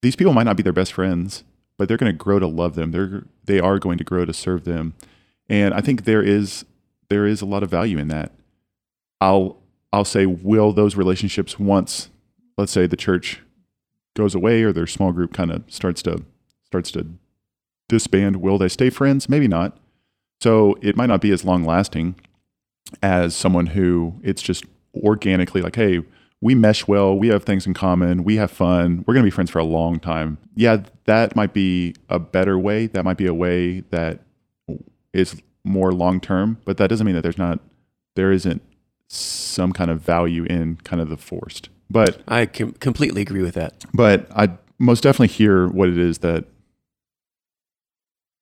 these 0.00 0.16
people 0.16 0.32
might 0.32 0.44
not 0.44 0.56
be 0.56 0.62
their 0.62 0.72
best 0.72 0.94
friends, 0.94 1.44
but 1.76 1.88
they're 1.88 1.98
going 1.98 2.10
to 2.10 2.16
grow 2.16 2.38
to 2.38 2.46
love 2.46 2.74
them. 2.74 2.92
They're 2.92 3.24
they 3.44 3.60
are 3.60 3.78
going 3.78 3.98
to 3.98 4.04
grow 4.04 4.24
to 4.24 4.32
serve 4.32 4.64
them. 4.64 4.94
And 5.48 5.74
I 5.74 5.82
think 5.82 6.04
there 6.04 6.22
is 6.22 6.64
there 7.10 7.26
is 7.26 7.42
a 7.42 7.46
lot 7.46 7.62
of 7.62 7.70
value 7.70 7.98
in 7.98 8.08
that. 8.08 8.32
I'll 9.20 9.61
I'll 9.92 10.04
say 10.04 10.26
will 10.26 10.72
those 10.72 10.96
relationships 10.96 11.58
once 11.58 12.08
let's 12.56 12.72
say 12.72 12.86
the 12.86 12.96
church 12.96 13.40
goes 14.14 14.34
away 14.34 14.62
or 14.62 14.72
their 14.72 14.86
small 14.86 15.12
group 15.12 15.32
kind 15.32 15.50
of 15.50 15.64
starts 15.68 16.02
to 16.02 16.22
starts 16.66 16.90
to 16.92 17.06
disband, 17.88 18.36
will 18.36 18.58
they 18.58 18.68
stay 18.68 18.90
friends? 18.90 19.28
Maybe 19.28 19.48
not. 19.48 19.76
So 20.40 20.76
it 20.80 20.96
might 20.96 21.06
not 21.06 21.20
be 21.20 21.30
as 21.30 21.44
long 21.44 21.64
lasting 21.64 22.16
as 23.02 23.36
someone 23.36 23.66
who 23.66 24.14
it's 24.22 24.42
just 24.42 24.64
organically 24.96 25.62
like, 25.62 25.76
hey, 25.76 26.02
we 26.40 26.54
mesh 26.54 26.88
well, 26.88 27.16
we 27.16 27.28
have 27.28 27.44
things 27.44 27.66
in 27.66 27.74
common, 27.74 28.24
we 28.24 28.36
have 28.36 28.50
fun, 28.50 29.04
we're 29.06 29.14
going 29.14 29.22
to 29.22 29.26
be 29.26 29.30
friends 29.30 29.50
for 29.50 29.60
a 29.60 29.64
long 29.64 30.00
time. 30.00 30.38
Yeah, 30.56 30.82
that 31.04 31.36
might 31.36 31.52
be 31.52 31.94
a 32.08 32.18
better 32.18 32.58
way. 32.58 32.86
That 32.88 33.04
might 33.04 33.16
be 33.16 33.26
a 33.26 33.34
way 33.34 33.80
that 33.90 34.20
is 35.12 35.40
more 35.64 35.92
long 35.92 36.20
term, 36.20 36.58
but 36.64 36.78
that 36.78 36.88
doesn't 36.88 37.06
mean 37.06 37.14
that 37.14 37.22
there's 37.22 37.38
not 37.38 37.60
there 38.16 38.32
isn't 38.32 38.62
some 39.12 39.72
kind 39.72 39.90
of 39.90 40.00
value 40.00 40.44
in 40.44 40.76
kind 40.84 41.02
of 41.02 41.08
the 41.08 41.16
forced. 41.16 41.68
But 41.90 42.22
I 42.26 42.46
com- 42.46 42.72
completely 42.72 43.20
agree 43.22 43.42
with 43.42 43.54
that. 43.54 43.84
but 43.92 44.26
I 44.34 44.50
most 44.78 45.02
definitely 45.02 45.28
hear 45.28 45.68
what 45.68 45.88
it 45.88 45.98
is 45.98 46.18
that 46.18 46.46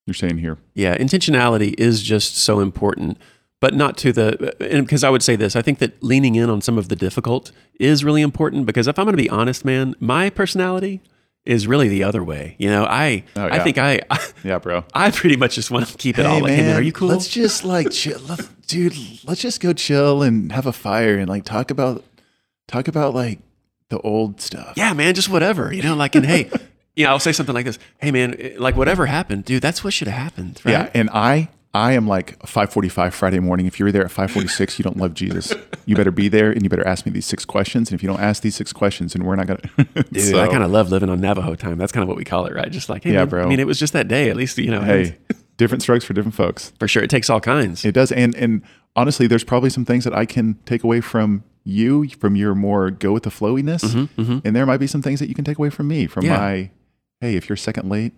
you're 0.06 0.14
saying 0.14 0.38
here. 0.38 0.58
Yeah, 0.74 0.96
intentionality 0.96 1.74
is 1.78 2.02
just 2.02 2.36
so 2.36 2.60
important, 2.60 3.18
but 3.60 3.74
not 3.74 3.96
to 3.98 4.12
the 4.12 4.54
and 4.60 4.86
because 4.86 5.04
I 5.04 5.10
would 5.10 5.22
say 5.22 5.36
this, 5.36 5.56
I 5.56 5.62
think 5.62 5.78
that 5.80 6.02
leaning 6.02 6.36
in 6.36 6.48
on 6.48 6.60
some 6.60 6.78
of 6.78 6.88
the 6.88 6.96
difficult 6.96 7.52
is 7.78 8.04
really 8.04 8.22
important 8.22 8.66
because 8.66 8.86
if 8.86 8.98
I'm 8.98 9.04
going 9.04 9.16
to 9.16 9.22
be 9.22 9.28
honest, 9.30 9.64
man, 9.64 9.94
my 9.98 10.30
personality 10.30 11.00
is 11.46 11.66
really 11.66 11.88
the 11.88 12.04
other 12.04 12.22
way. 12.22 12.54
You 12.58 12.68
know, 12.68 12.84
I 12.84 13.24
Oh, 13.36 13.46
I 13.46 13.60
think 13.60 13.78
I 13.78 14.00
Yeah, 14.44 14.58
bro. 14.58 14.84
I 14.94 15.10
pretty 15.10 15.36
much 15.36 15.54
just 15.54 15.70
want 15.70 15.86
to 15.86 15.96
keep 15.96 16.18
it 16.18 16.26
all 16.26 16.40
like, 16.40 16.52
hey 16.52 16.62
man, 16.62 16.76
are 16.76 16.82
you 16.82 16.92
cool? 16.92 17.08
Let's 17.08 17.28
just 17.28 17.64
like 17.64 17.90
chill, 17.92 18.20
dude. 18.66 18.96
Let's 19.24 19.40
just 19.40 19.60
go 19.60 19.72
chill 19.72 20.22
and 20.22 20.52
have 20.52 20.66
a 20.66 20.72
fire 20.72 21.16
and 21.18 21.28
like 21.28 21.44
talk 21.44 21.70
about 21.70 22.04
talk 22.68 22.88
about 22.88 23.14
like 23.14 23.38
the 23.88 23.98
old 24.00 24.40
stuff. 24.40 24.74
yeah, 24.76 24.92
man, 24.92 25.14
just 25.14 25.28
whatever. 25.28 25.72
You 25.72 25.82
know, 25.82 25.96
like 25.96 26.14
and 26.14 26.24
hey, 26.26 26.50
you 26.94 27.04
know, 27.04 27.10
I'll 27.10 27.18
say 27.18 27.32
something 27.32 27.54
like 27.54 27.64
this. 27.64 27.78
Hey 27.98 28.10
man, 28.10 28.54
like 28.58 28.76
whatever 28.76 29.06
happened, 29.06 29.44
dude, 29.44 29.62
that's 29.62 29.82
what 29.82 29.92
should 29.92 30.08
have 30.08 30.20
happened, 30.22 30.60
right? 30.64 30.72
Yeah, 30.72 30.90
and 30.94 31.10
I 31.10 31.48
I 31.72 31.92
am 31.92 32.08
like 32.08 32.38
5:45 32.40 33.12
Friday 33.14 33.38
morning. 33.38 33.66
If 33.66 33.78
you 33.78 33.84
were 33.84 33.92
there 33.92 34.04
at 34.04 34.10
5:46, 34.10 34.78
you 34.78 34.82
don't 34.82 34.96
love 34.96 35.14
Jesus. 35.14 35.54
You 35.86 35.94
better 35.94 36.10
be 36.10 36.28
there, 36.28 36.50
and 36.50 36.62
you 36.62 36.68
better 36.68 36.86
ask 36.86 37.06
me 37.06 37.12
these 37.12 37.26
six 37.26 37.44
questions. 37.44 37.90
And 37.90 37.98
if 37.98 38.02
you 38.02 38.08
don't 38.08 38.20
ask 38.20 38.42
these 38.42 38.56
six 38.56 38.72
questions, 38.72 39.14
and 39.14 39.24
we're 39.24 39.36
not 39.36 39.46
gonna. 39.46 39.60
Dude, 40.12 40.34
I 40.34 40.48
kind 40.48 40.64
of 40.64 40.70
love 40.70 40.90
living 40.90 41.08
on 41.08 41.20
Navajo 41.20 41.54
time. 41.54 41.78
That's 41.78 41.92
kind 41.92 42.02
of 42.02 42.08
what 42.08 42.16
we 42.16 42.24
call 42.24 42.46
it, 42.46 42.54
right? 42.54 42.70
Just 42.70 42.88
like, 42.88 43.04
hey, 43.04 43.12
Yeah, 43.12 43.20
man, 43.20 43.28
bro. 43.28 43.42
I 43.44 43.46
mean, 43.46 43.60
it 43.60 43.66
was 43.66 43.78
just 43.78 43.92
that 43.92 44.08
day. 44.08 44.30
At 44.30 44.36
least, 44.36 44.58
you 44.58 44.70
know, 44.70 44.82
hey, 44.82 45.16
different 45.58 45.82
strokes 45.82 46.04
for 46.04 46.12
different 46.12 46.34
folks. 46.34 46.72
for 46.80 46.88
sure, 46.88 47.02
it 47.04 47.10
takes 47.10 47.30
all 47.30 47.40
kinds. 47.40 47.84
It 47.84 47.92
does, 47.92 48.10
and 48.10 48.34
and 48.34 48.62
honestly, 48.96 49.28
there's 49.28 49.44
probably 49.44 49.70
some 49.70 49.84
things 49.84 50.02
that 50.04 50.14
I 50.14 50.26
can 50.26 50.58
take 50.66 50.82
away 50.82 51.00
from 51.00 51.44
you, 51.62 52.08
from 52.08 52.34
your 52.34 52.56
more 52.56 52.90
go 52.90 53.12
with 53.12 53.22
the 53.22 53.30
flowiness, 53.30 53.84
mm-hmm, 53.84 54.20
mm-hmm. 54.20 54.38
and 54.44 54.56
there 54.56 54.66
might 54.66 54.78
be 54.78 54.88
some 54.88 55.02
things 55.02 55.20
that 55.20 55.28
you 55.28 55.34
can 55.34 55.44
take 55.44 55.58
away 55.58 55.70
from 55.70 55.86
me, 55.86 56.06
from 56.08 56.24
Yeah. 56.24 56.36
my, 56.36 56.70
hey, 57.20 57.36
if 57.36 57.48
you're 57.48 57.56
second 57.56 57.88
late, 57.88 58.12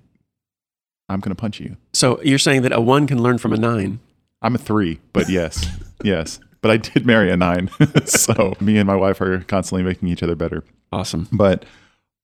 I'm 1.09 1.21
gonna 1.21 1.35
punch 1.35 1.61
you. 1.61 1.77
So 1.93 2.21
you're 2.23 2.39
saying 2.39 2.63
that 2.63 2.73
a 2.73 2.81
one 2.81 3.07
can 3.07 3.23
learn 3.23 3.39
from 3.39 3.53
a 3.53 3.57
nine. 3.57 4.01
I'm 4.41 4.55
a 4.55 4.59
three, 4.59 5.01
but 5.13 5.29
yes, 5.29 5.67
yes. 6.03 6.41
but 6.61 6.71
I 6.71 6.77
did 6.77 7.05
marry 7.07 7.31
a 7.31 7.37
nine. 7.37 7.71
so 8.07 8.55
me 8.61 8.77
and 8.79 8.87
my 8.87 8.97
wife 8.97 9.21
are 9.21 9.41
constantly 9.41 9.83
making 9.83 10.09
each 10.09 10.23
other 10.23 10.35
better. 10.35 10.65
Awesome. 10.91 11.29
But 11.33 11.65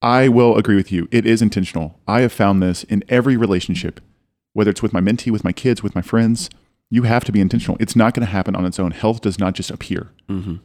I 0.03 0.29
will 0.29 0.57
agree 0.57 0.77
with 0.77 0.93
you. 0.93 1.09
It 1.11 1.27
is 1.27 1.43
intentional. 1.43 1.99
I 2.07 2.21
have 2.21 2.33
found 2.33 2.63
this 2.63 2.85
in 2.85 3.03
every 3.09 3.37
relationship, 3.37 4.01
whether 4.53 4.71
it's 4.71 4.83
with 4.83 4.93
my 4.93 5.01
mentee, 5.01 5.31
with 5.33 5.45
my 5.45 5.53
kids, 5.53 5.83
with 5.83 5.95
my 5.95 6.03
friends. 6.03 6.51
You 6.91 7.03
have 7.03 7.25
to 7.25 7.33
be 7.33 7.41
intentional. 7.41 7.77
It's 7.81 7.95
not 7.97 8.15
going 8.15 8.25
to 8.27 8.33
happen 8.33 8.57
on 8.57 8.65
its 8.65 8.79
own. 8.79 8.93
Health 8.93 9.21
does 9.21 9.39
not 9.39 9.55
just 9.55 9.71
appear. 9.71 10.11
hmm 10.29 10.57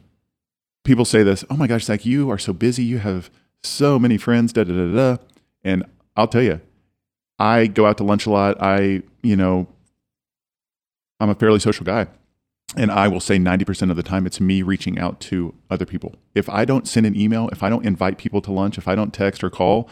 People 0.84 1.04
say 1.06 1.22
this, 1.22 1.44
oh 1.50 1.56
my 1.56 1.66
gosh, 1.66 1.84
Zach, 1.84 2.04
you 2.04 2.30
are 2.30 2.38
so 2.38 2.52
busy. 2.52 2.84
You 2.84 2.98
have 2.98 3.30
so 3.62 3.98
many 3.98 4.18
friends, 4.18 4.52
da 4.52 4.64
da 4.64 4.72
da 4.74 4.92
da. 5.16 5.22
And 5.64 5.84
I'll 6.16 6.28
tell 6.28 6.42
you, 6.42 6.60
I 7.38 7.66
go 7.66 7.86
out 7.86 7.98
to 7.98 8.04
lunch 8.04 8.26
a 8.26 8.30
lot. 8.30 8.60
I, 8.60 9.02
you 9.22 9.36
know, 9.36 9.66
I'm 11.20 11.30
a 11.30 11.34
fairly 11.34 11.58
social 11.58 11.84
guy. 11.84 12.06
And 12.76 12.90
I 12.90 13.06
will 13.08 13.20
say 13.20 13.38
90% 13.38 13.90
of 13.90 13.96
the 13.96 14.02
time, 14.02 14.26
it's 14.26 14.40
me 14.40 14.62
reaching 14.62 14.98
out 14.98 15.20
to 15.20 15.54
other 15.70 15.86
people. 15.86 16.16
If 16.34 16.48
I 16.48 16.64
don't 16.64 16.88
send 16.88 17.06
an 17.06 17.14
email, 17.14 17.48
if 17.50 17.62
I 17.62 17.68
don't 17.68 17.86
invite 17.86 18.18
people 18.18 18.40
to 18.42 18.52
lunch, 18.52 18.78
if 18.78 18.88
I 18.88 18.96
don't 18.96 19.14
text 19.14 19.44
or 19.44 19.50
call, 19.50 19.88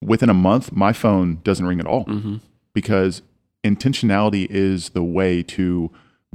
within 0.00 0.28
a 0.28 0.34
month, 0.34 0.72
my 0.72 0.92
phone 0.92 1.40
doesn't 1.42 1.66
ring 1.66 1.80
at 1.80 1.86
all 1.86 2.04
hmm 2.04 2.36
because 2.74 3.20
intentionality 3.62 4.46
is 4.48 4.90
the 4.90 5.02
way 5.02 5.42
to 5.42 5.90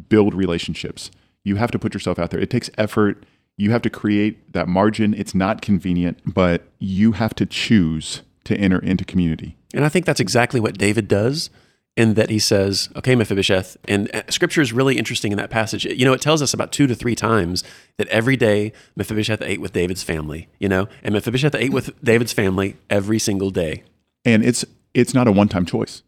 build 0.08 0.36
relationships. 0.36 1.10
You 1.44 1.56
have 1.56 1.72
to 1.72 1.80
put 1.80 1.96
yourself 1.96 2.20
out 2.20 2.30
there. 2.30 2.40
It 2.40 2.52
takes 2.52 2.70
effort. 2.78 3.24
You 3.58 3.72
have 3.72 3.82
to 3.82 3.90
create 3.90 4.54
that 4.54 4.68
margin. 4.68 5.16
It's 5.16 5.34
not 5.34 5.64
convenient, 5.64 6.20
but 6.32 6.68
you 6.78 7.14
have 7.14 7.34
to 7.36 7.46
choose 7.48 8.22
to 8.48 8.58
enter 8.58 8.80
into 8.80 9.06
community. 9.06 9.56
And 9.74 9.86
I 9.86 9.90
think 9.90 10.06
that's 10.06 10.20
exactly 10.20 10.60
what 10.60 10.78
David 10.78 11.08
does 11.08 11.50
in 11.96 12.14
that 12.14 12.30
he 12.30 12.40
says, 12.40 12.90
okay, 12.96 13.16
Mephibosheth. 13.16 13.76
And 13.88 14.14
uh, 14.16 14.22
scripture 14.30 14.62
is 14.62 14.72
really 14.72 14.98
interesting 14.98 15.32
in 15.32 15.38
that 15.40 15.50
passage. 15.50 15.84
You 15.84 16.06
know, 16.06 16.14
it 16.14 16.22
tells 16.22 16.42
us 16.42 16.54
about 16.54 16.72
two 16.72 16.86
to 16.88 16.96
three 16.96 17.16
times 17.16 17.64
that 17.98 18.08
every 18.10 18.38
day 18.38 18.72
Mephibosheth 18.96 19.42
ate 19.42 19.60
with 19.60 19.74
David's 19.74 20.04
family, 20.04 20.48
you 20.60 20.70
know, 20.70 20.88
and 21.04 21.14
Mephibosheth 21.14 21.56
ate 21.56 21.74
with 21.74 22.02
David's 22.04 22.34
family 22.34 22.78
every 22.90 23.18
single 23.18 23.50
day. 23.50 23.84
And 24.24 24.46
it's 24.46 24.64
it's 24.94 25.14
not 25.14 25.28
a 25.28 25.32
one-time 25.32 25.66
choice. 25.66 26.04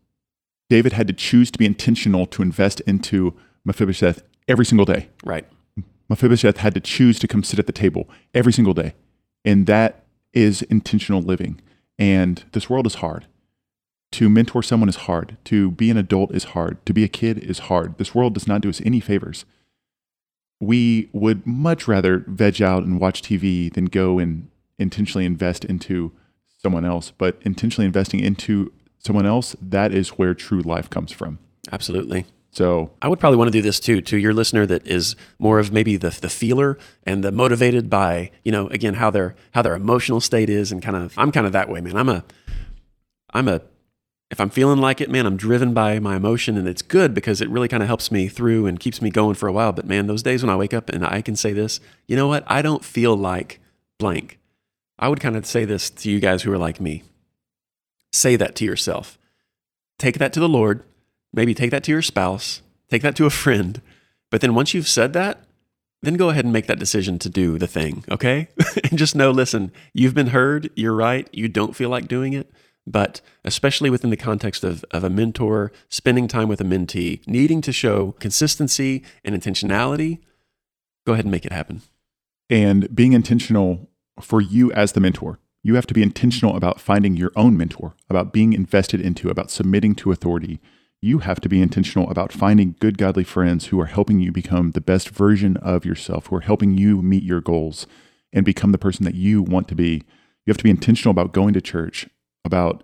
David 0.70 0.94
had 0.94 1.08
to 1.08 1.14
choose 1.14 1.50
to 1.52 1.58
be 1.58 1.66
intentional 1.66 2.26
to 2.28 2.42
invest 2.42 2.82
into 2.82 3.34
Mephibosheth 3.66 4.24
every 4.48 4.66
single 4.66 4.86
day. 4.86 5.10
Right. 5.24 5.46
Mephibosheth 6.08 6.58
had 6.58 6.74
to 6.76 6.80
choose 6.80 7.20
to 7.20 7.28
come 7.28 7.44
sit 7.44 7.60
at 7.60 7.68
the 7.68 7.72
table 7.72 8.10
every 8.34 8.54
single 8.54 8.74
day. 8.74 8.94
And 9.44 9.68
that 9.68 10.06
is 10.34 10.62
intentional 10.64 11.22
living. 11.22 11.62
And 12.00 12.44
this 12.54 12.70
world 12.70 12.88
is 12.88 12.96
hard. 12.96 13.28
To 14.14 14.30
mentor 14.30 14.64
someone 14.64 14.90
is 14.90 14.96
hard. 14.96 15.38
To 15.46 15.70
be 15.72 15.92
an 15.92 15.98
adult 15.98 16.34
is 16.34 16.46
hard. 16.46 16.84
To 16.88 16.94
be 16.94 17.04
a 17.04 17.10
kid 17.10 17.38
is 17.38 17.60
hard. 17.60 17.98
This 18.00 18.16
world 18.16 18.34
does 18.34 18.48
not 18.48 18.62
do 18.62 18.70
us 18.70 18.82
any 18.84 19.00
favors. 19.00 19.46
We 20.60 21.10
would 21.14 21.46
much 21.46 21.88
rather 21.88 22.24
veg 22.26 22.62
out 22.62 22.84
and 22.84 23.00
watch 23.00 23.22
TV 23.22 23.72
than 23.72 23.86
go 23.86 24.18
and 24.18 24.50
intentionally 24.80 25.26
invest 25.26 25.64
into 25.66 26.12
someone 26.58 26.86
else. 26.86 27.12
But 27.12 27.38
intentionally 27.42 27.86
investing 27.86 28.22
into 28.22 28.72
someone 28.98 29.26
else, 29.26 29.56
that 29.62 29.94
is 29.94 30.10
where 30.10 30.34
true 30.34 30.62
life 30.62 30.90
comes 30.90 31.12
from. 31.12 31.38
Absolutely. 31.72 32.26
So 32.60 32.92
I 33.02 33.08
would 33.08 33.22
probably 33.22 33.38
want 33.38 33.48
to 33.48 33.58
do 33.58 33.62
this 33.62 33.80
too 33.80 34.02
to 34.02 34.18
your 34.18 34.34
listener 34.34 34.66
that 34.66 34.86
is 34.86 35.16
more 35.40 35.60
of 35.60 35.72
maybe 35.72 35.96
the 35.96 36.10
the 36.10 36.28
feeler 36.28 36.78
and 37.06 37.24
the 37.24 37.32
motivated 37.32 37.90
by 37.90 38.32
you 38.44 38.52
know 38.52 38.68
again 38.68 38.96
how 38.96 39.10
their 39.10 39.38
how 39.52 39.62
their 39.62 39.76
emotional 39.76 40.20
state 40.20 40.50
is 40.50 40.70
and 40.70 40.82
kind 40.82 40.98
of 40.98 41.18
I'm 41.18 41.32
kind 41.32 41.46
of 41.48 41.54
that 41.54 41.70
way 41.70 41.80
man. 41.80 41.96
I'm 41.96 42.10
a 42.10 42.26
I'm 43.34 43.48
a 43.48 43.62
if 44.30 44.42
I'm 44.42 44.50
feeling 44.50 44.82
like 44.82 45.00
it 45.00 45.10
man 45.10 45.26
I'm 45.26 45.38
driven 45.38 45.74
by 45.74 46.00
my 46.00 46.18
emotion 46.18 46.58
and 46.58 46.68
it's 46.68 46.82
good 46.82 47.14
because 47.14 47.40
it 47.40 47.50
really 47.50 47.70
kind 47.70 47.82
of 47.82 47.88
helps 47.88 48.12
me 48.12 48.28
through 48.28 48.66
and 48.66 48.78
keeps 48.78 49.02
me 49.02 49.10
going 49.10 49.36
for 49.36 49.48
a 49.48 49.54
while. 49.54 49.72
But 49.72 49.86
man 49.86 50.08
those 50.08 50.22
days 50.22 50.44
when 50.44 50.50
I 50.50 50.58
wake 50.58 50.74
up 50.74 50.90
and 50.90 51.06
I 51.06 51.22
can 51.22 51.38
say 51.38 51.54
this 51.54 51.80
you 52.10 52.18
know 52.18 52.28
what? 52.28 52.44
I 52.46 52.62
don't 52.62 52.84
feel 52.84 53.16
like 53.16 53.62
blank. 54.00 54.38
I 55.00 55.08
would 55.08 55.22
kind 55.22 55.38
of 55.38 55.46
say 55.46 55.64
this 55.64 55.90
to 55.90 56.12
you 56.12 56.20
guys 56.20 56.44
who 56.44 56.52
are 56.52 56.58
like 56.58 56.82
me. 56.82 57.04
Say 58.12 58.36
that 58.36 58.58
to 58.58 58.66
yourself. 58.66 59.18
Take 59.98 60.18
that 60.18 60.34
to 60.34 60.42
the 60.42 60.50
Lord 60.50 60.84
maybe 61.34 61.54
take 61.54 61.72
that 61.72 61.84
to 61.86 61.92
your 61.92 62.02
spouse, 62.02 62.62
take 62.90 63.02
that 63.02 63.16
to 63.18 63.26
a 63.26 63.30
friend. 63.30 63.82
But 64.32 64.42
then 64.42 64.56
once 64.56 64.74
you've 64.74 64.88
said 64.88 65.14
that, 65.14 65.44
then 66.02 66.16
go 66.16 66.30
ahead 66.30 66.46
and 66.46 66.54
make 66.54 66.68
that 66.68 66.80
decision 66.80 67.20
to 67.20 67.30
do 67.30 67.58
the 67.58 67.68
thing, 67.68 68.06
okay? 68.10 68.48
and 68.90 68.98
just 68.98 69.16
know 69.16 69.32
listen, 69.32 69.72
you've 69.94 70.14
been 70.14 70.28
heard, 70.28 70.70
you're 70.76 70.96
right, 70.96 71.28
you 71.34 71.48
don't 71.48 71.76
feel 71.76 71.90
like 71.90 72.08
doing 72.08 72.34
it. 72.34 72.50
But 72.88 73.22
especially 73.44 73.90
within 73.90 74.10
the 74.10 74.18
context 74.18 74.64
of, 74.64 74.84
of 74.92 75.04
a 75.04 75.10
mentor, 75.10 75.72
spending 75.90 76.28
time 76.28 76.48
with 76.48 76.62
a 76.62 76.64
mentee, 76.64 77.26
needing 77.28 77.62
to 77.62 77.72
show 77.72 78.14
consistency 78.14 79.04
and 79.24 79.36
intentionality, 79.36 80.20
go 81.06 81.14
ahead 81.14 81.26
and 81.26 81.32
make 81.32 81.46
it 81.46 81.52
happen. 81.52 81.82
and 82.50 82.94
being 82.96 83.14
intentional 83.14 83.90
for 84.20 84.42
you 84.42 84.72
as 84.74 84.94
the 84.94 85.00
mentor. 85.00 85.40
You 85.62 85.76
have 85.76 85.86
to 85.88 85.94
be 85.94 86.02
intentional 86.02 86.56
about 86.56 86.80
finding 86.80 87.16
your 87.16 87.32
own 87.36 87.58
mentor, 87.58 87.94
about 88.10 88.34
being 88.34 88.54
invested 88.54 89.02
into, 89.02 89.30
about 89.30 89.52
submitting 89.52 89.94
to 89.96 90.12
authority. 90.12 90.60
You 91.02 91.20
have 91.20 91.40
to 91.42 91.50
be 91.50 91.62
intentional 91.62 92.10
about 92.10 92.34
finding 92.34 92.76
good, 92.80 92.98
godly 92.98 93.24
friends 93.24 93.68
who 93.68 93.80
are 93.80 93.86
helping 93.86 94.20
you 94.20 94.32
become 94.32 94.72
the 94.72 94.82
best 94.82 95.10
version 95.10 95.56
of 95.58 95.86
yourself, 95.86 96.28
who 96.28 96.36
are 96.36 96.42
helping 96.42 96.78
you 96.78 97.02
meet 97.02 97.24
your 97.24 97.40
goals 97.40 97.88
and 98.34 98.46
become 98.46 98.72
the 98.72 98.78
person 98.78 99.06
that 99.06 99.16
you 99.16 99.42
want 99.42 99.68
to 99.70 99.76
be. 99.76 100.04
You 100.46 100.52
have 100.52 100.58
to 100.58 100.64
be 100.64 100.70
intentional 100.70 101.12
about 101.12 101.32
going 101.32 101.54
to 101.54 101.62
church, 101.62 102.08
about 102.44 102.84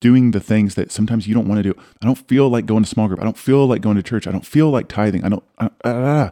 doing 0.00 0.30
the 0.30 0.40
things 0.40 0.76
that 0.76 0.92
sometimes 0.92 1.26
you 1.26 1.34
don't 1.34 1.48
want 1.48 1.58
to 1.58 1.72
do. 1.72 1.80
I 2.00 2.06
don't 2.06 2.28
feel 2.28 2.48
like 2.48 2.66
going 2.66 2.84
to 2.84 2.88
small 2.88 3.08
group. 3.08 3.20
I 3.20 3.24
don't 3.24 3.36
feel 3.36 3.66
like 3.66 3.82
going 3.82 3.96
to 3.96 4.02
church. 4.02 4.26
I 4.26 4.32
don't 4.32 4.46
feel 4.46 4.70
like 4.70 4.88
tithing. 4.88 5.24
I 5.24 5.28
don't. 5.28 5.44
I, 5.58 5.70
ah. 5.84 6.30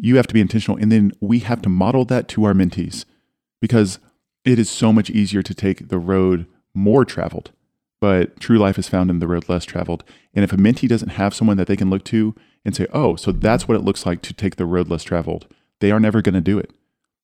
You 0.00 0.16
have 0.16 0.28
to 0.28 0.34
be 0.34 0.40
intentional. 0.40 0.76
And 0.76 0.92
then 0.92 1.12
we 1.20 1.40
have 1.40 1.60
to 1.62 1.68
model 1.68 2.04
that 2.04 2.28
to 2.28 2.44
our 2.44 2.52
mentees 2.52 3.04
because 3.60 3.98
it 4.44 4.58
is 4.58 4.70
so 4.70 4.92
much 4.92 5.10
easier 5.10 5.42
to 5.42 5.54
take 5.54 5.88
the 5.88 5.98
road 5.98 6.46
more 6.74 7.04
traveled. 7.04 7.50
But 8.00 8.38
true 8.38 8.58
life 8.58 8.78
is 8.78 8.88
found 8.88 9.10
in 9.10 9.18
the 9.18 9.26
road 9.26 9.48
less 9.48 9.64
traveled. 9.64 10.04
And 10.34 10.44
if 10.44 10.52
a 10.52 10.56
mentee 10.56 10.88
doesn't 10.88 11.10
have 11.10 11.34
someone 11.34 11.56
that 11.56 11.66
they 11.66 11.76
can 11.76 11.90
look 11.90 12.04
to 12.04 12.34
and 12.64 12.76
say, 12.76 12.86
oh, 12.92 13.16
so 13.16 13.32
that's 13.32 13.66
what 13.66 13.76
it 13.76 13.84
looks 13.84 14.06
like 14.06 14.22
to 14.22 14.32
take 14.32 14.56
the 14.56 14.66
road 14.66 14.88
less 14.88 15.02
traveled, 15.02 15.46
they 15.80 15.90
are 15.90 16.00
never 16.00 16.22
going 16.22 16.34
to 16.34 16.40
do 16.40 16.58
it. 16.58 16.72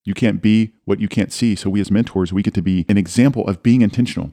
You 0.04 0.14
can't 0.14 0.42
be 0.42 0.72
what 0.84 1.00
you 1.00 1.08
can't 1.08 1.32
see. 1.32 1.54
So 1.54 1.70
we 1.70 1.80
as 1.80 1.90
mentors, 1.90 2.32
we 2.32 2.42
get 2.42 2.54
to 2.54 2.62
be 2.62 2.84
an 2.88 2.98
example 2.98 3.46
of 3.46 3.62
being 3.62 3.82
intentional. 3.82 4.32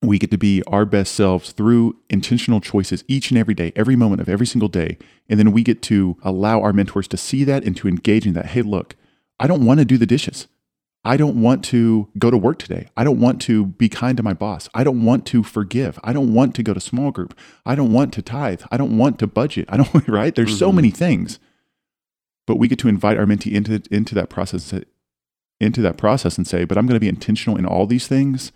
We 0.00 0.18
get 0.18 0.30
to 0.32 0.38
be 0.38 0.62
our 0.66 0.84
best 0.84 1.14
selves 1.14 1.52
through 1.52 1.96
intentional 2.10 2.60
choices 2.60 3.04
each 3.08 3.30
and 3.30 3.38
every 3.38 3.54
day, 3.54 3.72
every 3.76 3.96
moment 3.96 4.20
of 4.20 4.28
every 4.28 4.46
single 4.46 4.68
day. 4.68 4.98
And 5.28 5.38
then 5.38 5.52
we 5.52 5.62
get 5.62 5.80
to 5.82 6.16
allow 6.22 6.60
our 6.60 6.72
mentors 6.72 7.08
to 7.08 7.16
see 7.16 7.44
that 7.44 7.64
and 7.64 7.76
to 7.76 7.88
engage 7.88 8.26
in 8.26 8.34
that. 8.34 8.46
Hey, 8.46 8.62
look, 8.62 8.96
I 9.38 9.46
don't 9.46 9.64
want 9.64 9.78
to 9.78 9.84
do 9.84 9.96
the 9.96 10.06
dishes. 10.06 10.48
I 11.04 11.16
don't 11.16 11.40
want 11.42 11.64
to 11.66 12.08
go 12.16 12.30
to 12.30 12.36
work 12.36 12.58
today. 12.58 12.88
I 12.96 13.02
don't 13.02 13.18
want 13.18 13.40
to 13.42 13.66
be 13.66 13.88
kind 13.88 14.16
to 14.16 14.22
my 14.22 14.34
boss. 14.34 14.68
I 14.72 14.84
don't 14.84 15.04
want 15.04 15.26
to 15.26 15.42
forgive. 15.42 15.98
I 16.04 16.12
don't 16.12 16.32
want 16.32 16.54
to 16.54 16.62
go 16.62 16.72
to 16.74 16.80
small 16.80 17.10
group. 17.10 17.36
I 17.66 17.74
don't 17.74 17.92
want 17.92 18.12
to 18.14 18.22
tithe. 18.22 18.62
I 18.70 18.76
don't 18.76 18.96
want 18.96 19.18
to 19.18 19.26
budget. 19.26 19.66
I 19.68 19.78
don't, 19.78 20.08
right? 20.08 20.34
There's 20.34 20.56
so 20.56 20.70
Mhm. 20.70 20.76
many 20.76 20.90
things. 20.90 21.40
But 22.46 22.56
we 22.56 22.68
get 22.68 22.78
to 22.80 22.88
invite 22.88 23.18
our 23.18 23.26
mentee 23.26 23.52
into, 23.52 23.82
into 23.90 24.14
that 24.14 24.28
process, 24.28 24.72
into 25.60 25.82
that 25.82 25.96
process 25.96 26.36
and 26.38 26.46
say, 26.46 26.64
but 26.64 26.78
I'm 26.78 26.86
going 26.86 26.96
to 26.96 27.00
be 27.00 27.08
intentional 27.08 27.56
in 27.58 27.66
all 27.66 27.86
these 27.86 28.06
things 28.06 28.52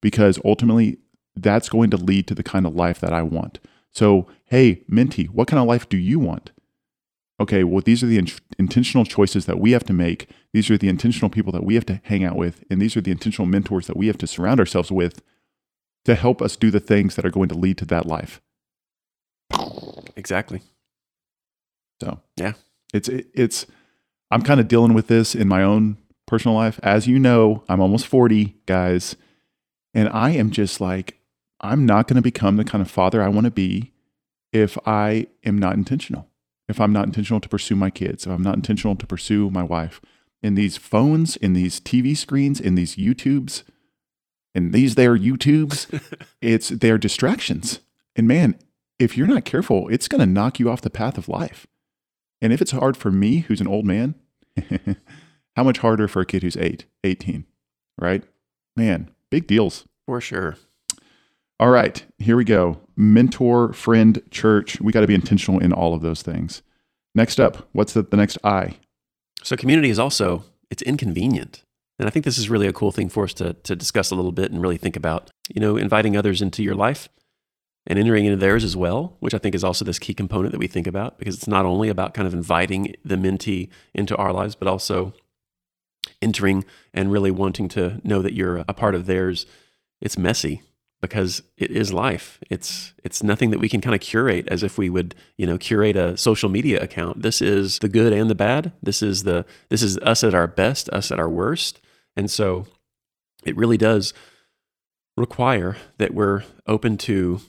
because 0.00 0.38
ultimately 0.44 0.98
that's 1.36 1.68
going 1.68 1.90
to 1.90 1.96
lead 1.96 2.26
to 2.28 2.34
the 2.34 2.42
kind 2.42 2.66
of 2.66 2.74
life 2.74 3.00
that 3.00 3.12
I 3.12 3.22
want. 3.22 3.58
So, 3.92 4.26
hey, 4.46 4.82
mentee, 4.90 5.28
what 5.28 5.48
kind 5.48 5.60
of 5.60 5.66
life 5.66 5.88
do 5.88 5.96
you 5.96 6.18
want? 6.18 6.50
Okay, 7.40 7.64
well, 7.64 7.80
these 7.82 8.02
are 8.02 8.06
the 8.06 8.18
in- 8.18 8.28
intentional 8.58 9.04
choices 9.06 9.46
that 9.46 9.58
we 9.58 9.72
have 9.72 9.84
to 9.84 9.94
make. 9.94 10.28
These 10.52 10.70
are 10.70 10.76
the 10.76 10.88
intentional 10.90 11.30
people 11.30 11.52
that 11.52 11.64
we 11.64 11.74
have 11.74 11.86
to 11.86 12.00
hang 12.04 12.22
out 12.22 12.36
with. 12.36 12.62
And 12.70 12.82
these 12.82 12.96
are 12.96 13.00
the 13.00 13.10
intentional 13.10 13.46
mentors 13.46 13.86
that 13.86 13.96
we 13.96 14.08
have 14.08 14.18
to 14.18 14.26
surround 14.26 14.60
ourselves 14.60 14.92
with 14.92 15.22
to 16.04 16.14
help 16.14 16.42
us 16.42 16.56
do 16.56 16.70
the 16.70 16.80
things 16.80 17.16
that 17.16 17.24
are 17.24 17.30
going 17.30 17.48
to 17.48 17.54
lead 17.54 17.78
to 17.78 17.86
that 17.86 18.04
life. 18.06 18.40
Exactly. 20.16 20.60
So, 22.02 22.20
Yeah. 22.36 22.52
it's, 22.92 23.08
it, 23.08 23.28
it's, 23.34 23.66
I'm 24.30 24.42
kind 24.42 24.60
of 24.60 24.68
dealing 24.68 24.92
with 24.94 25.06
this 25.06 25.34
in 25.34 25.48
my 25.48 25.62
own 25.62 25.96
personal 26.26 26.54
life. 26.56 26.78
As 26.82 27.06
you 27.06 27.18
know, 27.18 27.64
I'm 27.68 27.80
almost 27.80 28.06
40, 28.06 28.56
guys. 28.66 29.16
And 29.94 30.08
I 30.10 30.30
am 30.30 30.50
just 30.50 30.80
like, 30.80 31.18
I'm 31.60 31.84
not 31.84 32.06
going 32.06 32.16
to 32.16 32.22
become 32.22 32.56
the 32.56 32.64
kind 32.64 32.80
of 32.82 32.90
father 32.90 33.22
I 33.22 33.28
want 33.28 33.46
to 33.46 33.50
be 33.50 33.92
if 34.52 34.78
I 34.86 35.26
am 35.44 35.58
not 35.58 35.74
intentional. 35.74 36.29
If 36.70 36.80
I'm 36.80 36.92
not 36.92 37.06
intentional 37.06 37.40
to 37.40 37.48
pursue 37.48 37.74
my 37.74 37.90
kids, 37.90 38.26
if 38.26 38.32
I'm 38.32 38.42
not 38.42 38.54
intentional 38.54 38.94
to 38.94 39.06
pursue 39.06 39.50
my 39.50 39.64
wife. 39.64 40.00
In 40.40 40.54
these 40.54 40.76
phones, 40.76 41.36
in 41.36 41.52
these 41.52 41.80
TV 41.80 42.16
screens, 42.16 42.60
in 42.60 42.76
these 42.76 42.94
YouTubes, 42.94 43.64
in 44.54 44.70
these 44.70 44.94
there 44.94 45.18
YouTubes, 45.18 46.00
it's 46.40 46.68
they're 46.68 46.96
distractions. 46.96 47.80
And 48.14 48.28
man, 48.28 48.56
if 49.00 49.16
you're 49.16 49.26
not 49.26 49.44
careful, 49.44 49.88
it's 49.88 50.06
going 50.06 50.20
to 50.20 50.26
knock 50.26 50.60
you 50.60 50.70
off 50.70 50.80
the 50.80 50.90
path 50.90 51.18
of 51.18 51.28
life. 51.28 51.66
And 52.40 52.52
if 52.52 52.62
it's 52.62 52.70
hard 52.70 52.96
for 52.96 53.10
me, 53.10 53.40
who's 53.40 53.60
an 53.60 53.66
old 53.66 53.84
man, 53.84 54.14
how 55.56 55.64
much 55.64 55.78
harder 55.78 56.06
for 56.06 56.22
a 56.22 56.26
kid 56.26 56.42
who's 56.42 56.56
eight, 56.56 56.84
18, 57.02 57.46
right? 57.98 58.22
Man, 58.76 59.10
big 59.28 59.48
deals. 59.48 59.86
For 60.06 60.20
sure. 60.20 60.56
All 61.60 61.68
right, 61.68 62.02
here 62.16 62.38
we 62.38 62.44
go. 62.44 62.80
Mentor, 62.96 63.74
friend, 63.74 64.22
church. 64.30 64.80
We 64.80 64.94
got 64.94 65.02
to 65.02 65.06
be 65.06 65.14
intentional 65.14 65.60
in 65.60 65.74
all 65.74 65.92
of 65.92 66.00
those 66.00 66.22
things. 66.22 66.62
Next 67.14 67.38
up, 67.38 67.68
what's 67.72 67.92
the, 67.92 68.00
the 68.00 68.16
next 68.16 68.38
I? 68.42 68.76
So 69.42 69.56
community 69.56 69.90
is 69.90 69.98
also 69.98 70.46
it's 70.70 70.80
inconvenient. 70.80 71.62
And 71.98 72.08
I 72.08 72.10
think 72.10 72.24
this 72.24 72.38
is 72.38 72.48
really 72.48 72.66
a 72.66 72.72
cool 72.72 72.92
thing 72.92 73.10
for 73.10 73.24
us 73.24 73.34
to, 73.34 73.52
to 73.52 73.76
discuss 73.76 74.10
a 74.10 74.14
little 74.14 74.32
bit 74.32 74.50
and 74.50 74.62
really 74.62 74.78
think 74.78 74.96
about, 74.96 75.30
you 75.54 75.60
know, 75.60 75.76
inviting 75.76 76.16
others 76.16 76.40
into 76.40 76.62
your 76.62 76.74
life 76.74 77.10
and 77.86 77.98
entering 77.98 78.24
into 78.24 78.38
theirs 78.38 78.64
as 78.64 78.74
well, 78.74 79.18
which 79.20 79.34
I 79.34 79.38
think 79.38 79.54
is 79.54 79.62
also 79.62 79.84
this 79.84 79.98
key 79.98 80.14
component 80.14 80.52
that 80.52 80.60
we 80.60 80.66
think 80.66 80.86
about 80.86 81.18
because 81.18 81.34
it's 81.34 81.46
not 81.46 81.66
only 81.66 81.90
about 81.90 82.14
kind 82.14 82.26
of 82.26 82.32
inviting 82.32 82.94
the 83.04 83.16
mentee 83.16 83.68
into 83.92 84.16
our 84.16 84.32
lives, 84.32 84.54
but 84.54 84.66
also 84.66 85.12
entering 86.22 86.64
and 86.94 87.12
really 87.12 87.30
wanting 87.30 87.68
to 87.68 88.00
know 88.02 88.22
that 88.22 88.32
you're 88.32 88.64
a 88.66 88.72
part 88.72 88.94
of 88.94 89.04
theirs. 89.04 89.44
It's 90.00 90.16
messy 90.16 90.62
because 91.00 91.42
it 91.56 91.70
is 91.70 91.92
life. 91.92 92.38
It's 92.50 92.92
it's 93.02 93.22
nothing 93.22 93.50
that 93.50 93.58
we 93.58 93.68
can 93.68 93.80
kind 93.80 93.94
of 93.94 94.00
curate 94.00 94.46
as 94.48 94.62
if 94.62 94.76
we 94.76 94.90
would, 94.90 95.14
you 95.36 95.46
know, 95.46 95.56
curate 95.56 95.96
a 95.96 96.16
social 96.16 96.48
media 96.48 96.80
account. 96.80 97.22
This 97.22 97.40
is 97.40 97.78
the 97.78 97.88
good 97.88 98.12
and 98.12 98.28
the 98.28 98.34
bad. 98.34 98.72
This 98.82 99.02
is 99.02 99.22
the 99.22 99.46
this 99.70 99.82
is 99.82 99.96
us 99.98 100.22
at 100.22 100.34
our 100.34 100.46
best, 100.46 100.88
us 100.90 101.10
at 101.10 101.18
our 101.18 101.28
worst. 101.28 101.80
And 102.16 102.30
so 102.30 102.66
it 103.44 103.56
really 103.56 103.78
does 103.78 104.12
require 105.16 105.76
that 105.98 106.14
we're 106.14 106.42
open 106.66 106.96
to 106.98 107.40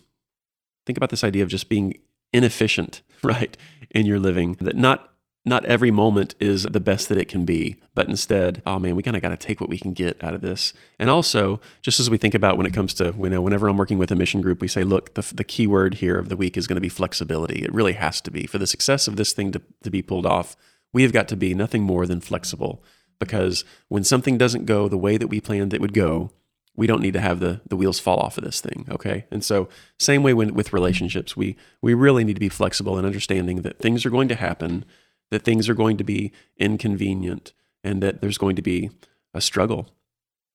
think 0.86 0.98
about 0.98 1.10
this 1.10 1.24
idea 1.24 1.44
of 1.44 1.50
just 1.50 1.70
being 1.70 1.96
inefficient, 2.34 3.02
right, 3.24 3.58
in 3.90 4.06
your 4.06 4.20
living. 4.20 4.54
That 4.62 4.76
not 4.76 5.11
not 5.44 5.66
every 5.66 5.90
moment 5.90 6.36
is 6.40 6.64
the 6.64 6.80
best 6.80 7.10
that 7.10 7.18
it 7.18 7.28
can 7.28 7.46
be, 7.46 7.78
but 7.96 8.08
instead, 8.08 8.62
oh 8.66 8.78
man, 8.78 8.96
we 8.96 9.02
kind 9.02 9.16
of 9.16 9.24
got 9.24 9.30
to 9.30 9.38
take 9.38 9.60
what 9.60 9.72
we 9.72 9.80
can 9.80 9.94
get 9.94 10.24
out 10.24 10.36
of 10.36 10.42
this. 10.42 10.72
And 11.00 11.10
also, 11.10 11.60
just 11.82 12.00
as 12.00 12.12
we 12.12 12.18
think 12.18 12.36
about 12.36 12.58
when 12.58 12.68
it 12.68 12.74
comes 12.74 12.94
to, 12.96 13.16
you 13.18 13.30
know, 13.30 13.42
whenever 13.42 13.68
I'm 13.68 13.78
working 13.78 13.98
with 13.98 14.12
a 14.12 14.16
mission 14.16 14.42
group, 14.42 14.62
we 14.62 14.68
say, 14.68 14.84
look, 14.84 15.16
the, 15.16 15.34
the 15.34 15.44
key 15.44 15.66
word 15.66 15.96
here 15.96 16.20
of 16.20 16.30
the 16.30 16.38
week 16.38 16.58
is 16.58 16.68
going 16.68 16.76
to 16.76 16.82
be 16.82 16.90
flexibility. 16.90 17.64
It 17.64 17.74
really 17.74 17.94
has 17.94 18.22
to 18.22 18.32
be. 18.32 18.46
For 18.46 18.60
the 18.60 18.68
success 18.68 19.08
of 19.08 19.16
this 19.16 19.34
thing 19.34 19.52
to, 19.54 19.62
to 19.84 19.90
be 19.90 20.04
pulled 20.04 20.28
off, 20.28 20.56
we 20.94 21.02
have 21.02 21.14
got 21.14 21.28
to 21.30 21.36
be 21.36 21.56
nothing 21.56 21.82
more 21.82 22.06
than 22.06 22.22
flexible. 22.22 22.84
Because 23.18 23.66
when 23.88 24.04
something 24.04 24.38
doesn't 24.38 24.66
go 24.66 24.88
the 24.88 24.98
way 24.98 25.18
that 25.18 25.28
we 25.28 25.42
planned 25.42 25.74
it 25.74 25.82
would 25.82 25.94
go, 25.94 26.32
we 26.76 26.88
don't 26.88 27.02
need 27.02 27.14
to 27.14 27.20
have 27.20 27.40
the 27.40 27.62
the 27.68 27.76
wheels 27.76 28.00
fall 28.00 28.18
off 28.20 28.38
of 28.38 28.44
this 28.44 28.62
thing 28.62 28.86
okay 28.90 29.26
and 29.30 29.44
so 29.44 29.68
same 30.00 30.24
way 30.24 30.34
when, 30.34 30.54
with 30.54 30.74
relationships 30.74 31.36
we 31.36 31.56
we 31.82 31.94
really 31.94 32.24
need 32.24 32.36
to 32.36 32.40
be 32.40 32.50
flexible 32.50 32.98
in 32.98 33.06
understanding 33.06 33.62
that 33.64 33.78
things 33.80 34.06
are 34.06 34.10
going 34.10 34.30
to 34.30 34.36
happen 34.36 34.86
that 35.32 35.44
things 35.44 35.68
are 35.68 35.74
going 35.74 35.98
to 35.98 36.04
be 36.04 36.32
inconvenient 36.58 37.54
and 37.84 38.04
that 38.04 38.22
there's 38.22 38.38
going 38.38 38.56
to 38.56 38.62
be 38.62 38.92
a 39.34 39.42
struggle. 39.42 39.90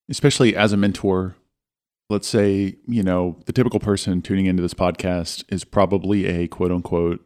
Especially 0.08 0.54
as 0.54 0.72
a 0.72 0.76
mentor 0.76 1.36
let's 2.08 2.28
say 2.28 2.76
you 2.86 3.02
know 3.02 3.38
the 3.46 3.52
typical 3.52 3.80
person 3.80 4.22
tuning 4.22 4.46
into 4.46 4.62
this 4.62 4.74
podcast 4.74 5.44
is 5.48 5.64
probably 5.64 6.26
a 6.26 6.46
quote 6.48 6.70
unquote 6.70 7.24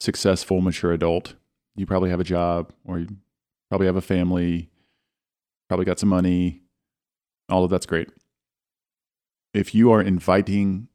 successful 0.00 0.60
mature 0.60 0.92
adult. 0.92 1.34
You 1.76 1.86
probably 1.86 2.10
have 2.10 2.20
a 2.20 2.24
job 2.24 2.72
or 2.84 2.98
you 2.98 3.08
probably 3.68 3.86
have 3.86 3.96
a 3.96 4.02
family 4.02 4.70
probably 5.68 5.84
got 5.86 5.98
some 5.98 6.08
money 6.08 6.62
all 7.48 7.64
of 7.64 7.70
that's 7.70 7.86
great. 7.86 8.08
If 9.54 9.74
you 9.74 9.90
are 9.92 10.02
inviting 10.02 10.88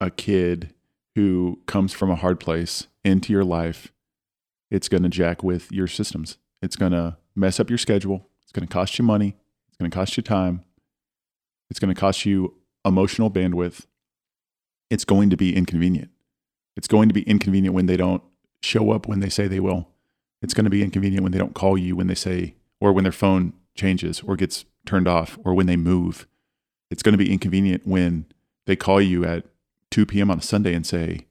a 0.00 0.10
kid 0.10 0.74
who 1.14 1.60
comes 1.66 1.92
from 1.92 2.10
a 2.10 2.16
hard 2.16 2.40
place 2.40 2.86
into 3.04 3.32
your 3.32 3.44
life, 3.44 3.92
it's 4.70 4.88
going 4.88 5.02
to 5.02 5.08
jack 5.08 5.42
with 5.42 5.70
your 5.72 5.86
systems. 5.86 6.38
It's 6.62 6.76
going 6.76 6.92
to 6.92 7.16
mess 7.34 7.60
up 7.60 7.68
your 7.68 7.78
schedule. 7.78 8.28
It's 8.42 8.52
going 8.52 8.66
to 8.66 8.72
cost 8.72 8.98
you 8.98 9.04
money. 9.04 9.36
It's 9.68 9.76
going 9.76 9.90
to 9.90 9.94
cost 9.94 10.16
you 10.16 10.22
time. 10.22 10.64
It's 11.70 11.78
going 11.78 11.94
to 11.94 12.00
cost 12.00 12.24
you 12.24 12.54
emotional 12.84 13.30
bandwidth. 13.30 13.86
It's 14.90 15.04
going 15.04 15.30
to 15.30 15.36
be 15.36 15.54
inconvenient. 15.54 16.10
It's 16.76 16.88
going 16.88 17.08
to 17.08 17.14
be 17.14 17.22
inconvenient 17.22 17.74
when 17.74 17.86
they 17.86 17.96
don't 17.96 18.22
show 18.62 18.90
up 18.92 19.06
when 19.06 19.20
they 19.20 19.28
say 19.28 19.46
they 19.46 19.60
will. 19.60 19.88
It's 20.40 20.54
going 20.54 20.64
to 20.64 20.70
be 20.70 20.82
inconvenient 20.82 21.22
when 21.22 21.32
they 21.32 21.38
don't 21.38 21.54
call 21.54 21.76
you 21.76 21.96
when 21.96 22.06
they 22.06 22.14
say, 22.14 22.54
or 22.80 22.92
when 22.92 23.04
their 23.04 23.12
phone 23.12 23.52
changes 23.74 24.22
or 24.22 24.36
gets 24.36 24.64
turned 24.86 25.08
off, 25.08 25.38
or 25.44 25.54
when 25.54 25.66
they 25.66 25.76
move 25.76 26.26
it's 26.90 27.02
going 27.02 27.12
to 27.12 27.18
be 27.18 27.32
inconvenient 27.32 27.86
when 27.86 28.26
they 28.66 28.76
call 28.76 29.00
you 29.00 29.24
at 29.24 29.44
2 29.90 30.06
p.m. 30.06 30.30
on 30.30 30.38
a 30.38 30.42
Sunday 30.42 30.74
and 30.74 30.86
say, 30.86 31.26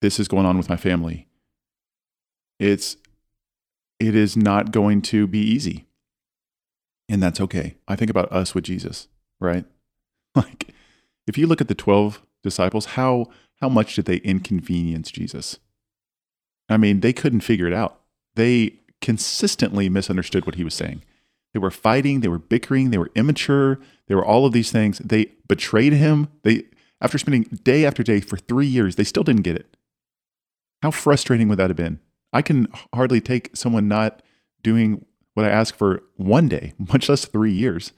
This 0.00 0.20
is 0.20 0.28
going 0.28 0.46
on 0.46 0.56
with 0.56 0.68
my 0.68 0.76
family. 0.76 1.26
It's 2.62 2.96
it 3.98 4.14
is 4.14 4.36
not 4.36 4.70
going 4.70 5.02
to 5.02 5.26
be 5.26 5.40
easy. 5.40 5.86
And 7.08 7.20
that's 7.20 7.40
okay. 7.40 7.74
I 7.88 7.96
think 7.96 8.10
about 8.10 8.30
us 8.30 8.54
with 8.54 8.64
Jesus, 8.64 9.08
right? 9.40 9.64
Like 10.34 10.68
if 11.26 11.36
you 11.36 11.46
look 11.46 11.60
at 11.60 11.68
the 11.68 11.74
12 11.74 12.22
disciples, 12.42 12.86
how 12.86 13.26
how 13.60 13.68
much 13.68 13.96
did 13.96 14.06
they 14.06 14.16
inconvenience 14.16 15.10
Jesus? 15.10 15.58
I 16.70 16.78
mean, 16.78 17.00
they 17.00 17.12
couldn't 17.12 17.40
figure 17.40 17.66
it 17.66 17.74
out. 17.74 18.00
They 18.34 18.76
consistently 19.02 19.90
misunderstood 19.90 20.46
what 20.46 20.54
he 20.54 20.64
was 20.64 20.72
saying. 20.72 21.02
They 21.52 21.58
were 21.58 21.70
fighting, 21.70 22.20
they 22.20 22.28
were 22.28 22.38
bickering, 22.38 22.90
they 22.90 22.96
were 22.96 23.10
immature, 23.14 23.78
they 24.06 24.14
were 24.14 24.24
all 24.24 24.46
of 24.46 24.54
these 24.54 24.72
things. 24.72 24.98
They 25.00 25.32
betrayed 25.46 25.92
him. 25.92 26.28
They 26.44 26.64
after 27.00 27.18
spending 27.18 27.42
day 27.62 27.84
after 27.84 28.02
day 28.02 28.20
for 28.20 28.38
3 28.38 28.66
years, 28.66 28.96
they 28.96 29.04
still 29.04 29.24
didn't 29.24 29.42
get 29.42 29.56
it. 29.56 29.76
How 30.80 30.92
frustrating 30.92 31.48
would 31.48 31.58
that 31.58 31.68
have 31.68 31.76
been? 31.76 32.00
I 32.32 32.42
can 32.42 32.68
hardly 32.94 33.20
take 33.20 33.56
someone 33.56 33.88
not 33.88 34.22
doing 34.62 35.04
what 35.34 35.46
I 35.46 35.50
ask 35.50 35.74
for 35.74 36.02
one 36.16 36.48
day, 36.48 36.74
much 36.92 37.08
less 37.08 37.24
3 37.24 37.52
years. 37.52 37.92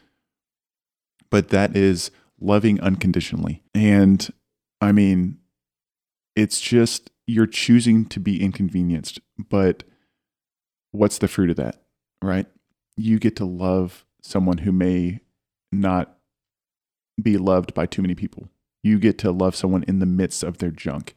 But 1.30 1.48
that 1.48 1.76
is 1.76 2.10
loving 2.40 2.80
unconditionally. 2.80 3.62
And 3.74 4.28
I 4.80 4.92
mean, 4.92 5.38
it's 6.36 6.60
just 6.60 7.10
you're 7.26 7.46
choosing 7.46 8.04
to 8.06 8.20
be 8.20 8.42
inconvenienced, 8.42 9.20
but 9.38 9.82
what's 10.90 11.18
the 11.18 11.28
fruit 11.28 11.50
of 11.50 11.56
that, 11.56 11.82
right? 12.22 12.46
you 12.96 13.18
get 13.18 13.36
to 13.36 13.44
love 13.44 14.04
someone 14.22 14.58
who 14.58 14.72
may 14.72 15.20
not 15.72 16.16
be 17.20 17.36
loved 17.36 17.74
by 17.74 17.86
too 17.86 18.02
many 18.02 18.14
people. 18.14 18.48
You 18.82 18.98
get 18.98 19.18
to 19.18 19.30
love 19.30 19.56
someone 19.56 19.84
in 19.84 19.98
the 19.98 20.06
midst 20.06 20.42
of 20.42 20.58
their 20.58 20.70
junk. 20.70 21.14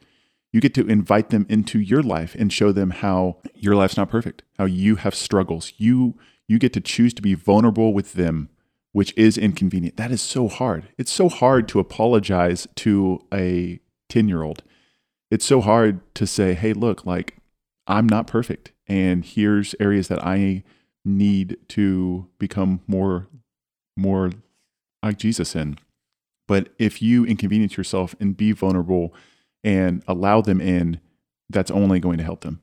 You 0.53 0.61
get 0.61 0.73
to 0.75 0.87
invite 0.87 1.29
them 1.29 1.45
into 1.49 1.79
your 1.79 2.01
life 2.01 2.35
and 2.39 2.51
show 2.51 2.71
them 2.71 2.91
how 2.91 3.37
your 3.53 3.75
life's 3.75 3.97
not 3.97 4.09
perfect, 4.09 4.43
how 4.57 4.65
you 4.65 4.95
have 4.95 5.13
struggles. 5.13 5.73
You 5.77 6.15
you 6.47 6.57
get 6.57 6.71
to 6.73 6.81
choose 6.81 7.13
to 7.15 7.21
be 7.21 7.33
vulnerable 7.33 7.93
with 7.93 8.13
them, 8.13 8.49
which 8.93 9.13
is 9.17 9.37
inconvenient. 9.37 9.97
That 9.97 10.11
is 10.11 10.21
so 10.21 10.47
hard. 10.47 10.87
It's 10.97 11.11
so 11.11 11.27
hard 11.27 11.67
to 11.69 11.79
apologize 11.79 12.67
to 12.75 13.19
a 13.33 13.81
10-year-old. 14.09 14.63
It's 15.29 15.43
so 15.45 15.59
hard 15.59 15.99
to 16.15 16.25
say, 16.25 16.53
"Hey, 16.53 16.71
look, 16.71 17.05
like 17.05 17.37
I'm 17.85 18.07
not 18.07 18.27
perfect 18.27 18.71
and 18.87 19.25
here's 19.25 19.75
areas 19.79 20.07
that 20.07 20.25
I 20.25 20.63
need 21.03 21.57
to 21.69 22.27
become 22.39 22.81
more 22.87 23.27
more 23.95 24.31
like 25.01 25.17
Jesus 25.17 25.55
in. 25.55 25.77
But 26.47 26.69
if 26.77 27.01
you 27.01 27.25
inconvenience 27.25 27.77
yourself 27.77 28.15
and 28.19 28.37
be 28.37 28.51
vulnerable 28.51 29.13
and 29.67 30.01
allow 30.07 30.39
them 30.39 30.61
in, 30.61 31.01
that's 31.49 31.69
only 31.69 31.99
going 31.99 32.17
to 32.17 32.23
help 32.23 32.39
them. 32.39 32.61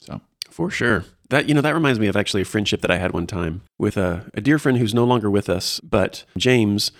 So 0.00 0.20
for 0.50 0.68
sure. 0.68 1.04
That 1.28 1.48
you 1.48 1.54
know 1.54 1.60
that 1.60 1.74
reminds 1.74 2.00
me 2.00 2.08
of 2.08 2.16
actually 2.16 2.42
a 2.42 2.46
friendship 2.46 2.80
that 2.80 2.90
I 2.90 2.98
had 2.98 3.12
one 3.12 3.28
time 3.28 3.62
with 3.78 3.96
a, 3.96 4.28
a 4.34 4.40
dear 4.40 4.58
friend 4.58 4.76
who's 4.78 4.92
no 4.92 5.04
longer 5.04 5.30
with 5.30 5.48
us, 5.48 5.78
but 5.78 6.24
James, 6.36 6.90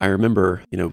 I 0.00 0.06
remember, 0.06 0.64
you 0.70 0.76
know, 0.76 0.92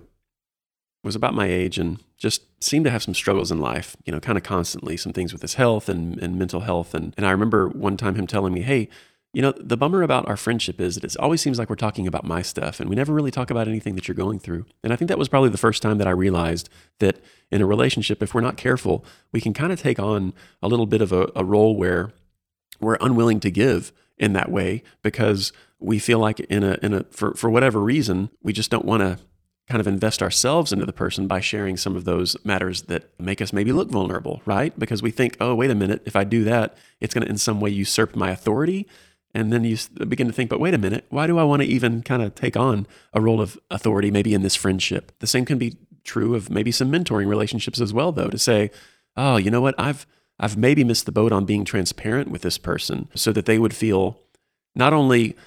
was 1.03 1.15
about 1.15 1.33
my 1.33 1.47
age 1.47 1.79
and 1.79 1.99
just 2.15 2.43
seemed 2.63 2.85
to 2.85 2.91
have 2.91 3.01
some 3.01 3.15
struggles 3.15 3.51
in 3.51 3.59
life, 3.59 3.97
you 4.05 4.13
know, 4.13 4.19
kind 4.19 4.37
of 4.37 4.43
constantly, 4.43 4.95
some 4.95 5.11
things 5.11 5.33
with 5.33 5.41
his 5.41 5.55
health 5.55 5.89
and, 5.89 6.19
and 6.19 6.37
mental 6.37 6.61
health. 6.61 6.93
And, 6.93 7.13
and 7.17 7.25
I 7.25 7.31
remember 7.31 7.67
one 7.67 7.97
time 7.97 8.13
him 8.13 8.27
telling 8.27 8.53
me, 8.53 8.61
Hey, 8.61 8.89
you 9.33 9.41
know, 9.41 9.51
the 9.57 9.75
bummer 9.75 10.03
about 10.03 10.29
our 10.29 10.37
friendship 10.37 10.79
is 10.79 10.95
that 10.95 11.03
it 11.03 11.17
always 11.17 11.41
seems 11.41 11.57
like 11.57 11.69
we're 11.69 11.75
talking 11.75 12.05
about 12.05 12.23
my 12.23 12.43
stuff 12.43 12.79
and 12.79 12.87
we 12.87 12.95
never 12.95 13.11
really 13.11 13.31
talk 13.31 13.49
about 13.49 13.67
anything 13.67 13.95
that 13.95 14.07
you're 14.07 14.15
going 14.15 14.37
through. 14.37 14.65
And 14.83 14.93
I 14.93 14.95
think 14.95 15.09
that 15.09 15.17
was 15.17 15.27
probably 15.27 15.49
the 15.49 15.57
first 15.57 15.81
time 15.81 15.97
that 15.97 16.07
I 16.07 16.11
realized 16.11 16.69
that 16.99 17.19
in 17.51 17.59
a 17.59 17.65
relationship, 17.65 18.21
if 18.21 18.35
we're 18.35 18.41
not 18.41 18.57
careful, 18.57 19.03
we 19.31 19.41
can 19.41 19.53
kind 19.53 19.73
of 19.73 19.81
take 19.81 19.99
on 19.99 20.33
a 20.61 20.67
little 20.67 20.85
bit 20.85 21.01
of 21.01 21.11
a, 21.11 21.31
a 21.35 21.43
role 21.43 21.75
where 21.75 22.13
we're 22.79 22.97
unwilling 23.01 23.39
to 23.39 23.49
give 23.49 23.91
in 24.19 24.33
that 24.33 24.51
way 24.51 24.83
because 25.01 25.51
we 25.79 25.97
feel 25.97 26.19
like 26.19 26.39
in 26.41 26.63
a 26.63 26.77
in 26.83 26.93
a 26.93 27.03
for 27.05 27.33
for 27.33 27.49
whatever 27.49 27.79
reason 27.79 28.29
we 28.41 28.53
just 28.53 28.69
don't 28.69 28.85
want 28.85 29.01
to 29.01 29.19
kind 29.67 29.81
of 29.81 29.87
invest 29.87 30.21
ourselves 30.21 30.71
into 30.71 30.85
the 30.85 30.93
person 30.93 31.25
by 31.25 31.39
sharing 31.39 31.77
some 31.77 31.95
of 31.95 32.05
those 32.05 32.35
matters 32.45 32.83
that 32.83 33.09
make 33.19 33.41
us 33.41 33.51
maybe 33.51 33.71
look 33.71 33.89
vulnerable 33.89 34.41
right? 34.45 34.77
Because 34.77 35.01
we 35.01 35.11
think 35.11 35.35
oh 35.41 35.55
wait 35.55 35.71
a 35.71 35.75
minute. 35.75 36.01
If 36.05 36.15
i 36.15 36.23
do 36.23 36.43
that 36.43 36.77
it's 37.01 37.13
going 37.13 37.25
to 37.25 37.29
in 37.29 37.37
some 37.37 37.59
way 37.59 37.71
usurp 37.71 38.15
my 38.15 38.29
authority 38.29 38.87
and 39.33 39.51
then 39.51 39.63
you 39.63 39.77
begin 40.07 40.27
to 40.27 40.33
think, 40.33 40.49
but 40.49 40.59
wait 40.59 40.73
a 40.73 40.77
minute, 40.77 41.05
why 41.09 41.27
do 41.27 41.39
I 41.39 41.43
want 41.43 41.61
to 41.61 41.67
even 41.67 42.03
kind 42.03 42.21
of 42.21 42.35
take 42.35 42.55
on 42.55 42.85
a 43.13 43.21
role 43.21 43.41
of 43.41 43.57
authority 43.71 44.11
maybe 44.11 44.33
in 44.33 44.43
this 44.43 44.55
friendship? 44.55 45.11
The 45.19 45.27
same 45.27 45.45
can 45.45 45.57
be 45.57 45.77
true 46.03 46.35
of 46.35 46.49
maybe 46.49 46.71
some 46.71 46.91
mentoring 46.91 47.27
relationships 47.27 47.81
as 47.81 47.93
well, 47.93 48.11
though, 48.11 48.29
to 48.29 48.37
say, 48.37 48.69
oh, 49.17 49.37
you 49.37 49.49
know 49.49 49.61
what, 49.61 49.75
I've 49.77 50.05
I've 50.39 50.57
maybe 50.57 50.83
missed 50.83 51.05
the 51.05 51.11
boat 51.11 51.31
on 51.31 51.45
being 51.45 51.63
transparent 51.63 52.29
with 52.29 52.41
this 52.41 52.57
person 52.57 53.07
so 53.15 53.31
that 53.31 53.45
they 53.45 53.59
would 53.59 53.75
feel 53.75 54.19
not 54.75 54.91
only 54.91 55.37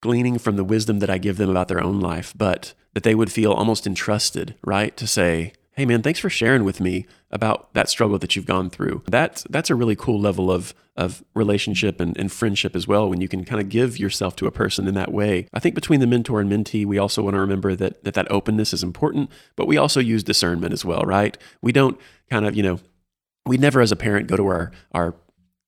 gleaning 0.00 0.38
from 0.38 0.56
the 0.56 0.64
wisdom 0.64 1.00
that 1.00 1.10
I 1.10 1.18
give 1.18 1.36
them 1.36 1.50
about 1.50 1.68
their 1.68 1.82
own 1.82 2.00
life, 2.00 2.32
but 2.36 2.72
that 2.94 3.02
they 3.02 3.14
would 3.14 3.30
feel 3.30 3.52
almost 3.52 3.86
entrusted, 3.86 4.54
right? 4.64 4.96
To 4.96 5.06
say, 5.06 5.52
hey 5.74 5.86
man, 5.86 6.02
thanks 6.02 6.18
for 6.18 6.28
sharing 6.28 6.64
with 6.64 6.80
me 6.80 7.06
about 7.30 7.72
that 7.74 7.88
struggle 7.88 8.18
that 8.18 8.34
you've 8.34 8.46
gone 8.46 8.70
through. 8.70 9.02
That's 9.06 9.44
that's 9.50 9.70
a 9.70 9.74
really 9.74 9.96
cool 9.96 10.20
level 10.20 10.50
of 10.50 10.74
of 10.96 11.24
relationship 11.34 12.00
and, 12.00 12.16
and 12.18 12.30
friendship 12.30 12.76
as 12.76 12.86
well 12.86 13.08
when 13.08 13.20
you 13.20 13.28
can 13.28 13.44
kind 13.44 13.60
of 13.60 13.68
give 13.68 13.98
yourself 13.98 14.36
to 14.36 14.46
a 14.46 14.50
person 14.50 14.86
in 14.86 14.94
that 14.94 15.12
way. 15.12 15.46
I 15.54 15.60
think 15.60 15.74
between 15.74 16.00
the 16.00 16.06
mentor 16.06 16.40
and 16.40 16.50
mentee, 16.50 16.84
we 16.84 16.98
also 16.98 17.22
want 17.22 17.34
to 17.34 17.40
remember 17.40 17.74
that 17.76 18.04
that, 18.04 18.14
that 18.14 18.30
openness 18.30 18.72
is 18.72 18.82
important, 18.82 19.30
but 19.56 19.66
we 19.66 19.76
also 19.76 20.00
use 20.00 20.22
discernment 20.22 20.72
as 20.72 20.84
well, 20.84 21.02
right? 21.02 21.38
We 21.62 21.72
don't 21.72 21.98
kind 22.28 22.46
of, 22.46 22.54
you 22.54 22.62
know, 22.62 22.80
we 23.46 23.56
never 23.56 23.80
as 23.80 23.92
a 23.92 23.96
parent 23.96 24.26
go 24.26 24.36
to 24.36 24.46
our 24.46 24.72
our 24.92 25.14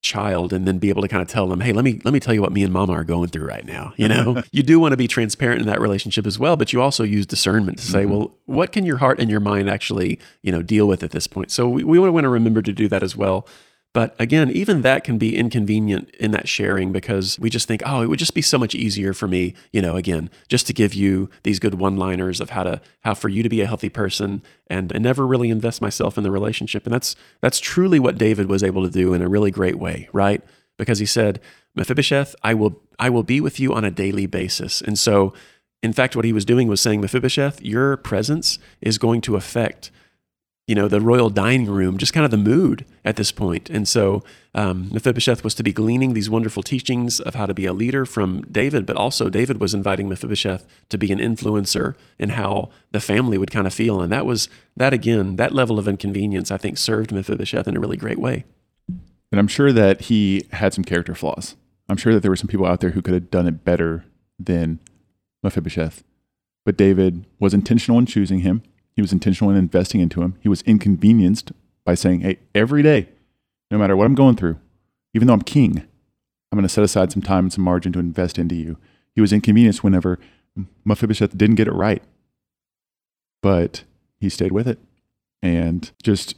child 0.03 0.53
and 0.53 0.67
then 0.67 0.79
be 0.79 0.89
able 0.89 1.01
to 1.01 1.09
kind 1.09 1.23
of 1.23 1.29
tell 1.29 1.47
them 1.47 1.61
hey 1.61 1.73
let 1.73 1.85
me 1.85 2.01
let 2.05 2.13
me 2.13 2.21
tell 2.21 2.35
you 2.35 2.43
what 2.43 2.53
me 2.53 2.63
and 2.65 2.73
mama 2.73 2.93
are 2.93 3.05
going 3.05 3.29
through 3.29 3.47
right 3.47 3.65
now 3.65 3.93
you 3.97 4.09
know? 4.09 4.43
You 4.53 4.63
do 4.63 4.79
want 4.79 4.93
to 4.93 4.97
be 4.97 5.09
transparent 5.09 5.61
in 5.61 5.67
that 5.69 5.81
relationship 5.81 6.27
as 6.27 6.39
well 6.39 6.57
but 6.57 6.73
you 6.73 6.83
also 6.83 7.05
use 7.05 7.25
discernment 7.25 7.79
to 7.79 7.85
say 7.85 8.03
mm-hmm. 8.03 8.11
well 8.11 8.35
what 8.47 8.73
can 8.73 8.85
your 8.85 8.99
heart 8.99 9.21
and 9.21 9.31
your 9.31 9.41
mind 9.41 9.71
actually 9.71 10.19
you 10.43 10.53
know 10.53 10.63
deal 10.63 10.87
with 10.87 11.03
at 11.03 11.11
this 11.11 11.27
point? 11.27 11.51
So 11.51 11.69
we, 11.69 11.85
we 11.85 11.99
want 11.99 12.25
to 12.25 12.29
remember 12.29 12.63
to 12.63 12.73
do 12.73 12.89
that 12.89 13.03
as 13.03 13.17
well 13.17 13.47
but 13.95 14.15
again, 14.19 14.51
even 14.51 14.81
that 14.83 15.05
can 15.05 15.19
be 15.19 15.37
inconvenient 15.37 16.09
in 16.15 16.31
that 16.31 16.49
sharing 16.49 16.93
because 16.93 17.39
we 17.39 17.51
just 17.51 17.69
think, 17.69 17.83
oh, 17.85 18.01
it 18.01 18.09
would 18.09 18.19
just 18.19 18.35
be 18.35 18.41
so 18.41 18.59
much 18.59 18.75
easier 18.75 19.13
for 19.13 19.29
me, 19.29 19.55
you 19.71 19.83
know, 19.83 19.97
again, 19.97 20.31
just 20.49 20.67
to 20.69 20.73
give 20.73 20.95
you 20.95 21.29
these 21.43 21.59
good 21.59 21.75
one-liners 21.75 22.41
of 22.41 22.51
how 22.51 22.63
to 22.63 22.81
how 23.01 23.13
for 23.13 23.29
you 23.29 23.43
to 23.43 23.51
be 23.51 23.61
a 23.61 23.67
healthy 23.67 23.91
person 23.91 24.43
and, 24.69 24.93
and 24.93 25.03
never 25.03 25.27
really 25.27 25.51
invest 25.51 25.83
myself 25.83 26.17
in 26.17 26.25
the 26.25 26.31
relationship. 26.31 26.87
And 26.87 26.95
that's 26.95 27.15
that's 27.43 27.61
truly 27.61 27.99
what 27.99 28.17
David 28.17 28.49
was 28.49 28.63
able 28.63 28.83
to 28.83 28.91
do 28.91 29.13
in 29.13 29.21
a 29.21 29.29
really 29.29 29.51
great 29.51 29.79
way, 29.79 30.09
right? 30.13 30.43
Because 30.79 30.99
he 30.99 31.07
said, 31.07 31.39
Mephibosheth, 31.75 32.35
I 32.43 32.55
will 32.55 32.81
I 32.99 33.11
will 33.11 33.25
be 33.25 33.43
with 33.43 33.61
you 33.61 33.75
on 33.75 33.85
a 33.85 33.91
daily 33.91 34.25
basis. 34.25 34.81
And 34.81 34.99
so 34.99 35.35
in 35.83 35.93
fact, 35.93 36.17
what 36.17 36.25
he 36.25 36.33
was 36.33 36.45
doing 36.45 36.69
was 36.69 36.81
saying, 36.81 37.01
Mephibosheth, 37.01 37.61
your 37.61 37.97
presence 37.97 38.59
is 38.81 38.99
going 38.99 39.21
to 39.23 39.37
affect 39.37 39.91
you 40.67 40.77
know, 40.77 40.87
the 40.87 41.01
royal 41.01 41.29
dining 41.29 41.67
room, 41.67 41.99
just 41.99 42.13
kind 42.13 42.25
of 42.25 42.31
the 42.31 42.37
mood 42.37 42.85
at 43.05 43.17
this 43.17 43.33
point. 43.33 43.69
And 43.69 43.89
so 43.89 44.23
um, 44.55 44.89
Mephibosheth 44.93 45.43
was 45.43 45.55
to 45.57 45.63
be 45.65 45.73
gleaning 45.73 46.15
these 46.15 46.31
wonderful 46.31 46.63
teachings 46.63 47.19
of 47.19 47.35
how 47.35 47.47
to 47.47 47.55
be 47.55 47.67
a 47.67 47.73
leader 47.73 48.07
from 48.07 48.43
David, 48.43 48.87
but 48.87 48.97
also 48.97 49.29
David 49.29 49.61
was 49.61 49.75
inviting 49.75 50.09
Mephibosheth 50.09 50.65
to 50.91 50.99
be 50.99 51.11
an 51.11 51.19
influencer 51.19 51.97
in 52.19 52.31
how 52.31 52.71
the 52.93 53.01
family 53.01 53.39
would 53.39 53.51
kind 53.51 53.67
of 53.67 53.75
feel. 53.75 54.01
And 54.01 54.13
that 54.13 54.25
was, 54.25 54.49
that 54.77 54.93
again, 54.93 55.35
that 55.37 55.53
level 55.53 55.81
of 55.81 55.89
inconvenience, 55.89 56.53
I 56.53 56.59
think, 56.59 56.79
served 56.79 57.11
Mephibosheth 57.11 57.67
in 57.67 57.77
a 57.77 57.81
really 57.81 57.97
great 57.97 58.19
way. 58.19 58.45
And 58.89 59.41
I'm 59.41 59.49
sure 59.49 59.73
that 59.73 60.03
he 60.03 60.47
had 60.53 60.75
some 60.75 60.85
character 60.85 61.15
flaws. 61.15 61.57
I'm 61.89 61.97
sure 61.97 62.15
that 62.15 62.21
there 62.21 62.31
were 62.31 62.37
some 62.37 62.49
people 62.49 62.67
out 62.67 62.81
there 62.81 62.91
who 62.91 63.03
could 63.03 63.15
have 63.15 63.31
done 63.31 63.49
it 63.49 63.65
better 63.65 64.05
than 64.39 64.79
Mephibosheth. 65.43 66.05
But 66.65 66.77
David 66.77 67.27
was 67.41 67.53
intentional 67.53 67.99
in 67.99 68.07
choosing 68.07 68.41
him 68.41 68.63
he 68.95 69.03
was 69.03 69.13
intentional 69.13 69.51
in 69.51 69.57
investing 69.57 70.01
into 70.01 70.23
him. 70.23 70.37
He 70.41 70.49
was 70.49 70.63
inconvenienced 70.63 71.53
by 71.85 71.95
saying, 71.95 72.21
Hey, 72.21 72.39
every 72.55 72.83
day, 72.83 73.09
no 73.71 73.79
matter 73.79 73.97
what 73.97 74.07
I'm 74.07 74.15
going 74.15 74.37
through, 74.37 74.59
even 75.15 75.27
though 75.27 75.35
I'm 75.35 75.43
king, 75.43 75.79
I'm 76.51 76.57
going 76.57 76.63
to 76.63 76.69
set 76.69 76.85
aside 76.85 77.13
some 77.13 77.23
time 77.23 77.47
and 77.47 77.53
some 77.53 77.65
margin 77.65 77.93
to 77.93 77.99
invest 77.99 78.39
into 78.39 78.55
you. 78.55 78.77
He 79.15 79.21
was 79.21 79.33
inconvenienced 79.33 79.83
whenever 79.83 80.19
Mephibosheth 80.85 81.37
didn't 81.37 81.57
get 81.57 81.69
it 81.69 81.73
right, 81.73 82.03
but 83.43 83.85
he 84.21 84.29
stayed 84.29 84.53
with 84.53 84.69
it. 84.69 84.79
And 85.43 85.91
just, 86.03 86.37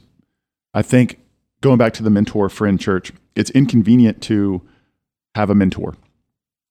I 0.73 0.81
think 0.81 1.19
going 1.61 1.77
back 1.77 1.93
to 1.93 2.03
the 2.03 2.09
mentor 2.09 2.49
friend 2.49 2.79
church, 2.79 3.11
it's 3.35 3.51
inconvenient 3.51 4.21
to 4.23 4.61
have 5.35 5.49
a 5.49 5.55
mentor. 5.55 5.95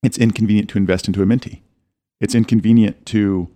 It's 0.02 0.18
inconvenient 0.18 0.70
to 0.70 0.78
invest 0.78 1.06
into 1.06 1.22
a 1.22 1.26
mentee. 1.26 1.60
It's 2.20 2.34
inconvenient 2.34 3.04
to 3.06 3.50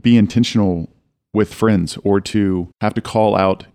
be 0.00 0.16
intentional 0.16 0.90
with 1.36 1.52
friends 1.52 1.98
or 2.02 2.18
to 2.18 2.70
have 2.80 2.94
to 2.94 3.02
call 3.02 3.36
out 3.36 3.66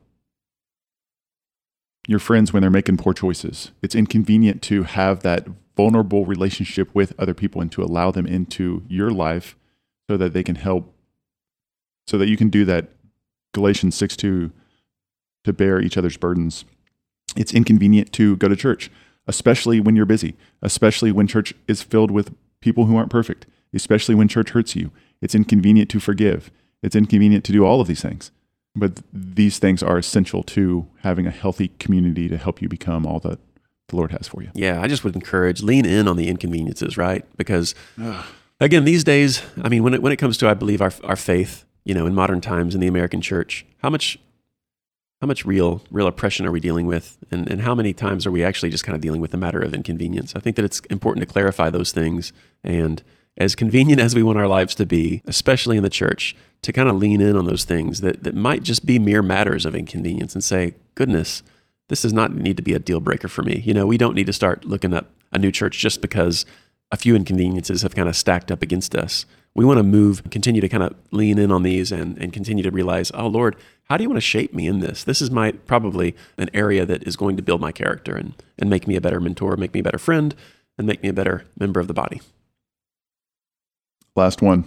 your 2.07 2.17
friends 2.17 2.51
when 2.51 2.61
they're 2.61 2.71
making 2.71 2.97
poor 2.97 3.13
choices. 3.13 3.69
It's 3.83 3.93
inconvenient 3.93 4.63
to 4.63 4.81
have 4.81 5.21
that 5.21 5.47
vulnerable 5.77 6.25
relationship 6.25 6.89
with 6.95 7.13
other 7.19 7.35
people 7.35 7.61
and 7.61 7.71
to 7.73 7.83
allow 7.83 8.09
them 8.09 8.25
into 8.25 8.83
your 8.89 9.11
life 9.11 9.55
so 10.09 10.17
that 10.17 10.33
they 10.33 10.41
can 10.41 10.55
help, 10.55 10.91
so 12.07 12.17
that 12.17 12.27
you 12.27 12.35
can 12.35 12.49
do 12.49 12.65
that 12.65 12.89
Galatians 13.53 13.93
6 13.95 14.17
2 14.17 14.51
to 15.43 15.53
bear 15.53 15.79
each 15.79 15.99
other's 15.99 16.17
burdens. 16.17 16.65
It's 17.37 17.53
inconvenient 17.53 18.11
to 18.13 18.37
go 18.37 18.47
to 18.47 18.55
church, 18.55 18.89
especially 19.27 19.79
when 19.79 19.95
you're 19.95 20.07
busy, 20.07 20.35
especially 20.63 21.11
when 21.11 21.27
church 21.27 21.53
is 21.67 21.83
filled 21.83 22.09
with 22.09 22.33
people 22.59 22.85
who 22.85 22.97
aren't 22.97 23.11
perfect, 23.11 23.45
especially 23.71 24.15
when 24.15 24.27
church 24.27 24.49
hurts 24.49 24.75
you. 24.75 24.89
It's 25.21 25.35
inconvenient 25.35 25.91
to 25.91 25.99
forgive. 25.99 26.49
It's 26.81 26.95
inconvenient 26.95 27.45
to 27.45 27.51
do 27.51 27.65
all 27.65 27.81
of 27.81 27.87
these 27.87 28.01
things. 28.01 28.31
But 28.75 29.01
these 29.11 29.59
things 29.59 29.83
are 29.83 29.97
essential 29.97 30.43
to 30.43 30.87
having 30.99 31.27
a 31.27 31.31
healthy 31.31 31.69
community 31.79 32.29
to 32.29 32.37
help 32.37 32.61
you 32.61 32.69
become 32.69 33.05
all 33.05 33.19
that 33.19 33.39
the 33.89 33.97
Lord 33.97 34.11
has 34.11 34.27
for 34.27 34.41
you. 34.41 34.49
Yeah, 34.53 34.81
I 34.81 34.87
just 34.87 35.03
would 35.03 35.15
encourage 35.15 35.61
lean 35.61 35.85
in 35.85 36.07
on 36.07 36.15
the 36.15 36.27
inconveniences, 36.29 36.97
right? 36.97 37.25
Because 37.37 37.75
again, 38.59 38.85
these 38.85 39.03
days, 39.03 39.41
I 39.61 39.69
mean, 39.69 39.83
when 39.83 39.93
it 39.93 40.01
when 40.01 40.11
it 40.11 40.17
comes 40.17 40.37
to, 40.37 40.49
I 40.49 40.53
believe 40.53 40.81
our 40.81 40.93
our 41.03 41.17
faith, 41.17 41.65
you 41.83 41.93
know, 41.93 42.05
in 42.05 42.15
modern 42.15 42.41
times 42.41 42.73
in 42.73 42.81
the 42.81 42.87
American 42.87 43.21
church, 43.21 43.65
how 43.79 43.89
much 43.89 44.17
how 45.19 45.27
much 45.27 45.45
real 45.45 45.83
real 45.91 46.07
oppression 46.07 46.45
are 46.45 46.51
we 46.51 46.61
dealing 46.61 46.87
with, 46.87 47.17
and 47.29 47.49
and 47.51 47.61
how 47.61 47.75
many 47.75 47.93
times 47.93 48.25
are 48.25 48.31
we 48.31 48.43
actually 48.43 48.69
just 48.69 48.85
kind 48.85 48.95
of 48.95 49.01
dealing 49.01 49.19
with 49.19 49.33
a 49.33 49.37
matter 49.37 49.59
of 49.59 49.73
inconvenience? 49.73 50.33
I 50.35 50.39
think 50.39 50.55
that 50.55 50.63
it's 50.63 50.79
important 50.89 51.27
to 51.27 51.31
clarify 51.31 51.69
those 51.69 51.91
things 51.91 52.31
and 52.63 53.03
as 53.37 53.55
convenient 53.55 54.01
as 54.01 54.15
we 54.15 54.23
want 54.23 54.37
our 54.37 54.47
lives 54.47 54.75
to 54.75 54.85
be, 54.85 55.21
especially 55.25 55.77
in 55.77 55.83
the 55.83 55.89
church, 55.89 56.35
to 56.61 56.71
kind 56.71 56.89
of 56.89 56.97
lean 56.97 57.21
in 57.21 57.35
on 57.35 57.45
those 57.45 57.63
things 57.63 58.01
that, 58.01 58.23
that 58.23 58.35
might 58.35 58.63
just 58.63 58.85
be 58.85 58.99
mere 58.99 59.21
matters 59.21 59.65
of 59.65 59.75
inconvenience 59.75 60.35
and 60.35 60.43
say, 60.43 60.75
goodness, 60.95 61.41
this 61.89 62.03
does 62.03 62.13
not 62.13 62.33
need 62.33 62.57
to 62.57 62.63
be 62.63 62.73
a 62.73 62.79
deal 62.79 62.99
breaker 62.99 63.27
for 63.27 63.41
me. 63.41 63.61
You 63.65 63.73
know, 63.73 63.85
we 63.85 63.97
don't 63.97 64.15
need 64.15 64.27
to 64.27 64.33
start 64.33 64.65
looking 64.65 64.93
up 64.93 65.07
a 65.31 65.39
new 65.39 65.51
church 65.51 65.79
just 65.79 66.01
because 66.01 66.45
a 66.91 66.97
few 66.97 67.15
inconveniences 67.15 67.81
have 67.81 67.95
kind 67.95 68.09
of 68.09 68.15
stacked 68.15 68.51
up 68.51 68.61
against 68.61 68.95
us. 68.95 69.25
We 69.55 69.65
want 69.65 69.77
to 69.77 69.83
move, 69.83 70.23
continue 70.29 70.61
to 70.61 70.69
kind 70.69 70.83
of 70.83 70.95
lean 71.11 71.37
in 71.37 71.51
on 71.51 71.63
these 71.63 71.91
and, 71.91 72.17
and 72.17 72.31
continue 72.31 72.63
to 72.63 72.71
realize, 72.71 73.11
oh 73.13 73.27
Lord, 73.27 73.55
how 73.85 73.97
do 73.97 74.03
you 74.03 74.09
want 74.09 74.17
to 74.17 74.21
shape 74.21 74.53
me 74.53 74.67
in 74.67 74.79
this? 74.79 75.03
This 75.03 75.21
is 75.21 75.31
my 75.31 75.51
probably 75.51 76.15
an 76.37 76.49
area 76.53 76.85
that 76.85 77.03
is 77.03 77.17
going 77.17 77.35
to 77.37 77.43
build 77.43 77.59
my 77.59 77.71
character 77.71 78.15
and, 78.15 78.33
and 78.57 78.69
make 78.69 78.87
me 78.87 78.95
a 78.95 79.01
better 79.01 79.19
mentor, 79.19 79.57
make 79.57 79.73
me 79.73 79.81
a 79.81 79.83
better 79.83 79.97
friend, 79.97 80.35
and 80.77 80.87
make 80.87 81.03
me 81.03 81.09
a 81.09 81.13
better 81.13 81.45
member 81.59 81.79
of 81.79 81.87
the 81.87 81.93
body. 81.93 82.21
Last 84.15 84.41
one. 84.41 84.65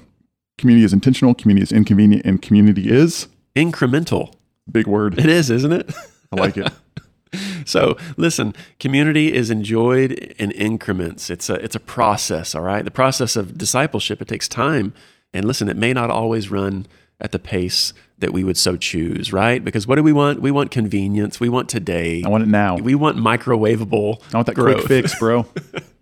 Community 0.57 0.84
is 0.84 0.92
intentional, 0.92 1.34
community 1.34 1.64
is 1.64 1.72
inconvenient, 1.72 2.24
and 2.24 2.40
community 2.40 2.88
is 2.88 3.28
incremental. 3.57 4.34
Big 4.70 4.86
word. 4.86 5.18
It 5.18 5.26
is, 5.26 5.51
isn't 5.51 5.72
it? 5.72 5.92
I 6.32 6.36
like 6.36 6.57
it. 6.57 6.72
so 7.64 7.97
listen, 8.16 8.55
community 8.78 9.32
is 9.32 9.51
enjoyed 9.51 10.12
in 10.12 10.51
increments. 10.53 11.28
It's 11.28 11.51
a 11.51 11.55
it's 11.55 11.74
a 11.74 11.80
process, 11.80 12.55
all 12.55 12.62
right? 12.62 12.84
The 12.84 12.90
process 12.90 13.36
of 13.36 13.59
discipleship, 13.59 14.22
it 14.22 14.28
takes 14.28 14.49
time. 14.49 14.95
And 15.32 15.45
listen, 15.45 15.68
it 15.68 15.76
may 15.76 15.92
not 15.92 16.11
always 16.11 16.51
run 16.51 16.86
at 17.20 17.32
the 17.32 17.38
pace 17.38 17.92
that 18.18 18.32
we 18.32 18.45
would 18.45 18.57
so 18.57 18.76
choose, 18.76 19.32
right? 19.32 19.62
Because 19.64 19.86
what 19.86 19.97
do 19.97 20.03
we 20.03 20.12
want? 20.12 20.40
We 20.40 20.51
want 20.51 20.70
convenience. 20.70 21.40
We 21.40 21.49
want 21.49 21.68
today. 21.68 22.22
I 22.24 22.28
want 22.28 22.45
it 22.45 22.49
now. 22.49 22.76
We 22.76 22.95
want 22.95 23.16
microwavable. 23.16 24.22
I 24.32 24.36
want 24.36 24.47
that 24.47 24.55
growth. 24.55 24.86
quick 24.86 24.88
fix, 24.88 25.18
bro. 25.18 25.47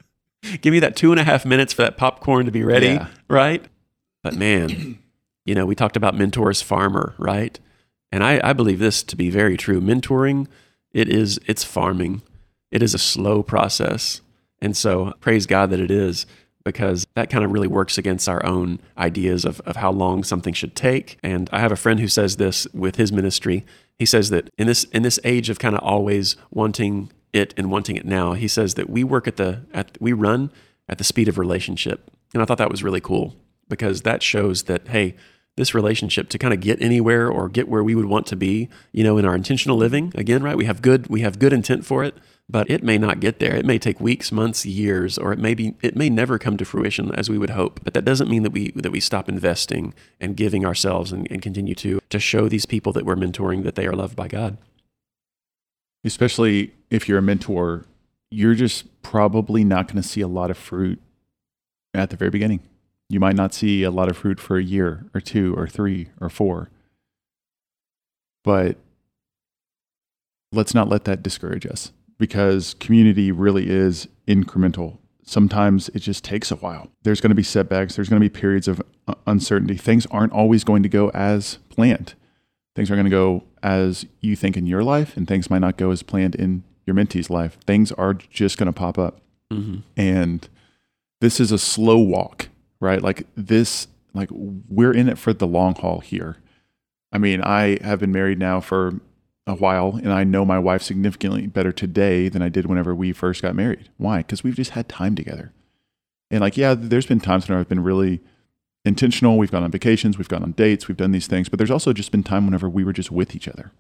Give 0.61 0.73
me 0.73 0.81
that 0.81 0.97
two 0.97 1.13
and 1.13 1.21
a 1.21 1.25
half 1.25 1.45
minutes 1.45 1.73
for 1.73 1.83
that 1.83 1.97
popcorn 1.97 2.47
to 2.47 2.53
be 2.53 2.65
ready, 2.65 2.89
yeah. 2.89 3.09
right? 3.29 3.65
But 4.23 4.35
man, 4.37 4.99
you 5.45 5.55
know, 5.55 5.67
we 5.67 5.75
talked 5.75 5.97
about 5.97 6.17
mentors 6.17 6.63
farmer, 6.63 7.15
right? 7.19 7.59
And 8.11 8.23
I, 8.23 8.41
I 8.43 8.53
believe 8.53 8.79
this 8.79 9.03
to 9.05 9.17
be 9.17 9.31
very 9.31 9.57
true. 9.57 9.81
Mentoring, 9.81 10.47
it 10.93 11.09
is 11.09 11.41
it's 11.47 11.65
farming. 11.65 12.23
It 12.71 12.83
is 12.83 12.95
a 12.95 12.99
slow 12.99 13.43
process. 13.43 14.21
And 14.61 14.77
so 14.77 15.15
praise 15.21 15.47
God 15.47 15.71
that 15.71 15.81
it 15.81 15.91
is 15.91 16.27
because 16.65 17.07
that 17.15 17.31
kind 17.31 17.45
of 17.45 17.53
really 17.53 17.67
works 17.67 17.99
against 17.99 18.29
our 18.29 18.45
own 18.47 18.79
ideas 18.97 19.45
of, 19.45 19.61
of 19.63 19.77
how 19.77 19.91
long 19.91 20.23
something 20.23 20.55
should 20.55 20.77
take. 20.77 21.19
And 21.23 21.51
I 21.53 21.59
have 21.59 21.73
a 21.73 21.77
friend 21.77 21.99
who 21.99 22.09
says 22.09 22.37
this 22.37 22.67
with 22.73 22.97
his 22.97 23.13
ministry. 23.13 23.65
He 23.99 24.07
says 24.07 24.31
that 24.31 24.49
in 24.57 24.67
this 24.67 24.85
in 24.85 25.03
this 25.03 25.19
age 25.25 25.51
of 25.51 25.59
kind 25.59 25.75
of 25.75 25.83
always 25.83 26.37
wanting 26.51 27.11
it 27.33 27.55
and 27.57 27.71
wanting 27.71 27.97
it 27.97 28.05
now. 28.05 28.35
He 28.35 28.49
says 28.49 28.75
that 28.75 28.91
we 28.91 29.05
work 29.05 29.27
at 29.27 29.37
the 29.37 29.63
at 29.73 29.97
we 30.01 30.13
run 30.13 30.51
at 30.89 30.99
the 30.99 31.05
speed 31.05 31.29
of 31.29 31.39
relationship. 31.39 32.11
And 32.35 32.43
I 32.43 32.47
thought 32.47 32.59
that 32.59 32.71
was 32.71 32.83
really 32.83 33.01
cool 33.01 33.35
because 33.69 34.03
that 34.03 34.23
shows 34.23 34.65
that 34.65 34.89
hey, 34.89 35.15
this 35.57 35.75
relationship 35.75 36.29
to 36.31 36.39
kind 36.39 36.55
of 36.55 36.61
get 36.61 36.81
anywhere 36.81 37.31
or 37.31 37.49
get 37.49 37.69
where 37.69 37.85
we 37.85 37.95
would 37.95 38.07
want 38.07 38.27
to 38.27 38.37
be, 38.37 38.69
you 38.93 39.05
know, 39.05 39.19
in 39.19 39.27
our 39.27 39.35
intentional 39.35 39.77
living, 39.77 40.13
again, 40.15 40.43
right? 40.43 40.57
We 40.57 40.65
have 40.65 40.83
good 40.83 41.09
we 41.09 41.21
have 41.21 41.39
good 41.39 41.53
intent 41.53 41.85
for 41.85 42.05
it, 42.05 42.17
but 42.49 42.71
it 42.71 42.83
may 42.83 42.99
not 42.99 43.21
get 43.21 43.39
there. 43.39 43.55
It 43.55 43.67
may 43.67 43.79
take 43.79 44.01
weeks, 44.01 44.33
months, 44.33 44.65
years, 44.65 45.19
or 45.19 45.33
it 45.33 45.39
may 45.39 45.55
be 45.55 45.75
it 45.83 45.97
may 45.97 46.11
never 46.11 46.39
come 46.39 46.57
to 46.57 46.65
fruition 46.65 47.15
as 47.15 47.29
we 47.29 47.39
would 47.39 47.51
hope. 47.51 47.81
But 47.85 47.95
that 47.95 48.05
doesn't 48.05 48.31
mean 48.31 48.43
that 48.43 48.53
we 48.53 48.73
that 48.73 48.93
we 48.93 49.01
stop 49.01 49.29
investing 49.29 49.95
and 50.21 50.37
giving 50.37 50.65
ourselves 50.65 51.13
and, 51.13 51.31
and 51.31 51.43
continue 51.43 51.75
to 51.77 52.01
to 52.09 52.19
show 52.19 52.49
these 52.49 52.67
people 52.67 52.93
that 52.95 53.05
we're 53.05 53.17
mentoring 53.17 53.63
that 53.65 53.75
they 53.75 53.87
are 53.87 53.97
loved 53.97 54.17
by 54.17 54.29
God 54.29 54.57
especially 56.05 56.73
if 56.91 57.09
you're 57.09 57.19
a 57.19 57.23
mentor, 57.23 57.85
you're 58.31 58.55
just 58.55 59.03
probably 59.03 59.65
not 59.65 59.89
going 59.89 60.01
to 60.01 60.09
see 60.09 60.21
a 60.21 60.29
lot 60.29 60.51
of 60.51 60.57
fruit 60.57 61.01
at 61.95 62.11
the 62.11 62.17
very 62.17 62.31
beginning. 62.31 62.61
You 63.09 63.21
might 63.21 63.37
not 63.37 63.53
see 63.53 63.83
a 63.83 63.91
lot 63.91 64.09
of 64.09 64.17
fruit 64.17 64.41
for 64.41 64.57
a 64.57 64.63
year 64.63 65.05
or 65.15 65.21
two 65.21 65.55
or 65.55 65.69
three 65.69 66.09
or 66.21 66.31
four. 66.31 66.71
But 68.43 68.79
let's 70.51 70.75
not 70.75 70.89
let 70.89 71.05
that 71.05 71.23
discourage 71.23 71.67
us 71.67 71.93
because 72.19 72.75
community 72.75 73.31
really 73.31 73.69
is 73.69 74.09
incremental. 74.27 74.99
Sometimes 75.25 75.89
it 75.91 76.01
just 76.01 76.25
takes 76.25 76.51
a 76.51 76.57
while. 76.57 76.89
There's 77.03 77.21
going 77.21 77.31
to 77.31 77.37
be 77.37 77.43
setbacks, 77.43 77.97
there's 77.97 78.09
going 78.09 78.21
to 78.21 78.29
be 78.29 78.41
periods 78.41 78.67
of 78.67 78.83
uh, 79.07 79.15
uncertainty. 79.27 79.77
Things 79.77 80.07
aren't 80.07 80.33
always 80.33 80.65
going 80.65 80.83
to 80.83 80.89
go 80.89 81.11
as 81.11 81.59
planned. 81.69 82.15
Things 82.75 82.91
are 82.91 82.95
going 82.95 83.05
to 83.05 83.11
go 83.11 83.45
as 83.63 84.07
you 84.21 84.35
think 84.35 84.57
in 84.57 84.67
your 84.67 84.83
life, 84.83 85.17
and 85.17 85.29
things 85.29 85.51
might 85.51 85.61
not 85.61 85.77
go 85.77 85.91
as 85.91 86.03
planned 86.03 86.35
in 86.35 86.65
your 86.87 86.95
mentee's 86.95 87.31
life. 87.31 87.59
Things 87.67 87.93
are 87.93 88.15
just 88.15 88.59
going 88.59 88.67
to 88.67 88.73
pop 88.73 88.99
up. 88.99 89.21
Mm-hmm. 89.51 89.81
And 89.97 90.49
this 91.21 91.39
is 91.39 91.53
a 91.53 91.59
slow 91.59 91.99
walk, 91.99 92.49
right? 92.81 93.03
Like 93.03 93.27
this, 93.37 93.87
like 94.15 94.29
we're 94.33 94.93
in 94.93 95.09
it 95.09 95.19
for 95.19 95.33
the 95.33 95.47
long 95.47 95.75
haul 95.75 96.01
here. 96.01 96.39
I 97.13 97.19
mean, 97.19 97.43
I 97.43 97.79
have 97.83 98.01
been 98.01 98.13
married 98.13 98.39
now 98.39 98.61
for 98.61 99.01
a 99.47 99.55
while 99.55 99.97
and 99.97 100.13
I 100.13 100.25
know 100.25 100.45
my 100.45 100.59
wife 100.59 100.83
significantly 100.83 101.47
better 101.47 101.73
today 101.73 102.29
than 102.29 102.43
I 102.43 102.49
did 102.49 102.67
whenever 102.67 102.95
we 102.95 103.13
first 103.13 103.43
got 103.43 103.55
married. 103.55 103.91
Why? 103.99 104.19
Because 104.19 104.43
we've 104.45 104.57
just 104.57 104.71
had 104.71 104.89
time 104.89 105.15
together. 105.15 105.53
And 106.31 106.41
like, 106.41 106.57
yeah, 106.57 106.75
there's 106.75 107.07
been 107.07 107.21
times 107.21 107.49
when 107.49 107.59
I've 107.59 107.69
been 107.69 107.83
really 107.83 108.21
intentional. 108.85 109.39
We've 109.39 109.51
gone 109.51 109.63
on 109.63 109.71
vacations, 109.71 110.19
we've 110.19 110.29
gone 110.29 110.43
on 110.43 110.53
dates, 110.53 110.89
we've 110.89 110.97
done 110.97 111.13
these 111.13 111.27
things, 111.27 111.49
but 111.49 111.59
there's 111.59 111.71
also 111.71 111.93
just 111.93 112.11
been 112.11 112.23
time 112.23 112.47
whenever 112.47 112.69
we 112.69 112.85
were 112.85 112.93
just 112.93 113.11
with 113.11 113.35
each 113.35 113.49
other. 113.49 113.73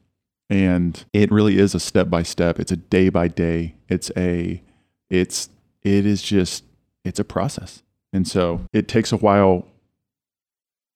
And 0.50 1.04
it 1.12 1.30
really 1.30 1.58
is 1.58 1.74
a 1.74 1.80
step 1.80 2.10
by 2.10 2.22
step. 2.22 2.58
It's 2.58 2.72
a 2.72 2.76
day 2.76 3.08
by 3.08 3.28
day. 3.28 3.74
It's 3.88 4.10
a, 4.16 4.62
it's, 5.08 5.48
it 5.82 6.04
is 6.04 6.22
just, 6.22 6.64
it's 7.04 7.18
a 7.18 7.24
process. 7.24 7.82
And 8.12 8.28
so 8.28 8.66
it 8.72 8.86
takes 8.88 9.12
a 9.12 9.16
while 9.16 9.66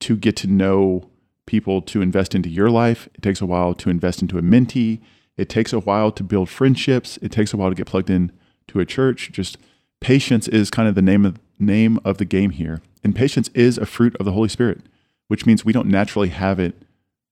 to 0.01 0.17
get 0.17 0.37
to 0.37 0.47
know 0.47 1.09
people 1.47 1.81
to 1.81 2.03
invest 2.03 2.35
into 2.35 2.49
your 2.49 2.69
life. 2.69 3.09
It 3.15 3.23
takes 3.23 3.41
a 3.41 3.47
while 3.47 3.73
to 3.75 3.89
invest 3.89 4.21
into 4.21 4.37
a 4.37 4.43
mentee. 4.43 5.01
It 5.37 5.49
takes 5.49 5.73
a 5.73 5.79
while 5.79 6.13
to 6.13 6.23
build 6.23 6.51
friendships. 6.51 7.19
It 7.23 7.33
takes 7.33 7.55
a 7.55 7.57
while 7.57 7.71
to 7.71 7.75
get 7.75 7.87
plugged 7.87 8.11
in 8.11 8.33
to 8.69 8.81
a 8.81 8.85
church. 8.85 9.33
Just 9.33 9.57
patience 10.01 10.49
is 10.49 10.71
kind 10.71 10.89
of 10.89 10.95
the 10.95 11.03
name 11.03 11.25
of 11.25 11.39
name 11.59 11.99
of 12.05 12.19
the 12.19 12.25
game 12.25 12.51
here. 12.51 12.83
And 13.07 13.15
patience 13.15 13.51
is 13.55 13.79
a 13.79 13.87
fruit 13.87 14.17
of 14.17 14.27
the 14.27 14.33
Holy 14.33 14.49
Spirit, 14.49 14.81
which 15.29 15.47
means 15.47 15.65
we 15.65 15.73
don't 15.73 15.87
naturally 15.87 16.31
have 16.31 16.59
it 16.59 16.75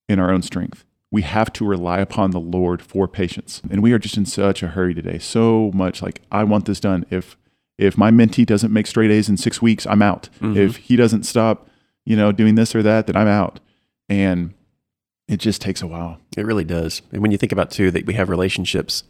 in 0.09 0.21
our 0.21 0.31
own 0.31 0.41
strength. 0.41 0.85
We 1.11 1.23
have 1.23 1.53
to 1.55 1.67
rely 1.67 1.99
upon 1.99 2.31
the 2.31 2.39
Lord 2.39 2.81
for 2.81 3.09
patience. 3.09 3.61
And 3.69 3.83
we 3.83 3.93
are 3.93 3.99
just 3.99 4.17
in 4.17 4.25
such 4.25 4.63
a 4.63 4.69
hurry 4.69 4.95
today. 4.95 5.19
So 5.19 5.73
much 5.75 6.01
like 6.01 6.21
I 6.31 6.45
want 6.45 6.67
this 6.67 6.79
done. 6.79 7.05
If 7.11 7.37
if 7.77 7.99
my 7.99 8.13
mentee 8.13 8.47
doesn't 8.47 8.73
make 8.73 8.87
straight 8.87 9.11
A's 9.11 9.29
in 9.29 9.37
6 9.37 9.61
weeks, 9.61 9.85
I'm 9.85 10.01
out. 10.01 10.29
Mhm. 10.41 10.55
If 10.55 10.77
he 10.77 10.95
doesn't 10.95 11.25
stop, 11.25 11.69
you 12.07 12.15
know, 12.15 12.31
doing 12.31 12.55
this 12.55 12.73
or 12.73 12.85
that, 12.85 13.09
then 13.09 13.17
I'm 13.17 13.27
out. 13.27 13.59
And 14.09 14.55
it 15.27 15.39
just 15.39 15.61
takes 15.61 15.83
a 15.83 15.89
while. 15.89 16.21
It 16.37 16.47
really 16.47 16.63
does. 16.63 17.03
And 17.11 17.21
when 17.21 17.33
you 17.33 17.37
think 17.37 17.51
about 17.51 17.73
too 17.73 17.91
that 17.91 18.07
we 18.07 18.15
have 18.15 18.29
relationships 18.29 19.03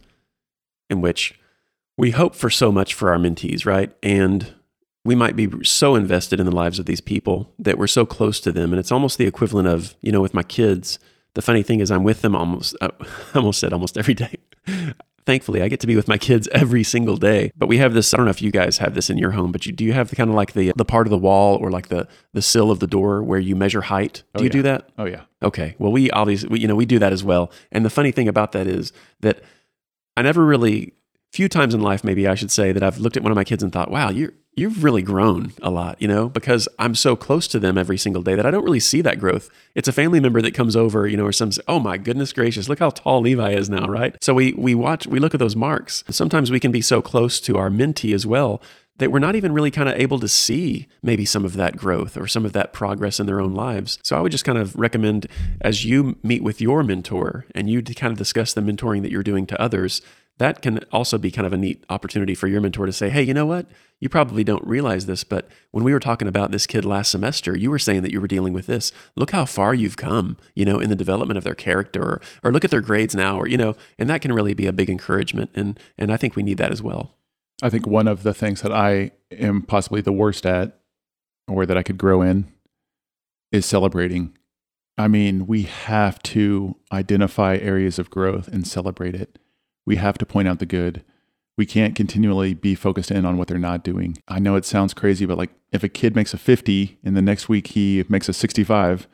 in 0.89 0.99
which 0.99 1.39
we 1.95 2.09
hope 2.09 2.33
for 2.33 2.49
so 2.49 2.71
much 2.71 2.95
for 2.95 3.11
our 3.11 3.19
mentees, 3.19 3.67
right? 3.67 3.95
And 4.01 4.55
we 5.05 5.15
might 5.15 5.35
be 5.37 5.47
so 5.63 5.95
invested 5.95 6.39
in 6.39 6.45
the 6.45 6.51
lives 6.55 6.79
of 6.79 6.85
these 6.85 6.99
people 7.01 7.53
that 7.59 7.77
we're 7.77 7.87
so 7.87 8.05
close 8.05 8.39
to 8.41 8.51
them, 8.51 8.73
and 8.73 8.79
it's 8.79 8.91
almost 8.91 9.17
the 9.17 9.25
equivalent 9.27 9.67
of 9.67 9.95
you 10.01 10.11
know 10.11 10.21
with 10.21 10.33
my 10.33 10.43
kids. 10.43 10.99
The 11.35 11.41
funny 11.41 11.63
thing 11.63 11.79
is, 11.81 11.91
I'm 11.91 12.03
with 12.03 12.21
them 12.21 12.35
almost. 12.35 12.75
I 12.81 12.89
almost 13.35 13.59
said 13.59 13.71
almost 13.73 13.97
every 13.97 14.13
day. 14.13 14.35
Thankfully, 15.25 15.63
I 15.63 15.69
get 15.69 15.79
to 15.79 15.87
be 15.87 15.95
with 15.95 16.07
my 16.07 16.19
kids 16.19 16.47
every 16.51 16.83
single 16.83 17.17
day. 17.17 17.51
But 17.57 17.67
we 17.67 17.77
have 17.79 17.95
this. 17.95 18.13
I 18.13 18.17
don't 18.17 18.27
know 18.27 18.29
if 18.29 18.43
you 18.43 18.51
guys 18.51 18.77
have 18.77 18.93
this 18.93 19.09
in 19.09 19.17
your 19.17 19.31
home, 19.31 19.51
but 19.51 19.65
you 19.65 19.71
do 19.71 19.83
you 19.83 19.91
have 19.93 20.09
the 20.11 20.15
kind 20.15 20.29
of 20.29 20.35
like 20.35 20.53
the 20.53 20.71
the 20.75 20.85
part 20.85 21.07
of 21.07 21.11
the 21.11 21.17
wall 21.17 21.55
or 21.57 21.71
like 21.71 21.87
the 21.87 22.07
the 22.33 22.43
sill 22.43 22.69
of 22.69 22.79
the 22.79 22.85
door 22.87 23.23
where 23.23 23.39
you 23.39 23.55
measure 23.55 23.81
height? 23.81 24.21
Do 24.35 24.41
Oh, 24.41 24.43
you 24.43 24.49
do 24.49 24.61
that? 24.61 24.89
Oh 24.99 25.05
yeah. 25.05 25.23
Okay. 25.41 25.75
Well, 25.79 25.91
we 25.91 26.11
obviously, 26.11 26.49
we, 26.49 26.59
you 26.59 26.67
know, 26.67 26.75
we 26.75 26.85
do 26.85 26.99
that 26.99 27.11
as 27.11 27.23
well. 27.23 27.51
And 27.71 27.83
the 27.83 27.89
funny 27.89 28.11
thing 28.11 28.27
about 28.27 28.51
that 28.51 28.67
is 28.67 28.93
that 29.21 29.41
I 30.15 30.21
never 30.21 30.45
really, 30.45 30.93
few 31.35 31.49
times 31.49 31.73
in 31.73 31.81
life, 31.81 32.03
maybe 32.03 32.27
I 32.27 32.35
should 32.35 32.49
say 32.49 32.71
that 32.71 32.81
I've 32.81 32.97
looked 32.97 33.17
at 33.17 33.23
one 33.23 33.31
of 33.31 33.35
my 33.35 33.43
kids 33.43 33.61
and 33.61 33.71
thought, 33.71 33.91
wow, 33.91 34.09
you're, 34.09 34.31
you've 34.55 34.85
really 34.85 35.01
grown 35.01 35.51
a 35.61 35.69
lot, 35.69 36.01
you 36.01 36.07
know, 36.07 36.29
because 36.29 36.67
I'm 36.79 36.95
so 36.95 37.17
close 37.17 37.45
to 37.49 37.59
them 37.59 37.77
every 37.77 37.97
single 37.97 38.23
day 38.23 38.35
that 38.35 38.45
I 38.45 38.51
don't 38.51 38.63
really 38.63 38.79
see 38.79 39.01
that 39.01 39.19
growth. 39.19 39.49
It's 39.75 39.89
a 39.89 39.93
family 39.93 40.21
member 40.21 40.41
that 40.41 40.53
comes 40.53 40.77
over, 40.77 41.05
you 41.07 41.17
know, 41.17 41.25
or 41.25 41.33
some 41.33 41.51
oh 41.67 41.79
my 41.79 41.97
goodness 41.97 42.31
gracious, 42.31 42.69
look 42.69 42.79
how 42.79 42.91
tall 42.91 43.19
Levi 43.19 43.51
is 43.51 43.69
now, 43.69 43.85
right? 43.85 44.15
So 44.23 44.33
we, 44.33 44.53
we 44.53 44.75
watch, 44.75 45.07
we 45.07 45.19
look 45.19 45.33
at 45.33 45.39
those 45.39 45.57
marks. 45.57 46.05
Sometimes 46.09 46.51
we 46.51 46.59
can 46.61 46.71
be 46.71 46.81
so 46.81 47.01
close 47.01 47.41
to 47.41 47.57
our 47.57 47.69
mentee 47.69 48.15
as 48.15 48.25
well 48.25 48.61
that 48.97 49.11
we're 49.11 49.19
not 49.19 49.35
even 49.35 49.51
really 49.51 49.71
kind 49.71 49.89
of 49.89 49.95
able 49.95 50.19
to 50.19 50.27
see 50.29 50.87
maybe 51.03 51.25
some 51.25 51.43
of 51.43 51.57
that 51.57 51.75
growth 51.75 52.15
or 52.15 52.27
some 52.27 52.45
of 52.45 52.53
that 52.53 52.71
progress 52.71 53.19
in 53.19 53.25
their 53.25 53.41
own 53.41 53.53
lives. 53.53 53.99
So 54.03 54.17
I 54.17 54.21
would 54.21 54.31
just 54.31 54.45
kind 54.45 54.57
of 54.57 54.73
recommend 54.77 55.27
as 55.59 55.83
you 55.83 56.17
meet 56.23 56.43
with 56.43 56.61
your 56.61 56.81
mentor 56.81 57.45
and 57.53 57.69
you 57.69 57.81
kind 57.81 58.13
of 58.13 58.17
discuss 58.17 58.53
the 58.53 58.61
mentoring 58.61 59.01
that 59.01 59.11
you're 59.11 59.21
doing 59.21 59.45
to 59.47 59.61
others, 59.61 60.01
that 60.37 60.61
can 60.61 60.79
also 60.91 61.17
be 61.17 61.31
kind 61.31 61.47
of 61.47 61.53
a 61.53 61.57
neat 61.57 61.83
opportunity 61.89 62.35
for 62.35 62.47
your 62.47 62.59
mentor 62.59 62.85
to 62.85 62.91
say, 62.91 63.09
hey, 63.09 63.23
you 63.23 63.33
know 63.33 63.45
what? 63.45 63.67
You 64.01 64.09
probably 64.09 64.43
don't 64.43 64.65
realize 64.67 65.05
this, 65.05 65.23
but 65.23 65.47
when 65.71 65.85
we 65.85 65.93
were 65.93 65.99
talking 65.99 66.27
about 66.27 66.51
this 66.51 66.67
kid 66.67 66.83
last 66.83 67.09
semester, 67.09 67.55
you 67.55 67.69
were 67.69 67.79
saying 67.79 68.01
that 68.01 68.11
you 68.11 68.19
were 68.19 68.27
dealing 68.27 68.51
with 68.51 68.67
this. 68.67 68.91
Look 69.15 69.31
how 69.31 69.45
far 69.45 69.73
you've 69.73 69.95
come, 69.95 70.35
you 70.53 70.65
know, 70.65 70.79
in 70.79 70.89
the 70.89 70.95
development 70.95 71.37
of 71.37 71.45
their 71.45 71.55
character 71.55 72.03
or, 72.03 72.21
or 72.43 72.51
look 72.51 72.65
at 72.65 72.71
their 72.71 72.81
grades 72.81 73.15
now 73.15 73.37
or, 73.37 73.47
you 73.47 73.57
know, 73.57 73.75
and 73.97 74.09
that 74.09 74.21
can 74.21 74.33
really 74.33 74.53
be 74.53 74.67
a 74.67 74.73
big 74.73 74.89
encouragement. 74.89 75.51
And, 75.55 75.79
and 75.97 76.11
I 76.11 76.17
think 76.17 76.35
we 76.35 76.43
need 76.43 76.57
that 76.57 76.71
as 76.71 76.81
well. 76.81 77.15
I 77.63 77.69
think 77.69 77.87
one 77.87 78.07
of 78.07 78.23
the 78.23 78.33
things 78.33 78.61
that 78.61 78.73
I 78.73 79.11
am 79.31 79.61
possibly 79.61 80.01
the 80.01 80.11
worst 80.11 80.45
at, 80.45 80.81
or 81.47 81.65
that 81.65 81.77
I 81.77 81.83
could 81.83 81.97
grow 81.97 82.21
in, 82.21 82.51
is 83.53 83.65
celebrating. 83.65 84.37
I 84.97 85.07
mean, 85.07 85.47
we 85.47 85.63
have 85.63 86.21
to 86.23 86.75
identify 86.91 87.55
areas 87.55 87.97
of 87.97 88.09
growth 88.09 88.49
and 88.49 88.67
celebrate 88.67 89.15
it. 89.15 89.39
We 89.85 89.97
have 89.97 90.17
to 90.17 90.25
point 90.25 90.47
out 90.47 90.59
the 90.59 90.65
good. 90.65 91.03
We 91.57 91.65
can't 91.65 91.95
continually 91.95 92.53
be 92.53 92.75
focused 92.75 93.11
in 93.11 93.25
on 93.25 93.37
what 93.37 93.47
they're 93.47 93.57
not 93.57 93.83
doing. 93.83 94.17
I 94.27 94.39
know 94.39 94.55
it 94.55 94.65
sounds 94.65 94.93
crazy, 94.93 95.25
but 95.25 95.37
like 95.37 95.51
if 95.71 95.83
a 95.83 95.89
kid 95.89 96.15
makes 96.15 96.33
a 96.33 96.37
50 96.37 96.99
and 97.03 97.15
the 97.15 97.21
next 97.21 97.47
week 97.47 97.67
he 97.67 98.03
makes 98.09 98.27
a 98.27 98.33
65, 98.33 99.07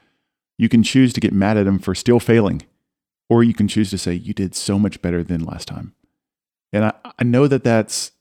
you 0.58 0.70
can 0.70 0.84
choose 0.84 1.14
to 1.14 1.22
get 1.22 1.34
mad 1.34 1.58
at 1.58 1.68
him 1.68 1.80
for 1.80 1.94
still 1.94 2.20
failing, 2.20 2.64
or 3.30 3.44
you 3.44 3.54
can 3.54 3.68
choose 3.68 3.90
to 3.92 3.98
say, 3.98 4.14
You 4.14 4.34
did 4.34 4.56
so 4.56 4.80
much 4.80 5.02
better 5.02 5.24
than 5.24 5.44
last 5.44 5.68
time. 5.68 5.94
And 6.74 6.86
I, 6.86 6.94
I 7.20 7.24
know 7.24 7.48
that 7.48 7.64
that's 7.64 8.12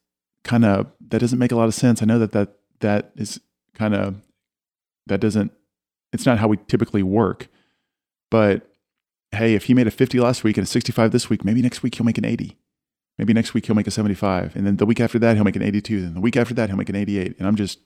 kind 0.42 0.64
of 0.64 0.86
that 1.08 1.18
doesn't 1.18 1.38
make 1.38 1.52
a 1.52 1.56
lot 1.56 1.68
of 1.68 1.74
sense. 1.74 2.02
I 2.02 2.06
know 2.06 2.18
that 2.18 2.32
that 2.32 2.56
that 2.80 3.12
is 3.16 3.40
kind 3.74 3.94
of 3.94 4.16
that 5.06 5.20
doesn't 5.20 5.52
it's 6.12 6.26
not 6.26 6.38
how 6.38 6.48
we 6.48 6.58
typically 6.66 7.02
work. 7.02 7.48
But 8.30 8.69
hey, 9.32 9.54
if 9.54 9.64
he 9.64 9.74
made 9.74 9.86
a 9.86 9.90
50 9.90 10.18
last 10.20 10.42
week 10.44 10.56
and 10.56 10.64
a 10.66 10.70
65 10.70 11.12
this 11.12 11.30
week, 11.30 11.44
maybe 11.44 11.62
next 11.62 11.82
week 11.82 11.94
he'll 11.94 12.04
make 12.06 12.18
an 12.18 12.24
80. 12.24 12.56
Maybe 13.18 13.32
next 13.32 13.54
week 13.54 13.66
he'll 13.66 13.76
make 13.76 13.86
a 13.86 13.90
75. 13.90 14.56
And 14.56 14.66
then 14.66 14.76
the 14.76 14.86
week 14.86 15.00
after 15.00 15.18
that 15.18 15.36
he'll 15.36 15.44
make 15.44 15.56
an 15.56 15.62
82. 15.62 16.00
Then 16.02 16.14
the 16.14 16.20
week 16.20 16.36
after 16.36 16.54
that 16.54 16.68
he'll 16.68 16.78
make 16.78 16.88
an 16.88 16.96
88. 16.96 17.36
And 17.38 17.46
I'm 17.46 17.56
just 17.56 17.78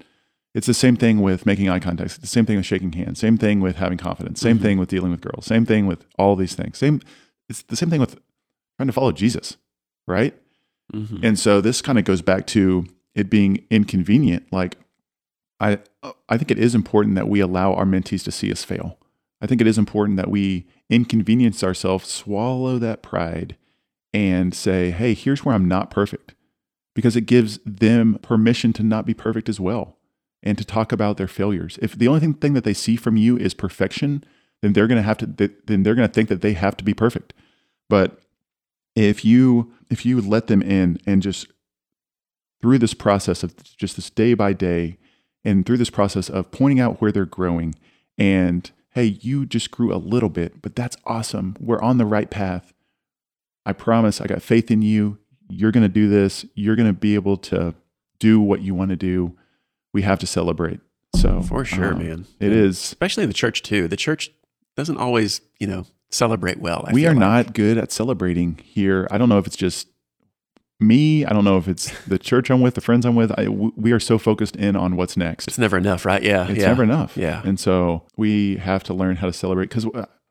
it's 0.54 0.68
the 0.68 0.74
same 0.74 0.96
thing 0.96 1.20
with 1.20 1.46
making 1.46 1.68
eye 1.68 1.80
contact. 1.80 2.10
It's 2.12 2.18
the 2.18 2.26
same 2.28 2.46
thing 2.46 2.56
with 2.56 2.64
shaking 2.66 2.92
hands. 2.92 3.18
Same 3.18 3.36
thing 3.36 3.60
with 3.60 3.74
having 3.76 3.98
confidence. 3.98 4.40
Same 4.40 4.58
Mhm. 4.58 4.62
thing 4.62 4.78
with 4.78 4.88
dealing 4.88 5.10
with 5.10 5.20
girls. 5.20 5.46
Same 5.46 5.66
thing 5.66 5.86
with 5.88 6.06
all 6.16 6.36
these 6.36 6.54
things. 6.54 6.78
Same 6.78 7.00
it's 7.48 7.62
the 7.62 7.76
same 7.76 7.90
thing 7.90 8.00
with 8.00 8.18
trying 8.78 8.86
to 8.86 8.92
follow 8.92 9.12
Jesus, 9.12 9.56
right? 10.06 10.34
Mhm. 10.92 11.22
And 11.24 11.38
so 11.38 11.60
this 11.60 11.82
kind 11.82 11.98
of 11.98 12.04
goes 12.04 12.22
back 12.22 12.46
to 12.48 12.86
it 13.14 13.28
being 13.28 13.64
inconvenient. 13.70 14.44
Like 14.52 14.76
I 15.60 15.78
I 16.28 16.36
think 16.38 16.50
it 16.52 16.58
is 16.58 16.74
important 16.74 17.16
that 17.16 17.28
we 17.28 17.40
allow 17.40 17.74
our 17.74 17.84
mentees 17.84 18.22
to 18.24 18.30
see 18.32 18.50
us 18.52 18.62
fail. 18.64 18.98
I 19.40 19.46
think 19.46 19.60
it 19.60 19.66
is 19.66 19.78
important 19.78 20.16
that 20.18 20.30
we 20.30 20.66
inconvenience 20.90 21.62
ourselves, 21.62 22.08
swallow 22.08 22.78
that 22.78 23.02
pride 23.02 23.56
and 24.12 24.54
say, 24.54 24.90
"Hey, 24.90 25.14
here's 25.14 25.44
where 25.44 25.54
I'm 25.54 25.68
not 25.68 25.90
perfect." 25.90 26.34
Because 26.94 27.16
it 27.16 27.22
gives 27.22 27.58
them 27.66 28.18
permission 28.22 28.72
to 28.74 28.82
not 28.82 29.04
be 29.04 29.14
perfect 29.14 29.48
as 29.48 29.58
well 29.58 29.98
and 30.44 30.56
to 30.58 30.64
talk 30.64 30.92
about 30.92 31.16
their 31.16 31.26
failures. 31.26 31.78
If 31.82 31.98
the 31.98 32.06
only 32.06 32.20
thing, 32.20 32.34
thing 32.34 32.52
that 32.52 32.62
they 32.62 32.74
see 32.74 32.94
from 32.94 33.16
you 33.16 33.36
is 33.36 33.54
perfection, 33.54 34.22
then 34.62 34.72
they're 34.72 34.86
going 34.86 34.98
to 34.98 35.02
have 35.02 35.18
to 35.18 35.26
then 35.26 35.82
they're 35.82 35.94
going 35.94 36.08
to 36.08 36.12
think 36.12 36.28
that 36.28 36.42
they 36.42 36.52
have 36.52 36.76
to 36.76 36.84
be 36.84 36.94
perfect. 36.94 37.32
But 37.88 38.20
if 38.94 39.24
you 39.24 39.72
if 39.90 40.06
you 40.06 40.20
let 40.20 40.46
them 40.46 40.62
in 40.62 40.98
and 41.06 41.22
just 41.22 41.48
through 42.62 42.78
this 42.78 42.94
process 42.94 43.42
of 43.42 43.54
just 43.76 43.96
this 43.96 44.10
day 44.10 44.34
by 44.34 44.52
day 44.52 44.96
and 45.44 45.66
through 45.66 45.76
this 45.76 45.90
process 45.90 46.30
of 46.30 46.50
pointing 46.50 46.80
out 46.80 47.00
where 47.00 47.12
they're 47.12 47.26
growing 47.26 47.74
and 48.16 48.70
hey 48.94 49.04
you 49.20 49.44
just 49.46 49.70
grew 49.70 49.94
a 49.94 49.96
little 49.98 50.28
bit 50.28 50.62
but 50.62 50.74
that's 50.74 50.96
awesome 51.04 51.56
we're 51.60 51.80
on 51.82 51.98
the 51.98 52.06
right 52.06 52.30
path 52.30 52.72
i 53.66 53.72
promise 53.72 54.20
i 54.20 54.26
got 54.26 54.42
faith 54.42 54.70
in 54.70 54.82
you 54.82 55.18
you're 55.48 55.72
going 55.72 55.82
to 55.82 55.88
do 55.88 56.08
this 56.08 56.44
you're 56.54 56.76
going 56.76 56.88
to 56.88 56.92
be 56.92 57.14
able 57.14 57.36
to 57.36 57.74
do 58.18 58.40
what 58.40 58.62
you 58.62 58.74
want 58.74 58.90
to 58.90 58.96
do 58.96 59.36
we 59.92 60.02
have 60.02 60.18
to 60.18 60.26
celebrate 60.26 60.80
so 61.14 61.42
For 61.42 61.64
sure, 61.64 61.92
um, 61.92 61.98
man. 62.04 62.26
it 62.40 62.50
is 62.50 62.76
Especially 62.78 63.22
in 63.22 63.30
the 63.30 63.34
church 63.34 63.62
too. 63.62 63.86
The 63.86 63.96
church 63.96 64.32
doesn't 64.76 64.96
always, 64.96 65.40
you 65.60 65.68
know, 65.68 65.86
celebrate 66.10 66.58
well. 66.58 66.84
I 66.88 66.92
we 66.92 67.06
are 67.06 67.10
like. 67.10 67.18
not 67.18 67.54
good 67.54 67.78
at 67.78 67.92
celebrating 67.92 68.58
here. 68.64 69.06
I 69.12 69.18
don't 69.18 69.28
know 69.28 69.38
if 69.38 69.46
it's 69.46 69.54
just 69.56 69.86
me. 70.80 71.24
I 71.24 71.32
don't 71.32 71.44
know 71.44 71.56
if 71.58 71.68
it's 71.68 71.90
the 72.06 72.18
church 72.18 72.50
I'm 72.50 72.60
with, 72.60 72.74
the 72.74 72.80
friends 72.80 73.06
I'm 73.06 73.14
with. 73.14 73.32
I, 73.38 73.48
we 73.48 73.92
are 73.92 74.00
so 74.00 74.18
focused 74.18 74.56
in 74.56 74.76
on 74.76 74.96
what's 74.96 75.16
next. 75.16 75.48
It's 75.48 75.58
never 75.58 75.76
enough, 75.76 76.04
right? 76.04 76.22
Yeah. 76.22 76.48
It's 76.48 76.60
yeah. 76.60 76.66
never 76.68 76.82
enough. 76.82 77.16
Yeah. 77.16 77.42
And 77.44 77.58
so 77.58 78.02
we 78.16 78.56
have 78.56 78.82
to 78.84 78.94
learn 78.94 79.16
how 79.16 79.26
to 79.26 79.32
celebrate 79.32 79.68
because 79.70 79.86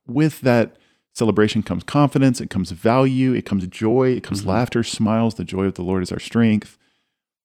with 0.06 0.41
that 0.41 0.76
celebration 1.14 1.64
comes 1.64 1.84
confidence, 1.84 2.41
it 2.41 2.50
comes 2.50 2.72
value, 2.72 3.34
it 3.34 3.46
comes 3.46 3.66
joy, 3.68 4.10
it 4.10 4.24
comes 4.24 4.44
Mhm. 4.44 4.48
laughter, 4.48 4.84
smiles. 4.84 5.36
The 5.36 5.44
joy 5.44 5.66
of 5.66 5.76
the 5.76 5.84
Lord 5.84 6.04
is 6.04 6.12
our 6.12 6.20
strength. 6.20 6.78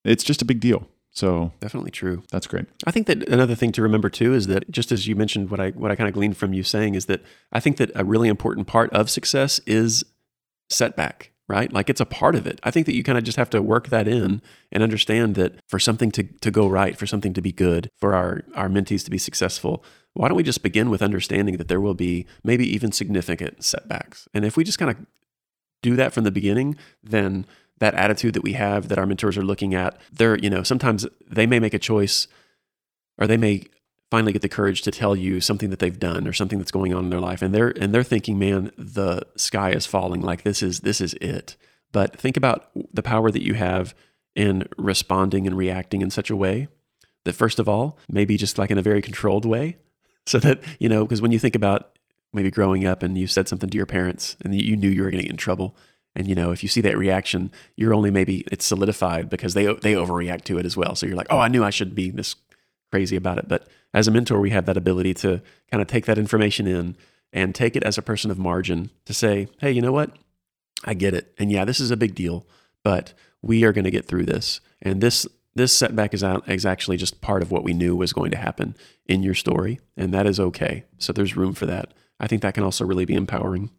It's 0.04 0.24
just 0.24 0.42
a 0.42 0.44
big 0.46 0.58
deal. 0.60 0.88
So 1.10 1.52
Definitely 1.60 1.90
true. 1.90 2.22
that's 2.30 2.46
great. 2.46 2.66
I 2.86 2.90
think 2.92 3.06
that 3.08 3.28
another 3.28 3.54
thing 3.54 3.72
to 3.72 3.82
remember 3.82 4.08
too 4.08 4.34
is 4.34 4.46
that 4.46 4.70
just 4.70 4.92
as 4.92 5.06
you 5.08 5.16
mentioned, 5.16 5.50
what 5.50 5.58
I 5.60 5.70
what 5.70 5.90
I 5.90 5.96
kind 5.96 6.08
of 6.08 6.14
gleaned 6.14 6.36
from 6.36 6.52
you 6.52 6.62
saying 6.62 6.94
is 6.94 7.06
that 7.06 7.22
I 7.52 7.60
think 7.60 7.76
that 7.78 7.90
a 7.94 8.04
really 8.04 8.28
important 8.28 8.66
part 8.66 8.90
of 8.92 9.10
success 9.10 9.60
is 9.66 10.04
setback, 10.70 11.30
right? 11.48 11.72
Like 11.72 11.88
it's 11.88 12.00
a 12.00 12.06
part 12.06 12.34
of 12.34 12.46
it. 12.46 12.60
I 12.62 12.70
think 12.70 12.86
that 12.86 12.94
you 12.94 13.02
kind 13.02 13.18
of 13.18 13.24
just 13.24 13.38
have 13.38 13.50
to 13.50 13.62
work 13.62 13.88
that 13.88 14.06
in 14.06 14.42
and 14.70 14.82
understand 14.82 15.34
that 15.36 15.54
for 15.66 15.78
something 15.78 16.10
to 16.12 16.22
to 16.22 16.50
go 16.50 16.68
right, 16.68 16.96
for 16.96 17.06
something 17.06 17.32
to 17.32 17.42
be 17.42 17.52
good, 17.52 17.90
for 17.96 18.14
our 18.14 18.42
our 18.54 18.68
mentees 18.68 19.04
to 19.04 19.10
be 19.10 19.18
successful, 19.18 19.82
why 20.14 20.28
don't 20.28 20.36
we 20.36 20.42
just 20.42 20.62
begin 20.62 20.90
with 20.90 21.02
understanding 21.02 21.56
that 21.56 21.68
there 21.68 21.80
will 21.80 21.94
be 21.94 22.26
maybe 22.44 22.66
even 22.66 22.92
significant 22.92 23.64
setbacks, 23.64 24.28
and 24.34 24.44
if 24.44 24.56
we 24.56 24.64
just 24.64 24.78
kind 24.78 24.90
of 24.90 24.96
do 25.82 25.96
that 25.96 26.12
from 26.12 26.24
the 26.24 26.30
beginning, 26.30 26.76
then 27.02 27.46
that 27.78 27.94
attitude 27.94 28.34
that 28.34 28.42
we 28.42 28.54
have 28.54 28.88
that 28.88 28.98
our 28.98 29.06
mentors 29.06 29.38
are 29.38 29.44
looking 29.44 29.74
at, 29.74 29.98
they're, 30.12 30.36
you 30.38 30.50
know, 30.50 30.62
sometimes 30.62 31.06
they 31.30 31.46
may 31.46 31.60
make 31.60 31.74
a 31.74 31.78
choice 31.78 32.26
or 33.18 33.26
they 33.26 33.36
may 33.36 33.64
finally 34.10 34.32
get 34.32 34.42
the 34.42 34.48
courage 34.48 34.82
to 34.82 34.90
tell 34.90 35.14
you 35.14 35.40
something 35.40 35.70
that 35.70 35.78
they've 35.78 35.98
done 35.98 36.26
or 36.26 36.32
something 36.32 36.58
that's 36.58 36.70
going 36.70 36.94
on 36.94 37.04
in 37.04 37.10
their 37.10 37.20
life. 37.20 37.42
And 37.42 37.54
they're 37.54 37.68
and 37.68 37.94
they're 37.94 38.02
thinking 38.02 38.38
man 38.38 38.70
the 38.76 39.22
sky 39.36 39.70
is 39.72 39.86
falling. 39.86 40.20
Like 40.20 40.42
this 40.42 40.62
is 40.62 40.80
this 40.80 41.00
is 41.00 41.14
it. 41.14 41.56
But 41.92 42.16
think 42.16 42.36
about 42.36 42.70
the 42.92 43.02
power 43.02 43.30
that 43.30 43.44
you 43.44 43.54
have 43.54 43.94
in 44.34 44.68
responding 44.76 45.46
and 45.46 45.56
reacting 45.56 46.00
in 46.00 46.10
such 46.10 46.30
a 46.30 46.36
way 46.36 46.68
that 47.24 47.32
first 47.32 47.58
of 47.58 47.68
all 47.68 47.98
maybe 48.08 48.36
just 48.36 48.56
like 48.58 48.70
in 48.70 48.78
a 48.78 48.82
very 48.82 49.02
controlled 49.02 49.44
way 49.44 49.76
so 50.26 50.38
that 50.38 50.62
you 50.78 50.88
know 50.88 51.04
because 51.04 51.20
when 51.20 51.32
you 51.32 51.38
think 51.38 51.54
about 51.54 51.98
maybe 52.32 52.50
growing 52.50 52.86
up 52.86 53.02
and 53.02 53.16
you 53.16 53.26
said 53.26 53.48
something 53.48 53.70
to 53.70 53.76
your 53.76 53.86
parents 53.86 54.36
and 54.44 54.54
you 54.54 54.76
knew 54.76 54.88
you 54.88 55.02
were 55.02 55.10
going 55.10 55.20
to 55.20 55.24
get 55.24 55.32
in 55.32 55.36
trouble 55.36 55.74
and 56.14 56.28
you 56.28 56.34
know 56.34 56.52
if 56.52 56.62
you 56.62 56.68
see 56.68 56.80
that 56.80 56.96
reaction 56.96 57.50
you're 57.76 57.94
only 57.94 58.10
maybe 58.10 58.44
it's 58.52 58.64
solidified 58.64 59.28
because 59.28 59.54
they 59.54 59.64
they 59.66 59.94
overreact 59.94 60.44
to 60.44 60.58
it 60.58 60.66
as 60.66 60.76
well. 60.76 60.94
So 60.94 61.06
you're 61.06 61.16
like 61.16 61.26
oh 61.30 61.38
i 61.38 61.48
knew 61.48 61.64
i 61.64 61.70
should 61.70 61.94
be 61.94 62.10
this 62.10 62.36
crazy 62.90 63.16
about 63.16 63.38
it 63.38 63.48
but 63.48 63.68
as 63.94 64.08
a 64.08 64.10
mentor 64.10 64.40
we 64.40 64.50
have 64.50 64.66
that 64.66 64.76
ability 64.76 65.14
to 65.14 65.42
kind 65.70 65.80
of 65.80 65.86
take 65.86 66.06
that 66.06 66.18
information 66.18 66.66
in 66.66 66.96
and 67.32 67.54
take 67.54 67.76
it 67.76 67.82
as 67.82 67.98
a 67.98 68.02
person 68.02 68.30
of 68.30 68.38
margin 68.38 68.90
to 69.04 69.14
say 69.14 69.48
hey 69.60 69.70
you 69.70 69.82
know 69.82 69.92
what? 69.92 70.10
I 70.84 70.94
get 70.94 71.14
it. 71.14 71.34
And 71.38 71.50
yeah 71.50 71.64
this 71.64 71.80
is 71.80 71.90
a 71.90 71.96
big 71.96 72.14
deal 72.14 72.46
but 72.84 73.12
we 73.42 73.64
are 73.64 73.72
going 73.72 73.84
to 73.84 73.90
get 73.90 74.06
through 74.06 74.24
this. 74.24 74.60
And 74.80 75.00
this 75.00 75.26
this 75.54 75.76
setback 75.76 76.14
is, 76.14 76.22
out, 76.22 76.48
is 76.48 76.64
actually 76.64 76.96
just 76.96 77.20
part 77.20 77.42
of 77.42 77.50
what 77.50 77.64
we 77.64 77.72
knew 77.72 77.96
was 77.96 78.12
going 78.12 78.30
to 78.30 78.36
happen 78.36 78.76
in 79.06 79.24
your 79.24 79.34
story 79.34 79.80
and 79.96 80.14
that 80.14 80.26
is 80.26 80.38
okay. 80.38 80.84
So 80.98 81.12
there's 81.12 81.36
room 81.36 81.52
for 81.52 81.66
that. 81.66 81.94
I 82.20 82.26
think 82.26 82.42
that 82.42 82.54
can 82.54 82.62
also 82.62 82.84
really 82.84 83.04
be 83.04 83.14
empowering. 83.14 83.70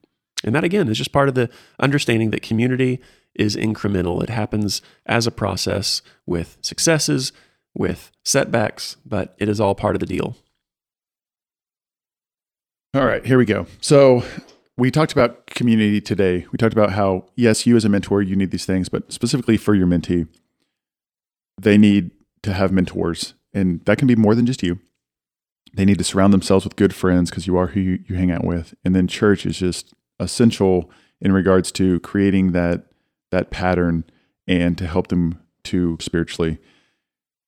And 0.43 0.55
that 0.55 0.64
again 0.64 0.88
is 0.88 0.97
just 0.97 1.12
part 1.12 1.30
of 1.30 1.36
the 1.36 1.49
understanding 1.80 2.32
that 2.32 2.41
community 2.41 2.99
is 3.36 3.55
incremental. 3.55 4.22
It 4.22 4.30
happens 4.30 4.82
as 5.05 5.28
a 5.28 5.32
process 5.32 6.01
with 6.26 6.57
successes, 6.62 7.32
with 7.76 8.12
setbacks, 8.24 8.98
but 9.06 9.36
it 9.38 9.50
is 9.50 9.60
all 9.60 9.76
part 9.76 9.96
of 9.96 10.00
the 10.00 10.06
deal. 10.06 10.36
All 12.94 13.06
right, 13.06 13.26
here 13.26 13.38
we 13.38 13.46
go. 13.46 13.68
So 13.82 14.24
we 14.78 14.90
talked 14.90 15.12
about 15.12 15.46
community 15.48 16.02
today. 16.02 16.48
We 16.52 16.58
talked 16.58 16.74
about 16.74 16.92
how, 16.92 17.26
yes, 17.36 17.68
you 17.68 17.76
as 17.76 17.86
a 17.86 17.90
mentor, 17.90 18.22
you 18.22 18.36
need 18.36 18.52
these 18.52 18.66
things, 18.66 18.90
but 18.90 19.12
specifically 19.12 19.58
for 19.58 19.76
your 19.76 19.88
mentee, 19.88 20.28
they 21.62 21.78
need 21.78 22.12
to 22.44 22.54
have 22.54 22.72
mentors. 22.72 23.36
And 23.54 23.84
that 23.86 23.98
can 23.98 24.08
be 24.08 24.16
more 24.16 24.36
than 24.36 24.46
just 24.46 24.64
you. 24.64 24.80
They 25.74 25.86
need 25.86 25.98
to 26.00 26.04
surround 26.04 26.34
themselves 26.34 26.66
with 26.66 26.76
good 26.76 26.96
friends 26.96 27.30
because 27.30 27.46
you 27.46 27.58
are 27.58 27.68
who 27.68 27.80
you, 27.80 28.00
you 28.08 28.16
hang 28.16 28.32
out 28.32 28.44
with. 28.44 28.74
And 28.84 28.96
then 28.96 29.08
church 29.08 29.46
is 29.46 29.60
just 29.60 29.94
essential 30.20 30.90
in 31.22 31.32
regards 31.32 31.72
to 31.74 32.00
creating 32.00 32.54
that 32.54 32.86
that 33.32 33.52
pattern 33.52 34.04
and 34.48 34.78
to 34.78 34.88
help 34.88 35.10
them 35.10 35.40
to 35.64 35.98
spiritually. 36.02 36.58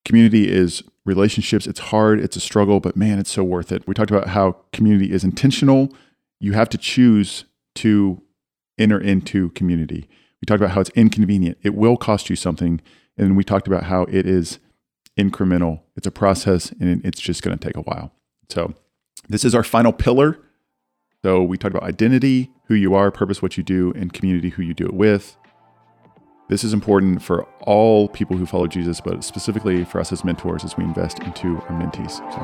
Community 0.05 0.51
is 0.51 0.83
relationships. 1.05 1.67
It's 1.67 1.79
hard, 1.79 2.19
it's 2.19 2.35
a 2.35 2.39
struggle, 2.39 2.79
but 2.79 2.95
man, 2.95 3.19
it's 3.19 3.31
so 3.31 3.43
worth 3.43 3.71
it. 3.71 3.87
We 3.87 3.93
talked 3.93 4.11
about 4.11 4.27
how 4.27 4.57
community 4.71 5.11
is 5.11 5.23
intentional. 5.23 5.93
You 6.39 6.53
have 6.53 6.69
to 6.69 6.77
choose 6.77 7.45
to 7.75 8.21
enter 8.77 8.99
into 8.99 9.49
community. 9.51 10.07
We 10.41 10.45
talked 10.45 10.61
about 10.61 10.71
how 10.71 10.81
it's 10.81 10.89
inconvenient. 10.91 11.57
It 11.61 11.75
will 11.75 11.97
cost 11.97 12.29
you 12.29 12.35
something. 12.35 12.81
And 13.17 13.37
we 13.37 13.43
talked 13.43 13.67
about 13.67 13.83
how 13.83 14.03
it 14.03 14.25
is 14.25 14.59
incremental. 15.17 15.81
It's 15.95 16.07
a 16.07 16.11
process 16.11 16.71
and 16.79 17.03
it's 17.05 17.19
just 17.19 17.43
going 17.43 17.57
to 17.57 17.63
take 17.63 17.77
a 17.77 17.81
while. 17.81 18.11
So, 18.49 18.73
this 19.29 19.45
is 19.45 19.53
our 19.53 19.63
final 19.63 19.93
pillar. 19.93 20.39
So, 21.23 21.43
we 21.43 21.57
talked 21.57 21.75
about 21.75 21.87
identity, 21.87 22.51
who 22.65 22.73
you 22.73 22.95
are, 22.95 23.11
purpose, 23.11 23.41
what 23.41 23.55
you 23.57 23.63
do, 23.63 23.93
and 23.95 24.11
community, 24.11 24.49
who 24.49 24.63
you 24.63 24.73
do 24.73 24.85
it 24.85 24.93
with. 24.93 25.37
This 26.51 26.65
is 26.65 26.73
important 26.73 27.21
for 27.23 27.43
all 27.61 28.09
people 28.09 28.35
who 28.35 28.45
follow 28.45 28.67
Jesus, 28.67 28.99
but 28.99 29.23
specifically 29.23 29.85
for 29.85 30.01
us 30.01 30.11
as 30.11 30.25
mentors 30.25 30.65
as 30.65 30.75
we 30.75 30.83
invest 30.83 31.19
into 31.19 31.55
our 31.61 31.81
mentees. 31.81 32.17
So. 32.33 32.41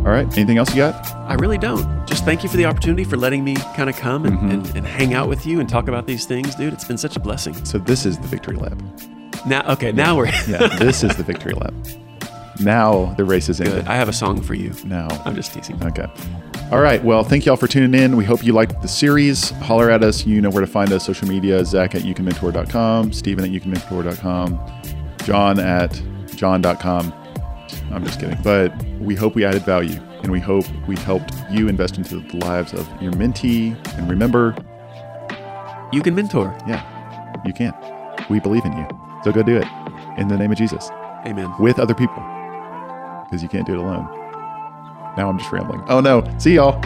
All 0.00 0.16
right. 0.16 0.26
Anything 0.36 0.58
else 0.58 0.70
you 0.70 0.76
got? 0.78 1.06
I 1.28 1.34
really 1.34 1.56
don't. 1.58 2.04
Just 2.04 2.24
thank 2.24 2.42
you 2.42 2.48
for 2.48 2.56
the 2.56 2.64
opportunity 2.64 3.04
for 3.04 3.16
letting 3.16 3.44
me 3.44 3.54
kind 3.76 3.88
of 3.88 3.96
come 3.96 4.24
and, 4.26 4.38
Mhm. 4.40 4.50
and, 4.50 4.76
and 4.78 4.86
hang 4.86 5.14
out 5.14 5.28
with 5.28 5.46
you 5.46 5.60
and 5.60 5.68
talk 5.68 5.86
about 5.86 6.08
these 6.08 6.24
things, 6.24 6.56
dude. 6.56 6.72
It's 6.72 6.84
been 6.84 6.98
such 6.98 7.14
a 7.16 7.20
blessing. 7.20 7.54
So 7.64 7.78
this 7.78 8.04
is 8.04 8.18
the 8.18 8.26
victory 8.26 8.56
lap. 8.56 8.82
Now, 9.46 9.72
okay, 9.72 9.92
now 9.92 10.16
we're 10.16 10.26
Yeah, 10.48 10.66
this 10.78 11.02
is 11.02 11.16
the 11.16 11.22
victory 11.22 11.52
lap. 11.54 11.72
Now 12.60 13.14
the 13.14 13.24
race 13.24 13.48
is 13.48 13.58
good. 13.58 13.68
ended. 13.68 13.86
I 13.88 13.96
have 13.96 14.08
a 14.08 14.12
song 14.12 14.40
for 14.42 14.54
you. 14.54 14.72
Now. 14.84 15.08
I'm 15.24 15.34
just 15.34 15.54
teasing. 15.54 15.82
Okay. 15.82 16.06
All 16.70 16.80
right. 16.80 17.02
Well, 17.02 17.24
thank 17.24 17.46
you 17.46 17.52
all 17.52 17.56
for 17.56 17.66
tuning 17.66 17.98
in. 18.00 18.16
We 18.16 18.24
hope 18.24 18.44
you 18.44 18.52
liked 18.52 18.82
the 18.82 18.86
series. 18.88 19.50
Holler 19.50 19.90
at 19.90 20.04
us. 20.04 20.26
You 20.26 20.40
know 20.42 20.50
where 20.50 20.60
to 20.60 20.66
find 20.66 20.92
us. 20.92 21.04
Social 21.06 21.26
media, 21.26 21.64
Zach 21.64 21.94
at 21.94 22.02
youcanmentor.com, 22.02 23.12
Stephen 23.12 23.44
at 23.44 23.50
youcanmentor.com, 23.50 24.82
John 25.24 25.58
at 25.58 26.00
john.com. 26.36 27.12
I'm 27.92 28.04
just 28.04 28.20
kidding. 28.20 28.38
But 28.42 28.76
we 29.00 29.14
hope 29.14 29.34
we 29.34 29.44
added 29.44 29.62
value 29.64 29.98
and 30.22 30.30
we 30.30 30.38
hope 30.38 30.64
we 30.86 30.96
helped 30.96 31.32
you 31.50 31.66
invest 31.68 31.96
into 31.96 32.20
the 32.20 32.36
lives 32.44 32.72
of 32.74 32.86
your 33.02 33.12
mentee. 33.12 33.74
And 33.98 34.08
remember, 34.10 34.54
You 35.92 36.02
can 36.02 36.14
mentor. 36.14 36.56
yeah, 36.68 36.84
you 37.46 37.52
can. 37.54 37.72
We 38.28 38.38
believe 38.38 38.64
in 38.66 38.72
you. 38.76 38.86
So 39.24 39.32
go 39.32 39.42
do 39.42 39.56
it 39.56 39.66
in 40.16 40.28
the 40.28 40.36
name 40.36 40.50
of 40.50 40.58
Jesus 40.58 40.90
Amen. 41.26 41.52
with 41.58 41.78
other 41.78 41.94
people 41.94 42.22
because 43.24 43.42
you 43.42 43.48
can't 43.48 43.66
do 43.66 43.74
it 43.74 43.78
alone. 43.78 44.04
Now 45.16 45.28
I'm 45.28 45.38
just 45.38 45.50
rambling. 45.52 45.82
Oh 45.88 46.00
no. 46.00 46.24
See 46.38 46.54
y'all. 46.54 46.80